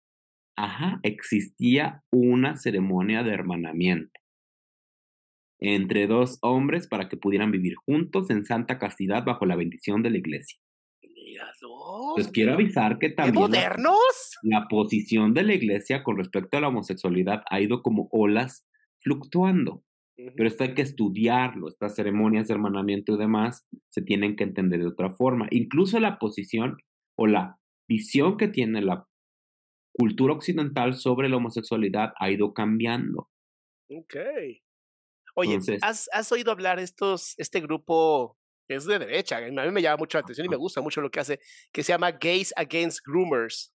Ajá, 0.56 1.00
existía 1.04 2.04
una 2.12 2.56
ceremonia 2.58 3.24
de 3.24 3.34
hermanamiento 3.34 4.19
entre 5.60 6.08
dos 6.08 6.40
hombres 6.42 6.88
para 6.88 7.10
que 7.10 7.18
pudieran 7.18 7.52
vivir 7.52 7.76
juntos 7.76 8.30
en 8.30 8.46
santa 8.46 8.80
castidad 8.80 9.24
bajo 9.26 9.46
la 9.46 9.56
bendición 9.56 10.02
de 10.04 10.10
la 10.12 10.18
iglesia. 10.18 10.60
Pues 12.16 12.30
quiero 12.30 12.54
avisar 12.54 12.98
que 13.00 13.10
también 13.10 13.36
modernos? 13.36 14.38
La, 14.44 14.68
posición 14.68 15.34
de 15.34 15.44
la 15.44 15.54
iglesia 15.54 16.04
con 16.04 16.18
respecto 16.18 16.58
a 16.58 16.62
la 16.62 16.68
homosexualidad 16.68 17.44
ha 17.50 17.62
ido 17.62 17.82
como 17.82 18.08
olas 18.12 18.66
fluctuando. 19.00 19.84
Pero 20.36 20.50
esto 20.50 20.66
hay 20.66 20.74
que 20.74 20.82
estudiarlo, 20.82 21.70
estas 21.70 21.96
ceremonias 21.96 22.48
de 22.48 22.54
hermanamiento 22.54 23.14
y 23.14 23.18
demás 23.18 23.66
se 23.88 24.02
tienen 24.02 24.36
que 24.36 24.44
entender 24.44 24.82
de 24.82 24.88
otra 24.88 25.12
forma. 25.12 25.48
Incluso 25.50 25.98
la 26.00 26.20
posición 26.20 26.78
o 27.16 27.26
la 27.26 27.58
visión 27.88 28.36
que 28.36 28.50
tiene 28.50 28.82
la 28.82 29.08
cultura 29.94 30.34
occidental 30.34 30.96
sobre 30.96 31.30
la 31.30 31.38
homosexualidad 31.38 32.12
ha 32.20 32.32
ido 32.32 32.54
cambiando. 32.54 33.30
Ok. 33.90 34.16
Oye, 35.36 35.60
¿has, 35.82 36.10
¿has, 36.12 36.32
oído 36.32 36.52
hablar 36.52 36.80
estos, 36.80 37.36
este 37.38 37.62
grupo 37.62 38.38
que 38.68 38.76
es 38.76 38.86
de 38.86 39.00
derecha? 39.00 39.38
A 39.38 39.42
mí 39.42 39.72
me 39.72 39.82
llama 39.82 39.98
mucho 39.98 40.18
la 40.18 40.22
atención 40.22 40.46
y 40.46 40.50
me 40.50 40.56
gusta 40.56 40.82
mucho 40.82 41.02
lo 41.02 41.10
que 41.10 41.20
hace, 41.20 41.40
que 41.72 41.84
se 41.84 41.94
llama 41.94 42.12
Gays 42.12 42.54
Against 42.56 43.00
Groomers. 43.06 43.74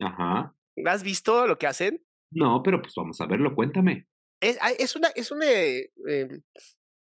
Ajá. 0.00 0.54
¿Has 0.86 1.02
visto 1.02 1.46
lo 1.46 1.58
que 1.58 1.66
hacen? 1.66 2.02
No, 2.30 2.62
pero 2.62 2.80
pues 2.80 2.94
vamos 2.96 3.20
a 3.20 3.26
verlo, 3.26 3.54
cuéntame. 3.54 4.06
Es, 4.40 4.58
es 4.78 4.96
una, 4.96 5.08
es 5.08 5.30
una, 5.30 5.46
eh, 5.46 6.28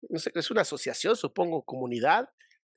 no 0.08 0.18
sé, 0.18 0.30
es 0.34 0.50
una 0.50 0.62
asociación, 0.62 1.16
supongo, 1.16 1.64
comunidad 1.64 2.28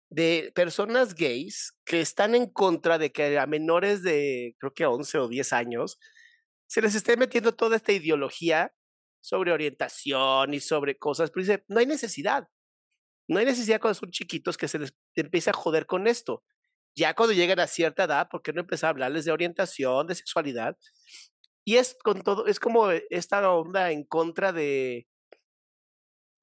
de 0.10 0.52
personas 0.56 1.16
gays 1.16 1.76
que 1.84 2.00
están 2.00 2.36
en 2.36 2.48
contra 2.50 2.98
de 2.98 3.12
que 3.12 3.38
a 3.38 3.48
menores 3.48 4.04
de, 4.04 4.56
creo 4.60 4.74
que 4.74 4.86
11 4.86 5.18
o 5.18 5.28
10 5.28 5.54
años, 5.54 6.00
se 6.68 6.82
les 6.82 6.96
esté 6.96 7.18
metiendo 7.18 7.54
toda 7.54 7.76
esta 7.76 7.92
ideología 7.92 8.74
sobre 9.26 9.52
orientación 9.52 10.54
y 10.54 10.60
sobre 10.60 11.00
cosas, 11.00 11.32
pero 11.32 11.44
dice, 11.44 11.64
no 11.68 11.80
hay 11.80 11.88
necesidad. 11.88 12.48
No 13.28 13.40
hay 13.40 13.46
necesidad 13.46 13.82
cuando 13.82 13.96
son 13.96 14.12
chiquitos 14.12 14.56
que 14.56 14.68
se 14.68 14.78
les 14.78 14.94
empiece 15.16 15.50
a 15.50 15.54
joder 15.54 15.88
con 15.88 16.06
esto. 16.06 16.44
Ya 16.96 17.16
cuando 17.16 17.34
llegan 17.34 17.60
a 17.60 17.66
cierta 17.66 18.04
edad, 18.04 18.30
¿por 18.30 18.44
qué 18.44 18.54
no 18.54 18.62
empezar 18.62 18.90
a 18.90 18.92
hablarles 18.92 19.26
de 19.26 19.32
orientación, 19.32 20.06
de 20.06 20.14
sexualidad? 20.14 20.78
Y 21.66 21.78
es 21.78 21.98
con 22.04 22.22
todo, 22.22 22.46
es 22.46 22.60
como 22.60 22.92
esta 22.92 23.52
onda 23.52 23.92
en 23.92 24.04
contra 24.04 24.54
de 24.54 25.08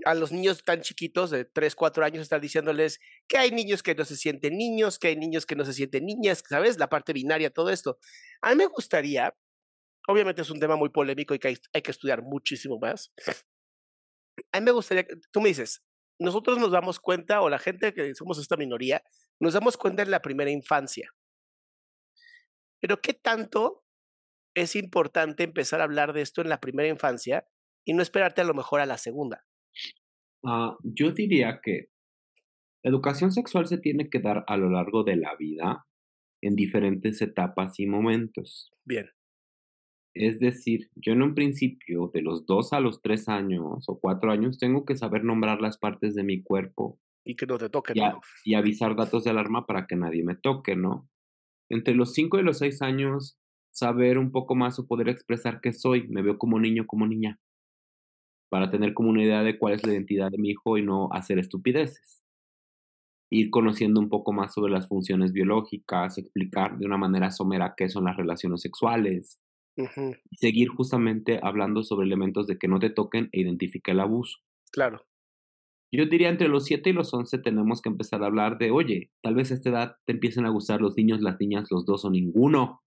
a 0.04 0.14
los 0.14 0.32
niños 0.32 0.64
tan 0.64 0.80
chiquitos 0.80 1.30
de 1.30 1.44
3, 1.44 1.76
4 1.76 2.04
años, 2.04 2.22
estar 2.22 2.40
diciéndoles 2.40 2.98
que 3.28 3.38
hay 3.38 3.52
niños 3.52 3.84
que 3.84 3.94
no 3.94 4.04
se 4.04 4.16
sienten 4.16 4.58
niños, 4.58 4.98
que 4.98 5.06
hay 5.06 5.16
niños 5.16 5.46
que 5.46 5.54
no 5.54 5.64
se 5.64 5.72
sienten 5.72 6.04
niñas, 6.04 6.42
¿sabes? 6.48 6.80
La 6.80 6.88
parte 6.88 7.12
binaria, 7.12 7.50
todo 7.50 7.70
esto. 7.70 7.98
A 8.40 8.50
mí 8.50 8.56
me 8.56 8.66
gustaría 8.66 9.32
Obviamente 10.09 10.42
es 10.42 10.50
un 10.50 10.61
tema 10.61 10.76
muy 10.76 10.88
polémico 10.88 11.34
y 11.34 11.38
que 11.38 11.48
hay, 11.48 11.82
que 11.82 11.90
estudiar 11.90 12.22
muchísimo 12.22 12.78
más. 12.78 13.12
A 14.50 14.61
mí 14.61 14.64
me 14.64 14.72
gustaría, 14.72 15.07
tú 15.30 15.40
me 15.40 15.48
dices, 15.48 15.84
nosotros 16.18 16.59
nos 16.59 16.72
damos 16.72 16.98
cuenta, 16.98 17.40
o 17.40 17.48
la 17.48 17.59
gente 17.59 17.92
que 17.92 18.14
somos 18.14 18.38
esta 18.38 18.57
minoría, 18.57 19.03
nos 19.40 19.55
damos 19.55 19.76
cuenta 19.76 20.03
en 20.03 20.11
la 20.11 20.22
primera 20.22 20.50
infancia. 20.50 21.12
Pero 22.80 23.00
¿qué 23.00 23.14
tanto 23.14 23.84
es 24.55 24.76
importante 24.76 25.44
empezar 25.44 25.80
a 25.80 25.84
hablar 25.84 26.12
de 26.12 26.22
esto 26.22 26.42
en 26.42 26.48
la 26.48 26.61
primera 26.61 26.88
infancia 26.88 27.46
y 27.84 27.94
no 27.94 28.03
esperarte 28.03 28.40
a 28.40 28.44
lo 28.44 28.55
mejor 28.55 28.80
a 28.80 28.86
la 28.86 28.98
segunda? 28.98 29.44
Ah, 30.44 30.76
yo 30.82 31.12
diría 31.12 31.61
que 31.62 31.90
la 32.82 32.90
educación 32.90 33.30
sexual 33.30 33.68
se 33.68 33.78
tiene 33.78 34.11
que 34.11 34.18
dar 34.18 34.44
a 34.48 34.57
lo 34.57 34.68
largo 34.68 35.05
de 35.05 35.16
la 35.16 35.36
vida 35.36 35.86
en 36.42 36.57
diferentes 36.57 37.22
etapas 37.22 37.78
y 37.78 37.86
momentos. 37.86 38.72
Bien. 38.84 39.09
Es 40.14 40.38
decir, 40.40 40.90
yo 40.94 41.12
en 41.12 41.22
un 41.22 41.34
principio, 41.34 42.10
de 42.12 42.22
los 42.22 42.44
dos 42.46 42.72
a 42.72 42.80
los 42.80 43.00
tres 43.02 43.28
años 43.28 43.88
o 43.88 43.98
cuatro 43.98 44.30
años, 44.30 44.58
tengo 44.58 44.84
que 44.84 44.96
saber 44.96 45.24
nombrar 45.24 45.60
las 45.60 45.78
partes 45.78 46.14
de 46.14 46.22
mi 46.24 46.42
cuerpo. 46.42 46.98
Y 47.24 47.34
que 47.36 47.46
no 47.46 47.56
te 47.58 47.70
toquen. 47.70 47.96
Y, 47.96 48.02
y 48.44 48.54
avisar 48.54 48.94
datos 48.96 49.24
de 49.24 49.30
alarma 49.30 49.66
para 49.66 49.86
que 49.86 49.96
nadie 49.96 50.22
me 50.24 50.34
toque, 50.34 50.76
¿no? 50.76 51.08
Entre 51.70 51.94
los 51.94 52.12
cinco 52.12 52.38
y 52.38 52.42
los 52.42 52.58
seis 52.58 52.82
años, 52.82 53.38
saber 53.70 54.18
un 54.18 54.32
poco 54.32 54.54
más 54.54 54.78
o 54.78 54.86
poder 54.86 55.08
expresar 55.08 55.60
qué 55.62 55.72
soy. 55.72 56.08
Me 56.08 56.22
veo 56.22 56.36
como 56.38 56.60
niño, 56.60 56.86
como 56.86 57.06
niña. 57.06 57.38
para 58.50 58.68
tener 58.70 58.92
como 58.92 59.08
una 59.08 59.22
idea 59.22 59.42
de 59.42 59.58
cuál 59.58 59.72
es 59.74 59.86
la 59.86 59.94
identidad 59.94 60.30
de 60.30 60.36
mi 60.36 60.50
hijo 60.50 60.76
y 60.76 60.82
no 60.82 61.08
hacer 61.12 61.38
estupideces. 61.38 62.22
Ir 63.30 63.48
conociendo 63.48 63.98
un 63.98 64.10
poco 64.10 64.32
más 64.34 64.52
sobre 64.52 64.70
las 64.72 64.88
funciones 64.88 65.32
biológicas, 65.32 66.18
explicar 66.18 66.76
de 66.76 66.84
una 66.84 66.98
manera 66.98 67.30
somera 67.30 67.72
qué 67.74 67.88
son 67.88 68.04
las 68.04 68.16
relaciones 68.18 68.60
sexuales, 68.60 69.40
y 69.76 70.36
seguir 70.36 70.68
justamente 70.68 71.40
hablando 71.42 71.82
sobre 71.82 72.06
elementos 72.06 72.46
de 72.46 72.58
que 72.58 72.68
no 72.68 72.78
te 72.78 72.90
toquen 72.90 73.28
e 73.32 73.40
identifique 73.40 73.92
el 73.92 74.00
abuso. 74.00 74.38
Claro. 74.70 75.04
Yo 75.94 76.06
diría 76.06 76.30
entre 76.30 76.48
los 76.48 76.64
7 76.64 76.90
y 76.90 76.92
los 76.94 77.12
11 77.12 77.38
tenemos 77.38 77.82
que 77.82 77.90
empezar 77.90 78.22
a 78.22 78.26
hablar 78.26 78.56
de, 78.56 78.70
oye, 78.70 79.10
tal 79.22 79.34
vez 79.34 79.50
a 79.50 79.54
esta 79.54 79.68
edad 79.68 79.96
te 80.06 80.12
empiecen 80.14 80.46
a 80.46 80.50
gustar 80.50 80.80
los 80.80 80.96
niños, 80.96 81.20
las 81.20 81.38
niñas, 81.38 81.68
los 81.70 81.84
dos 81.84 82.04
o 82.06 82.10
ninguno. 82.10 82.82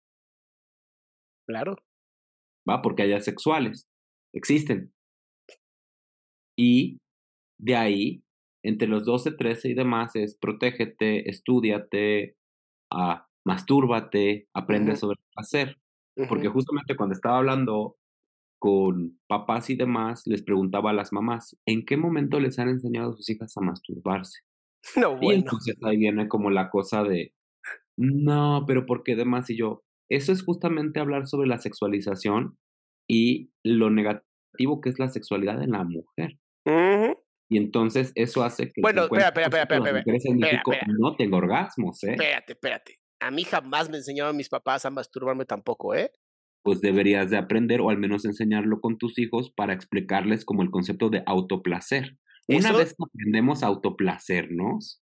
Claro. 1.45 1.75
¿Va? 2.69 2.81
Porque 2.81 3.03
hay 3.03 3.21
sexuales. 3.21 3.89
Existen. 4.33 4.93
Y 6.57 6.99
de 7.59 7.75
ahí, 7.75 8.23
entre 8.63 8.87
los 8.87 9.05
12, 9.05 9.33
13 9.33 9.69
y 9.69 9.73
demás, 9.73 10.15
es 10.15 10.37
protégete, 10.37 11.29
estudiate, 11.29 12.37
uh, 12.93 13.17
mastúrbate, 13.45 14.47
aprende 14.53 14.95
sobre 14.95 15.19
Porque 16.29 16.47
justamente 16.47 16.95
cuando 16.95 17.13
estaba 17.13 17.37
hablando 17.37 17.97
con 18.59 19.19
papás 19.27 19.69
y 19.69 19.75
demás, 19.75 20.23
les 20.25 20.43
preguntaba 20.43 20.91
a 20.91 20.93
las 20.93 21.11
mamás, 21.11 21.57
¿en 21.65 21.85
qué 21.85 21.97
momento 21.97 22.39
les 22.39 22.59
han 22.59 22.69
enseñado 22.69 23.11
a 23.11 23.15
sus 23.15 23.29
hijas 23.29 23.55
a 23.57 23.61
masturbarse? 23.61 24.39
No, 24.97 25.11
bueno. 25.15 25.31
Y 25.31 25.35
entonces 25.35 25.77
ahí 25.83 25.95
viene 25.95 26.27
como 26.27 26.49
la 26.49 26.69
cosa 26.69 27.03
de, 27.03 27.33
no, 27.97 28.65
pero 28.67 28.85
¿por 28.85 29.03
qué 29.03 29.15
demás? 29.15 29.49
Y 29.49 29.57
yo, 29.57 29.83
eso 30.09 30.31
es 30.31 30.43
justamente 30.43 30.99
hablar 30.99 31.27
sobre 31.27 31.47
la 31.47 31.59
sexualización 31.59 32.57
y 33.09 33.51
lo 33.63 33.89
negativo 33.89 34.81
que 34.81 34.89
es 34.89 34.99
la 34.99 35.09
sexualidad 35.09 35.61
en 35.63 35.71
la 35.71 35.83
mujer. 35.83 36.37
Y 37.49 37.57
entonces 37.57 38.11
eso 38.15 38.43
hace 38.43 38.71
que 38.71 38.81
bueno, 38.81 39.03
espera, 39.03 39.27
espera, 39.27 39.47
espera, 39.47 39.99
espera, 39.99 40.87
no 40.99 41.15
tenga 41.15 41.37
orgasmos, 41.37 42.03
¿eh? 42.03 42.11
Espérate, 42.11 42.53
espérate. 42.53 42.99
A 43.23 43.31
mí 43.31 43.45
jamás 43.45 43.89
me 43.89 43.97
enseñaron 43.97 44.35
mis 44.35 44.49
papás 44.49 44.85
a 44.85 44.89
masturbarme 44.89 45.45
tampoco, 45.45 45.95
¿eh? 45.95 46.11
Pues 46.61 46.81
deberías 46.81 47.29
de 47.29 47.37
aprender 47.37 47.79
o 47.79 47.89
al 47.89 47.97
menos 47.97 48.25
enseñarlo 48.25 48.81
con 48.81 48.97
tus 48.97 49.17
hijos 49.17 49.49
para 49.49 49.73
explicarles 49.73 50.43
como 50.43 50.61
el 50.61 50.69
concepto 50.71 51.09
de 51.09 51.23
autoplacer. 51.25 52.17
Una 52.49 52.73
vez 52.73 52.89
que 52.89 53.03
aprendemos 53.05 53.63
a 53.63 53.67
autoplacernos, 53.67 55.01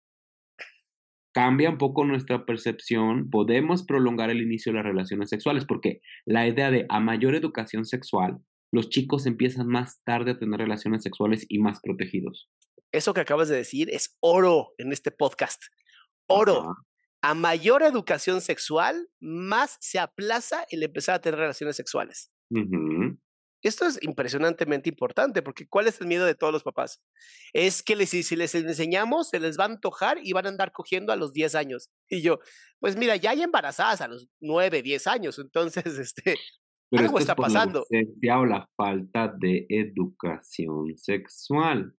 cambia 1.33 1.71
un 1.71 1.79
poco 1.79 2.05
nuestra 2.05 2.45
percepción, 2.45 3.31
podemos 3.31 3.85
prolongar 3.85 4.29
el 4.29 4.43
inicio 4.43 4.73
de 4.73 4.77
las 4.77 4.87
relaciones 4.87 5.31
sexuales, 5.31 5.65
porque 5.65 6.03
la 6.27 6.47
idea 6.47 6.71
de 6.71 6.85
a 6.91 7.01
mayor 7.01 7.35
educación 7.35 7.87
sexual, 7.87 8.39
los 8.71 8.91
chicos 8.91 9.25
empiezan 9.25 9.67
más 9.67 10.03
tarde 10.05 10.33
a 10.33 10.39
tener 10.39 10.61
relaciones 10.61 11.03
sexuales 11.03 11.47
y 11.49 11.59
más 11.59 11.81
protegidos. 11.81 12.51
Eso 12.93 13.15
que 13.15 13.23
acabas 13.23 13.49
de 13.49 13.57
decir 13.57 13.89
es 13.91 14.19
oro 14.21 14.75
en 14.77 14.93
este 14.93 15.11
podcast. 15.11 15.63
Oro. 16.27 16.75
A 17.23 17.35
mayor 17.35 17.83
educación 17.83 18.41
sexual, 18.41 19.09
más 19.21 19.77
se 19.81 19.99
aplaza 19.99 20.65
el 20.71 20.83
empezar 20.83 21.17
a 21.17 21.21
tener 21.21 21.39
relaciones 21.39 21.77
sexuales. 21.77 22.31
Esto 23.63 23.87
es 23.87 24.03
impresionantemente 24.03 24.89
importante 24.89 25.43
porque 25.43 25.69
¿cuál 25.69 25.87
es 25.87 26.01
el 26.01 26.07
miedo 26.07 26.25
de 26.25 26.35
todos 26.35 26.53
los 26.53 26.63
papás? 26.63 27.03
Es 27.53 27.83
que 27.83 27.95
les, 27.95 28.09
si 28.09 28.37
les 28.37 28.55
enseñamos, 28.55 29.29
se 29.29 29.39
les 29.39 29.59
va 29.59 29.65
a 29.65 29.69
antojar 29.69 30.19
y 30.23 30.33
van 30.33 30.47
a 30.47 30.49
andar 30.49 30.73
cogiendo 30.73 31.13
a 31.13 31.17
los 31.17 31.33
10 31.33 31.55
años. 31.55 31.91
Y 32.09 32.23
yo, 32.23 32.39
pues 32.79 32.97
mira, 32.97 33.17
ya 33.17 33.31
hay 33.31 33.43
embarazadas 33.43 34.01
a 34.01 34.09
los 34.09 34.29
9, 34.41 34.83
10 34.83 35.07
años, 35.07 35.39
entonces, 35.39 35.85
este, 35.99 36.37
algo 36.93 37.19
está 37.19 37.37
pasando. 37.37 37.87
La 38.23 38.39
o 38.41 38.47
la 38.47 38.69
falta 38.77 39.33
de 39.39 39.67
educación 39.69 40.97
sexual. 40.97 41.95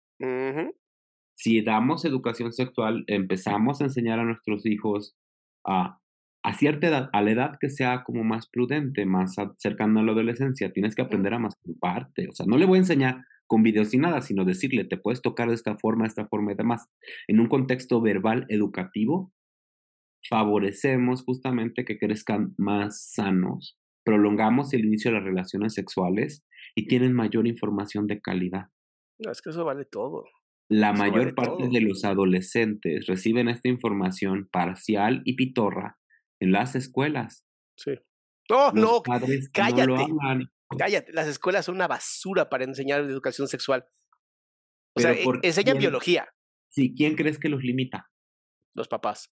Si 1.41 1.61
damos 1.61 2.05
educación 2.05 2.53
sexual, 2.53 3.03
empezamos 3.07 3.81
a 3.81 3.85
enseñar 3.85 4.19
a 4.19 4.25
nuestros 4.25 4.65
hijos 4.65 5.15
a 5.65 6.01
a 6.43 6.53
cierta 6.53 6.87
edad, 6.87 7.09
a 7.13 7.21
la 7.21 7.31
edad 7.31 7.57
que 7.59 7.69
sea 7.69 8.03
como 8.03 8.23
más 8.23 8.47
prudente, 8.49 9.05
más 9.05 9.35
cercana 9.57 10.01
a 10.01 10.03
la 10.03 10.11
adolescencia, 10.11 10.73
tienes 10.73 10.95
que 10.95 11.03
aprender 11.03 11.33
a 11.33 11.39
masturbarte. 11.39 12.27
O 12.29 12.33
sea, 12.33 12.45
no 12.47 12.57
le 12.57 12.65
voy 12.65 12.77
a 12.77 12.79
enseñar 12.79 13.25
con 13.45 13.63
videos 13.63 13.93
y 13.93 13.97
nada, 13.97 14.21
sino 14.21 14.45
decirle, 14.45 14.85
te 14.85 14.97
puedes 14.97 15.21
tocar 15.21 15.49
de 15.49 15.55
esta 15.55 15.77
forma, 15.77 16.03
de 16.03 16.09
esta 16.09 16.27
forma 16.27 16.53
y 16.53 16.55
demás. 16.55 16.87
En 17.27 17.39
un 17.39 17.47
contexto 17.47 18.01
verbal 18.01 18.45
educativo, 18.49 19.31
favorecemos 20.27 21.23
justamente 21.23 21.85
que 21.85 21.99
crezcan 21.99 22.55
más 22.57 23.11
sanos, 23.13 23.77
prolongamos 24.03 24.73
el 24.73 24.85
inicio 24.85 25.11
de 25.11 25.17
las 25.17 25.25
relaciones 25.25 25.73
sexuales 25.73 26.43
y 26.75 26.87
tienen 26.87 27.13
mayor 27.13 27.45
información 27.45 28.07
de 28.07 28.21
calidad. 28.21 28.67
No, 29.19 29.31
es 29.31 29.41
que 29.41 29.51
eso 29.51 29.65
vale 29.65 29.85
todo. 29.85 30.23
La 30.71 30.93
mayor 30.93 31.35
parte 31.35 31.67
de 31.67 31.81
los 31.81 32.05
adolescentes 32.05 33.05
reciben 33.05 33.49
esta 33.49 33.67
información 33.67 34.47
parcial 34.49 35.21
y 35.25 35.35
pitorra 35.35 35.99
en 36.39 36.53
las 36.53 36.75
escuelas. 36.75 37.45
Sí. 37.75 37.99
No, 38.49 38.71
no, 38.71 39.01
cállate. 39.03 39.49
cállate. 40.77 41.11
Las 41.11 41.27
escuelas 41.27 41.65
son 41.65 41.75
una 41.75 41.89
basura 41.89 42.49
para 42.49 42.63
enseñar 42.63 43.01
educación 43.01 43.49
sexual. 43.49 43.85
O 44.95 45.01
sea, 45.01 45.11
e, 45.11 45.25
enseñan 45.43 45.77
biología. 45.77 46.29
Sí, 46.69 46.93
¿quién 46.95 47.15
crees 47.17 47.37
que 47.37 47.49
los 47.49 47.63
limita? 47.63 48.09
Los 48.73 48.87
papás. 48.87 49.29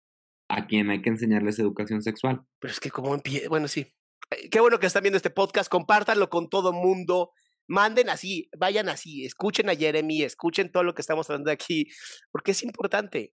¿A 0.49 0.67
quién 0.67 0.89
hay 0.89 1.01
que 1.01 1.09
enseñarles 1.09 1.57
educación 1.57 2.01
sexual? 2.01 2.41
Pero 2.59 2.73
es 2.73 2.81
que 2.81 2.91
como 2.91 3.15
empieza, 3.15 3.47
bueno, 3.47 3.69
sí. 3.69 3.87
Eh, 4.31 4.49
qué 4.49 4.59
bueno 4.59 4.77
que 4.77 4.87
están 4.87 5.03
viendo 5.03 5.15
este 5.15 5.29
podcast, 5.29 5.71
compártanlo 5.71 6.29
con 6.29 6.49
todo 6.49 6.73
mundo, 6.73 7.31
manden 7.69 8.09
así, 8.09 8.49
vayan 8.57 8.89
así, 8.89 9.23
escuchen 9.25 9.69
a 9.69 9.75
Jeremy, 9.75 10.23
escuchen 10.23 10.71
todo 10.71 10.83
lo 10.83 10.93
que 10.93 11.01
estamos 11.01 11.29
hablando 11.29 11.51
aquí, 11.51 11.87
porque 12.31 12.51
es 12.51 12.63
importante. 12.63 13.33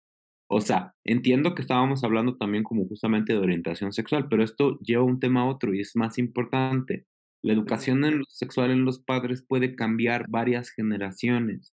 O 0.47 0.61
sea, 0.61 0.93
entiendo 1.03 1.53
que 1.53 1.61
estábamos 1.61 2.03
hablando 2.03 2.37
también 2.37 2.63
como 2.63 2.87
justamente 2.87 3.33
de 3.33 3.39
orientación 3.39 3.91
sexual, 3.91 4.27
pero 4.29 4.43
esto 4.43 4.79
lleva 4.79 5.03
un 5.03 5.19
tema 5.19 5.41
a 5.41 5.45
otro 5.45 5.73
y 5.73 5.81
es 5.81 5.95
más 5.95 6.17
importante. 6.17 7.05
La 7.43 7.53
educación 7.53 8.05
en 8.05 8.23
sexual 8.29 8.71
en 8.71 8.85
los 8.85 8.99
padres 8.99 9.43
puede 9.47 9.75
cambiar 9.75 10.25
varias 10.29 10.71
generaciones. 10.71 11.73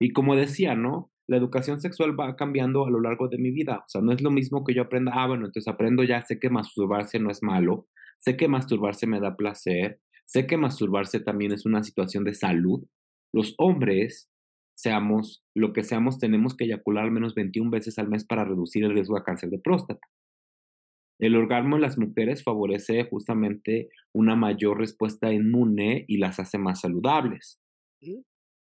Y 0.00 0.12
como 0.12 0.36
decía, 0.36 0.74
¿no? 0.74 1.10
La 1.28 1.36
educación 1.36 1.80
sexual 1.80 2.18
va 2.18 2.34
cambiando 2.36 2.86
a 2.86 2.90
lo 2.90 3.00
largo 3.00 3.28
de 3.28 3.38
mi 3.38 3.50
vida. 3.50 3.78
O 3.78 3.88
sea, 3.88 4.00
no 4.00 4.12
es 4.12 4.22
lo 4.22 4.30
mismo 4.30 4.64
que 4.64 4.74
yo 4.74 4.82
aprenda, 4.82 5.12
ah, 5.14 5.26
bueno, 5.26 5.46
entonces 5.46 5.72
aprendo 5.72 6.02
ya, 6.02 6.22
sé 6.22 6.38
que 6.38 6.50
masturbarse 6.50 7.18
no 7.18 7.30
es 7.30 7.42
malo, 7.42 7.86
sé 8.18 8.36
que 8.36 8.48
masturbarse 8.48 9.06
me 9.06 9.20
da 9.20 9.36
placer, 9.36 10.00
sé 10.32 10.46
que 10.46 10.56
masturbarse 10.56 11.20
también 11.20 11.52
es 11.52 11.66
una 11.66 11.82
situación 11.82 12.24
de 12.24 12.34
salud. 12.34 12.82
Los 13.34 13.54
hombres 13.58 14.30
seamos 14.74 15.44
lo 15.54 15.72
que 15.72 15.84
seamos, 15.84 16.18
tenemos 16.18 16.56
que 16.56 16.64
eyacular 16.64 17.04
al 17.04 17.10
menos 17.10 17.34
21 17.34 17.70
veces 17.70 17.98
al 17.98 18.08
mes 18.08 18.24
para 18.24 18.44
reducir 18.44 18.84
el 18.84 18.94
riesgo 18.94 19.16
de 19.16 19.24
cáncer 19.24 19.50
de 19.50 19.58
próstata. 19.58 20.06
El 21.20 21.36
orgasmo 21.36 21.76
en 21.76 21.82
las 21.82 21.98
mujeres 21.98 22.42
favorece 22.42 23.04
justamente 23.04 23.90
una 24.12 24.34
mayor 24.34 24.78
respuesta 24.78 25.32
inmune 25.32 26.04
y 26.08 26.16
las 26.16 26.40
hace 26.40 26.58
más 26.58 26.80
saludables. 26.80 27.60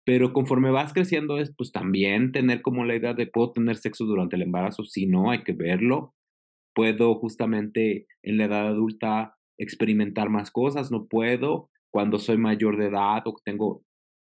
Pero 0.07 0.33
conforme 0.33 0.71
vas 0.71 0.95
creciendo, 0.95 1.39
es 1.39 1.53
pues 1.55 1.73
también 1.73 2.33
tener 2.33 2.63
como 2.63 2.85
la 2.85 2.97
idea 2.97 3.13
de 3.15 3.27
puedo 3.27 3.53
tener 3.53 3.77
sexo 3.77 4.05
durante 4.05 4.37
el 4.37 4.43
embarazo, 4.43 4.85
si 4.85 5.07
no, 5.07 5.31
hay 5.31 5.43
que 5.43 5.53
verlo. 5.53 6.15
Puedo 6.75 7.17
justamente 7.17 8.07
en 8.23 8.39
la 8.39 8.45
edad 8.45 8.69
adulta 8.69 9.38
experimentar 9.59 10.31
más 10.31 10.51
cosas, 10.51 10.91
no 10.91 11.07
puedo. 11.07 11.71
Cuando 11.91 12.19
soy 12.19 12.39
mayor 12.39 12.77
de 12.79 12.87
edad 12.87 13.23
o 13.27 13.35
tengo 13.45 13.83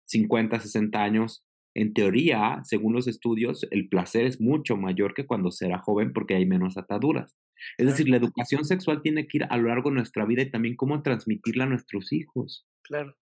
50, 0.07 0.61
60 0.61 1.03
años, 1.03 1.45
en 1.75 1.93
teoría, 1.93 2.63
según 2.65 2.95
los 2.95 3.07
estudios, 3.07 3.67
el 3.71 3.89
placer 3.91 4.25
es 4.25 4.41
mucho 4.41 4.79
mayor 4.79 5.13
que 5.13 5.27
cuando 5.27 5.51
será 5.51 5.79
joven 5.79 6.15
porque 6.15 6.35
hay 6.35 6.47
menos 6.47 6.79
ataduras. 6.79 7.37
Es 7.77 7.87
decir, 7.87 8.09
la 8.09 8.17
educación 8.17 8.65
sexual 8.65 9.03
tiene 9.03 9.27
que 9.27 9.39
ir 9.39 9.47
a 9.51 9.57
lo 9.59 9.69
largo 9.69 9.91
de 9.91 9.97
nuestra 9.97 10.25
vida 10.25 10.43
y 10.43 10.51
también 10.51 10.77
cómo 10.77 11.03
transmitirla 11.03 11.65
a 11.65 11.69
nuestros 11.69 12.13
hijos. 12.15 12.67
Claro. 12.83 13.15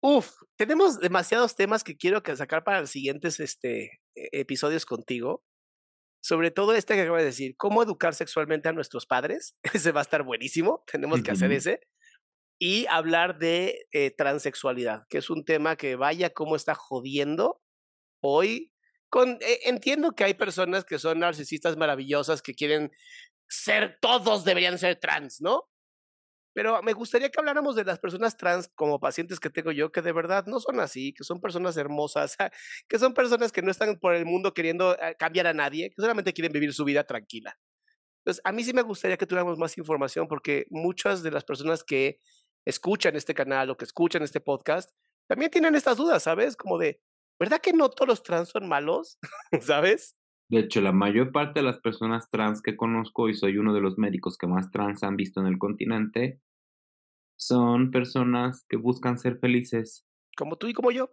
Uf, 0.00 0.32
tenemos 0.56 1.00
demasiados 1.00 1.56
temas 1.56 1.84
que 1.84 1.96
quiero 1.96 2.22
sacar 2.34 2.64
para 2.64 2.80
los 2.80 2.90
siguientes 2.90 3.40
este, 3.40 4.00
e, 4.14 4.28
episodios 4.32 4.86
contigo. 4.86 5.42
Sobre 6.24 6.50
todo 6.50 6.72
este 6.72 6.94
que 6.94 7.02
acabo 7.02 7.18
de 7.18 7.24
decir, 7.24 7.54
cómo 7.58 7.82
educar 7.82 8.14
sexualmente 8.14 8.70
a 8.70 8.72
nuestros 8.72 9.04
padres. 9.04 9.58
Ese 9.74 9.92
va 9.92 10.00
a 10.00 10.04
estar 10.04 10.22
buenísimo. 10.22 10.82
Tenemos 10.90 11.22
que 11.22 11.30
hacer 11.30 11.52
ese 11.52 11.80
y 12.58 12.86
hablar 12.86 13.38
de 13.38 13.86
eh, 13.92 14.10
transexualidad, 14.10 15.02
que 15.10 15.18
es 15.18 15.28
un 15.28 15.44
tema 15.44 15.76
que 15.76 15.96
vaya 15.96 16.30
cómo 16.30 16.56
está 16.56 16.74
jodiendo 16.74 17.60
hoy. 18.22 18.72
Con, 19.10 19.32
eh, 19.42 19.60
entiendo 19.64 20.12
que 20.12 20.24
hay 20.24 20.32
personas 20.32 20.86
que 20.86 20.98
son 20.98 21.18
narcisistas 21.18 21.76
maravillosas 21.76 22.40
que 22.40 22.54
quieren 22.54 22.90
ser, 23.46 23.98
todos 24.00 24.46
deberían 24.46 24.78
ser 24.78 24.98
trans, 24.98 25.42
¿no? 25.42 25.68
Pero 26.54 26.82
me 26.82 26.92
gustaría 26.92 27.30
que 27.30 27.40
habláramos 27.40 27.76
de 27.76 27.84
las 27.84 27.98
personas 27.98 28.36
trans 28.36 28.68
como 28.74 29.00
pacientes 29.00 29.40
que 29.40 29.50
tengo 29.50 29.72
yo, 29.72 29.92
que 29.92 30.02
de 30.02 30.12
verdad 30.12 30.46
no 30.46 30.60
son 30.60 30.80
así, 30.80 31.12
que 31.12 31.24
son 31.24 31.40
personas 31.40 31.76
hermosas, 31.76 32.36
que 32.88 32.98
son 32.98 33.12
personas 33.12 33.52
que 33.52 33.60
no 33.60 33.70
están 33.70 33.98
por 33.98 34.14
el 34.14 34.24
mundo 34.24 34.54
queriendo 34.54 34.96
eh, 34.98 35.16
cambiar 35.18 35.48
a 35.48 35.52
nadie, 35.52 35.90
que 35.90 36.00
solamente 36.00 36.32
quieren 36.32 36.52
vivir 36.52 36.72
su 36.72 36.84
vida 36.84 37.04
tranquila. 37.04 37.58
Entonces, 38.24 38.40
a 38.44 38.52
mí 38.52 38.64
sí 38.64 38.72
me 38.72 38.82
gustaría 38.82 39.18
que 39.18 39.26
tuviéramos 39.26 39.58
más 39.58 39.76
información 39.76 40.28
porque 40.28 40.66
muchas 40.70 41.22
de 41.22 41.30
las 41.30 41.44
personas 41.44 41.84
que 41.84 42.20
escuchan 42.64 43.16
este 43.16 43.34
canal 43.34 43.70
o 43.70 43.76
que 43.76 43.84
escuchan 43.84 44.22
este 44.22 44.40
podcast, 44.40 44.90
también 45.28 45.50
tienen 45.50 45.74
estas 45.74 45.96
dudas, 45.96 46.22
¿sabes? 46.22 46.56
Como 46.56 46.78
de, 46.78 47.00
¿verdad 47.38 47.60
que 47.60 47.72
no 47.72 47.90
todos 47.90 48.08
los 48.08 48.22
trans 48.22 48.48
son 48.48 48.68
malos? 48.68 49.18
¿Sabes? 49.60 50.14
De 50.50 50.60
hecho, 50.60 50.80
la 50.80 50.92
mayor 50.92 51.32
parte 51.32 51.60
de 51.60 51.66
las 51.66 51.78
personas 51.78 52.28
trans 52.30 52.62
que 52.62 52.76
conozco, 52.76 53.28
y 53.28 53.34
soy 53.34 53.58
uno 53.58 53.72
de 53.74 53.80
los 53.80 53.98
médicos 53.98 54.36
que 54.36 54.46
más 54.46 54.70
trans 54.70 55.02
han 55.02 55.16
visto 55.16 55.40
en 55.40 55.46
el 55.46 55.58
continente, 55.58 56.40
son 57.36 57.90
personas 57.90 58.64
que 58.68 58.76
buscan 58.76 59.18
ser 59.18 59.38
felices. 59.38 60.06
Como 60.36 60.56
tú 60.56 60.68
y 60.68 60.74
como 60.74 60.90
yo. 60.90 61.10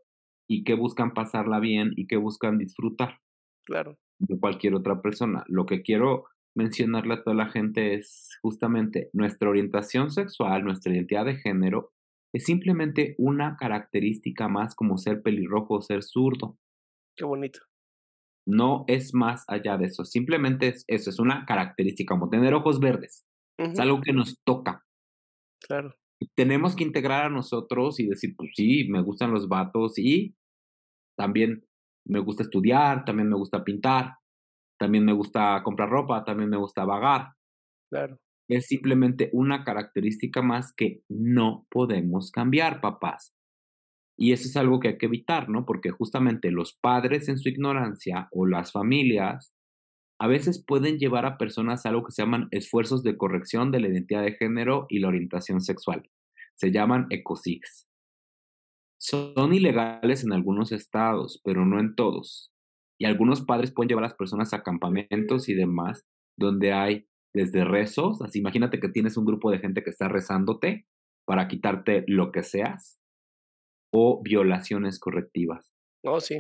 Y 0.48 0.64
que 0.64 0.74
buscan 0.74 1.14
pasarla 1.14 1.60
bien 1.60 1.94
y 1.96 2.08
que 2.08 2.18
buscan 2.18 2.58
disfrutar. 2.58 3.20
Claro. 3.64 3.98
De 4.20 4.40
cualquier 4.40 4.76
otra 4.76 5.02
persona. 5.02 5.44
Lo 5.48 5.66
que 5.66 5.82
quiero 5.82 6.26
mencionarle 6.56 7.16
a 7.16 7.24
toda 7.24 7.36
la 7.36 7.50
gente 7.50 7.96
es 7.96 8.38
justamente 8.42 9.10
nuestra 9.14 9.50
orientación 9.50 10.12
sexual, 10.12 10.64
nuestra 10.64 10.94
identidad 10.94 11.26
de 11.26 11.38
género, 11.38 11.94
es 12.34 12.46
simplemente 12.46 13.16
una 13.18 13.58
característica 13.58 14.48
más 14.48 14.76
como 14.76 14.98
ser 14.98 15.22
pelirrojo 15.22 15.76
o 15.76 15.82
ser 15.82 16.02
zurdo. 16.04 16.58
Qué 17.16 17.26
bonito. 17.26 17.60
No 18.52 18.84
es 18.88 19.14
más 19.14 19.46
allá 19.48 19.78
de 19.78 19.86
eso, 19.86 20.04
simplemente 20.04 20.68
es 20.68 20.84
eso, 20.88 21.10
es 21.10 21.20
una 21.20 21.46
característica, 21.46 22.14
como 22.14 22.30
tener 22.30 22.54
ojos 22.54 22.82
verdes. 22.82 23.24
Es 23.58 23.80
algo 23.80 24.02
que 24.02 24.12
nos 24.12 24.42
toca. 24.44 24.84
Claro. 25.66 25.96
Tenemos 26.36 26.76
que 26.76 26.84
integrar 26.84 27.26
a 27.26 27.30
nosotros 27.30 28.00
y 28.00 28.08
decir, 28.08 28.36
pues 28.36 28.52
sí, 28.56 28.90
me 28.90 29.02
gustan 29.02 29.32
los 29.32 29.48
vatos 29.48 29.98
y 29.98 30.36
también 31.18 31.64
me 32.06 32.20
gusta 32.20 32.44
estudiar, 32.44 33.06
también 33.06 33.30
me 33.30 33.38
gusta 33.38 33.64
pintar, 33.64 34.16
también 34.78 35.06
me 35.06 35.14
gusta 35.14 35.62
comprar 35.64 35.90
ropa, 35.90 36.26
también 36.26 36.50
me 36.50 36.58
gusta 36.58 36.84
vagar. 36.84 37.34
Claro. 37.90 38.18
Es 38.50 38.68
simplemente 38.68 39.30
una 39.32 39.64
característica 39.64 40.42
más 40.42 40.74
que 40.76 41.04
no 41.08 41.68
podemos 41.70 42.32
cambiar, 42.32 42.82
papás. 42.82 43.34
Y 44.18 44.34
eso 44.34 44.48
es 44.48 44.58
algo 44.58 44.80
que 44.80 44.90
hay 44.90 44.98
que 44.98 45.08
evitar, 45.08 45.50
¿no? 45.50 45.66
Porque 45.66 45.90
justamente 45.90 46.52
los 46.52 46.74
padres 46.74 47.28
en 47.30 47.38
su 47.38 47.50
ignorancia 47.50 48.28
o 48.32 48.46
las 48.46 48.72
familias 48.72 49.54
a 50.20 50.28
veces 50.28 50.64
pueden 50.64 51.00
llevar 51.00 51.26
a 51.26 51.40
personas 51.40 51.86
a 51.86 51.90
algo 51.90 52.04
que 52.04 52.12
se 52.12 52.22
llaman 52.22 52.48
esfuerzos 52.52 53.02
de 53.02 53.18
corrección 53.18 53.72
de 53.72 53.80
la 53.80 53.88
identidad 53.88 54.22
de 54.22 54.34
género 54.34 54.86
y 54.88 55.00
la 55.00 55.08
orientación 55.08 55.62
sexual. 55.62 56.10
Se 56.56 56.72
llaman 56.72 57.08
ECOSIGs. 57.10 57.88
Son 59.00 59.52
ilegales 59.52 60.24
en 60.24 60.32
algunos 60.32 60.72
estados, 60.72 61.42
pero 61.44 61.66
no 61.66 61.80
en 61.80 61.96
todos. 61.96 62.54
Y 63.00 63.06
algunos 63.06 63.42
padres 63.42 63.72
pueden 63.72 63.90
llevar 63.90 64.04
a 64.04 64.10
las 64.10 64.16
personas 64.16 64.54
a 64.54 64.62
campamentos 64.62 65.50
y 65.50 65.56
demás, 65.56 66.06
donde 66.38 66.72
hay 66.72 67.08
desde 67.34 67.66
rezos, 67.66 68.22
así 68.22 68.38
imagínate 68.38 68.80
que 68.80 68.90
tienes 68.90 69.18
un 69.18 69.26
grupo 69.26 69.50
de 69.50 69.58
gente 69.58 69.84
que 69.84 69.90
está 69.90 70.08
rezándote 70.08 70.86
para 71.26 71.48
quitarte 71.48 72.04
lo 72.08 72.32
que 72.32 72.44
seas, 72.44 73.01
o 73.94 74.22
violaciones 74.24 75.00
correctivas. 75.00 75.72
Oh, 76.04 76.20
sí. 76.20 76.40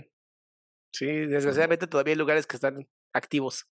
Sí, 0.94 1.06
desgraciadamente 1.06 1.88
todavía 1.88 2.14
hay 2.14 2.18
lugares 2.18 2.48
que 2.48 2.58
están 2.58 2.88
activos. 3.14 3.66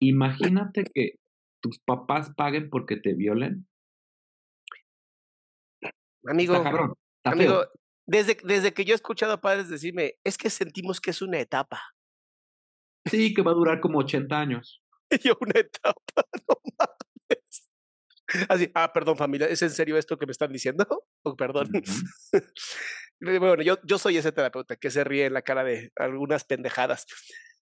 Imagínate 0.00 0.84
que 0.92 1.18
tus 1.62 1.78
papás 1.80 2.32
paguen 2.36 2.70
porque 2.70 2.96
te 2.96 3.14
violen. 3.14 3.66
Amigo, 6.26 6.54
amigo 7.24 7.64
desde, 8.06 8.36
desde 8.44 8.74
que 8.74 8.84
yo 8.84 8.92
he 8.92 8.96
escuchado 8.96 9.32
a 9.32 9.40
padres 9.40 9.68
decirme, 9.68 10.14
es 10.24 10.36
que 10.36 10.50
sentimos 10.50 11.00
que 11.00 11.10
es 11.10 11.22
una 11.22 11.40
etapa. 11.40 11.80
Sí, 13.06 13.34
que 13.34 13.42
va 13.42 13.52
a 13.52 13.54
durar 13.54 13.80
como 13.80 13.98
80 13.98 14.38
años. 14.38 14.82
yo 15.24 15.36
una 15.40 15.60
etapa, 15.60 15.94
no 16.48 16.56
mames. 16.78 17.03
Así, 18.48 18.70
ah, 18.74 18.92
perdón 18.92 19.16
familia, 19.16 19.46
¿es 19.46 19.62
en 19.62 19.70
serio 19.70 19.96
esto 19.96 20.18
que 20.18 20.26
me 20.26 20.32
están 20.32 20.52
diciendo? 20.52 20.86
Oh, 21.26 21.36
perdón. 21.36 21.70
bueno, 23.20 23.62
yo, 23.62 23.78
yo 23.82 23.96
soy 23.96 24.18
ese 24.18 24.30
terapeuta 24.30 24.76
que 24.76 24.90
se 24.90 25.04
ríe 25.04 25.24
en 25.24 25.32
la 25.32 25.40
cara 25.40 25.64
de 25.64 25.90
algunas 25.96 26.44
pendejadas. 26.44 27.06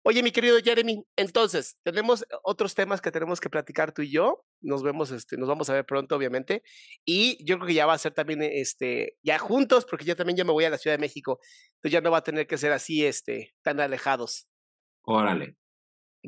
Oye, 0.05 0.21
mi 0.25 0.33
querido 0.33 0.59
Jeremy, 0.59 1.05
entonces, 1.15 1.79
tenemos 1.85 2.25
otros 2.43 2.75
temas 2.75 3.01
que 3.01 3.13
tenemos 3.13 3.41
que 3.41 3.49
platicar 3.49 3.93
tú 3.93 4.03
y 4.03 4.11
yo. 4.11 4.45
Nos 4.61 4.83
vemos, 4.83 5.13
este, 5.13 5.37
nos 5.37 5.49
vamos 5.49 5.71
a 5.71 5.75
ver 5.75 5.87
pronto, 5.87 6.17
obviamente. 6.17 6.65
Y 7.05 7.39
yo 7.45 7.57
creo 7.57 7.69
que 7.69 7.75
ya 7.75 7.87
va 7.87 7.93
a 7.93 7.99
ser 7.99 8.13
también, 8.13 8.43
este, 8.43 9.17
ya 9.23 9.39
juntos, 9.39 9.87
porque 9.89 10.05
yo 10.05 10.17
también 10.17 10.37
ya 10.37 10.45
me 10.45 10.51
voy 10.51 10.65
a 10.65 10.71
la 10.71 10.79
Ciudad 10.79 10.97
de 10.97 11.01
México. 11.01 11.39
Entonces 11.77 11.93
ya 11.93 12.01
no 12.01 12.11
va 12.11 12.19
a 12.19 12.25
tener 12.25 12.49
que 12.49 12.59
ser 12.59 12.73
así, 12.73 13.07
este, 13.07 13.55
tan 13.63 13.79
alejados. 13.79 14.49
Órale. 15.03 15.57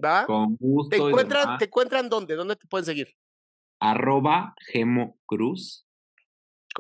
¿Va? 0.03 0.25
Con 0.27 0.57
gusto. 0.57 0.97
¿Te 0.97 1.03
encuentran, 1.03 1.59
¿Te 1.59 1.65
encuentran 1.65 2.09
dónde? 2.09 2.37
¿Dónde 2.37 2.55
te 2.55 2.69
pueden 2.69 2.85
seguir? 2.85 3.09
Arroba 3.85 4.55
Gemo 4.73 5.21
Cruz. 5.27 5.87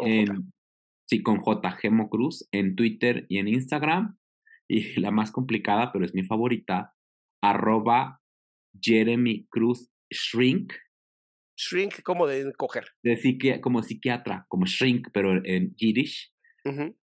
en, 0.00 0.54
sí, 1.06 1.22
con 1.22 1.40
J, 1.40 1.70
Gemo 1.72 2.08
Cruz, 2.08 2.48
en 2.50 2.76
Twitter 2.76 3.26
y 3.28 3.36
en 3.38 3.48
Instagram. 3.48 4.16
Y 4.66 4.78
la 5.00 5.10
más 5.10 5.30
complicada, 5.30 5.92
pero 5.92 6.06
es 6.06 6.14
mi 6.14 6.24
favorita, 6.24 6.94
arroba 7.42 8.22
Jeremy 8.80 9.46
Cruz 9.50 9.90
Shrink. 10.10 10.72
Shrink 11.58 12.02
como 12.02 12.26
de 12.26 12.54
coger. 12.54 12.86
De 13.02 13.60
como 13.60 13.82
psiquiatra, 13.82 14.46
como 14.48 14.64
shrink, 14.64 15.08
pero 15.12 15.44
en 15.44 15.76
Yiddish. 15.76 16.32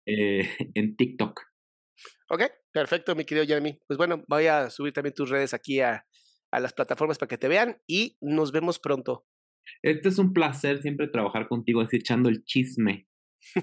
eh, 0.05 0.47
en 0.75 0.95
TikTok. 0.95 1.41
Ok, 2.29 2.43
perfecto, 2.71 3.15
mi 3.15 3.25
querido 3.25 3.47
Jeremy. 3.47 3.79
Pues 3.87 3.97
bueno, 3.97 4.23
voy 4.27 4.45
a 4.45 4.69
subir 4.69 4.93
también 4.93 5.15
tus 5.15 5.31
redes 5.31 5.55
aquí 5.55 5.79
a, 5.79 6.05
a 6.51 6.59
las 6.59 6.73
plataformas 6.73 7.17
para 7.17 7.29
que 7.29 7.39
te 7.39 7.47
vean 7.47 7.81
y 7.87 8.15
nos 8.21 8.51
vemos 8.51 8.77
pronto. 8.77 9.25
Este 9.81 10.09
es 10.09 10.19
un 10.19 10.33
placer 10.33 10.81
siempre 10.81 11.07
trabajar 11.07 11.47
contigo, 11.47 11.81
así 11.81 11.97
echando 11.97 12.29
el 12.29 12.43
chisme 12.43 13.07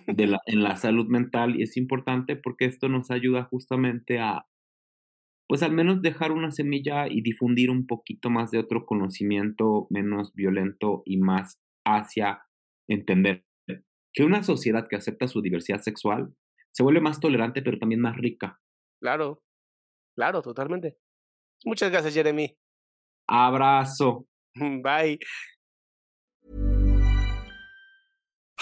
de 0.07 0.27
la, 0.27 0.41
en 0.47 0.63
la 0.63 0.77
salud 0.77 1.07
mental 1.07 1.57
y 1.57 1.63
es 1.63 1.77
importante 1.77 2.37
porque 2.37 2.65
esto 2.67 2.89
nos 2.89 3.11
ayuda 3.11 3.45
justamente 3.45 4.19
a, 4.19 4.47
pues 5.49 5.63
al 5.63 5.73
menos 5.73 6.03
dejar 6.03 6.33
una 6.33 6.51
semilla 6.51 7.09
y 7.09 7.23
difundir 7.23 7.71
un 7.71 7.87
poquito 7.87 8.31
más 8.31 8.51
de 8.51 8.59
otro 8.59 8.87
conocimiento 8.87 9.87
menos 9.91 10.33
violento 10.35 11.03
y 11.05 11.19
más 11.19 11.61
hacia 11.85 12.45
entender 12.89 13.45
que 14.15 14.23
una 14.23 14.43
sociedad 14.43 14.87
que 14.89 14.97
acepta 14.97 15.29
su 15.29 15.43
diversidad 15.43 15.81
sexual 15.81 16.35
se 16.73 16.83
vuelve 16.83 17.01
más 17.01 17.21
tolerante, 17.21 17.63
pero 17.63 17.79
también 17.79 18.01
más 18.01 18.17
rica. 18.17 18.61
Claro, 19.01 19.43
claro, 20.17 20.41
totalmente. 20.41 20.97
Muchas 21.65 21.91
gracias, 21.91 22.15
Jeremy. 22.15 22.57
Abrazo. 23.29 24.27
Bye. 24.55 25.19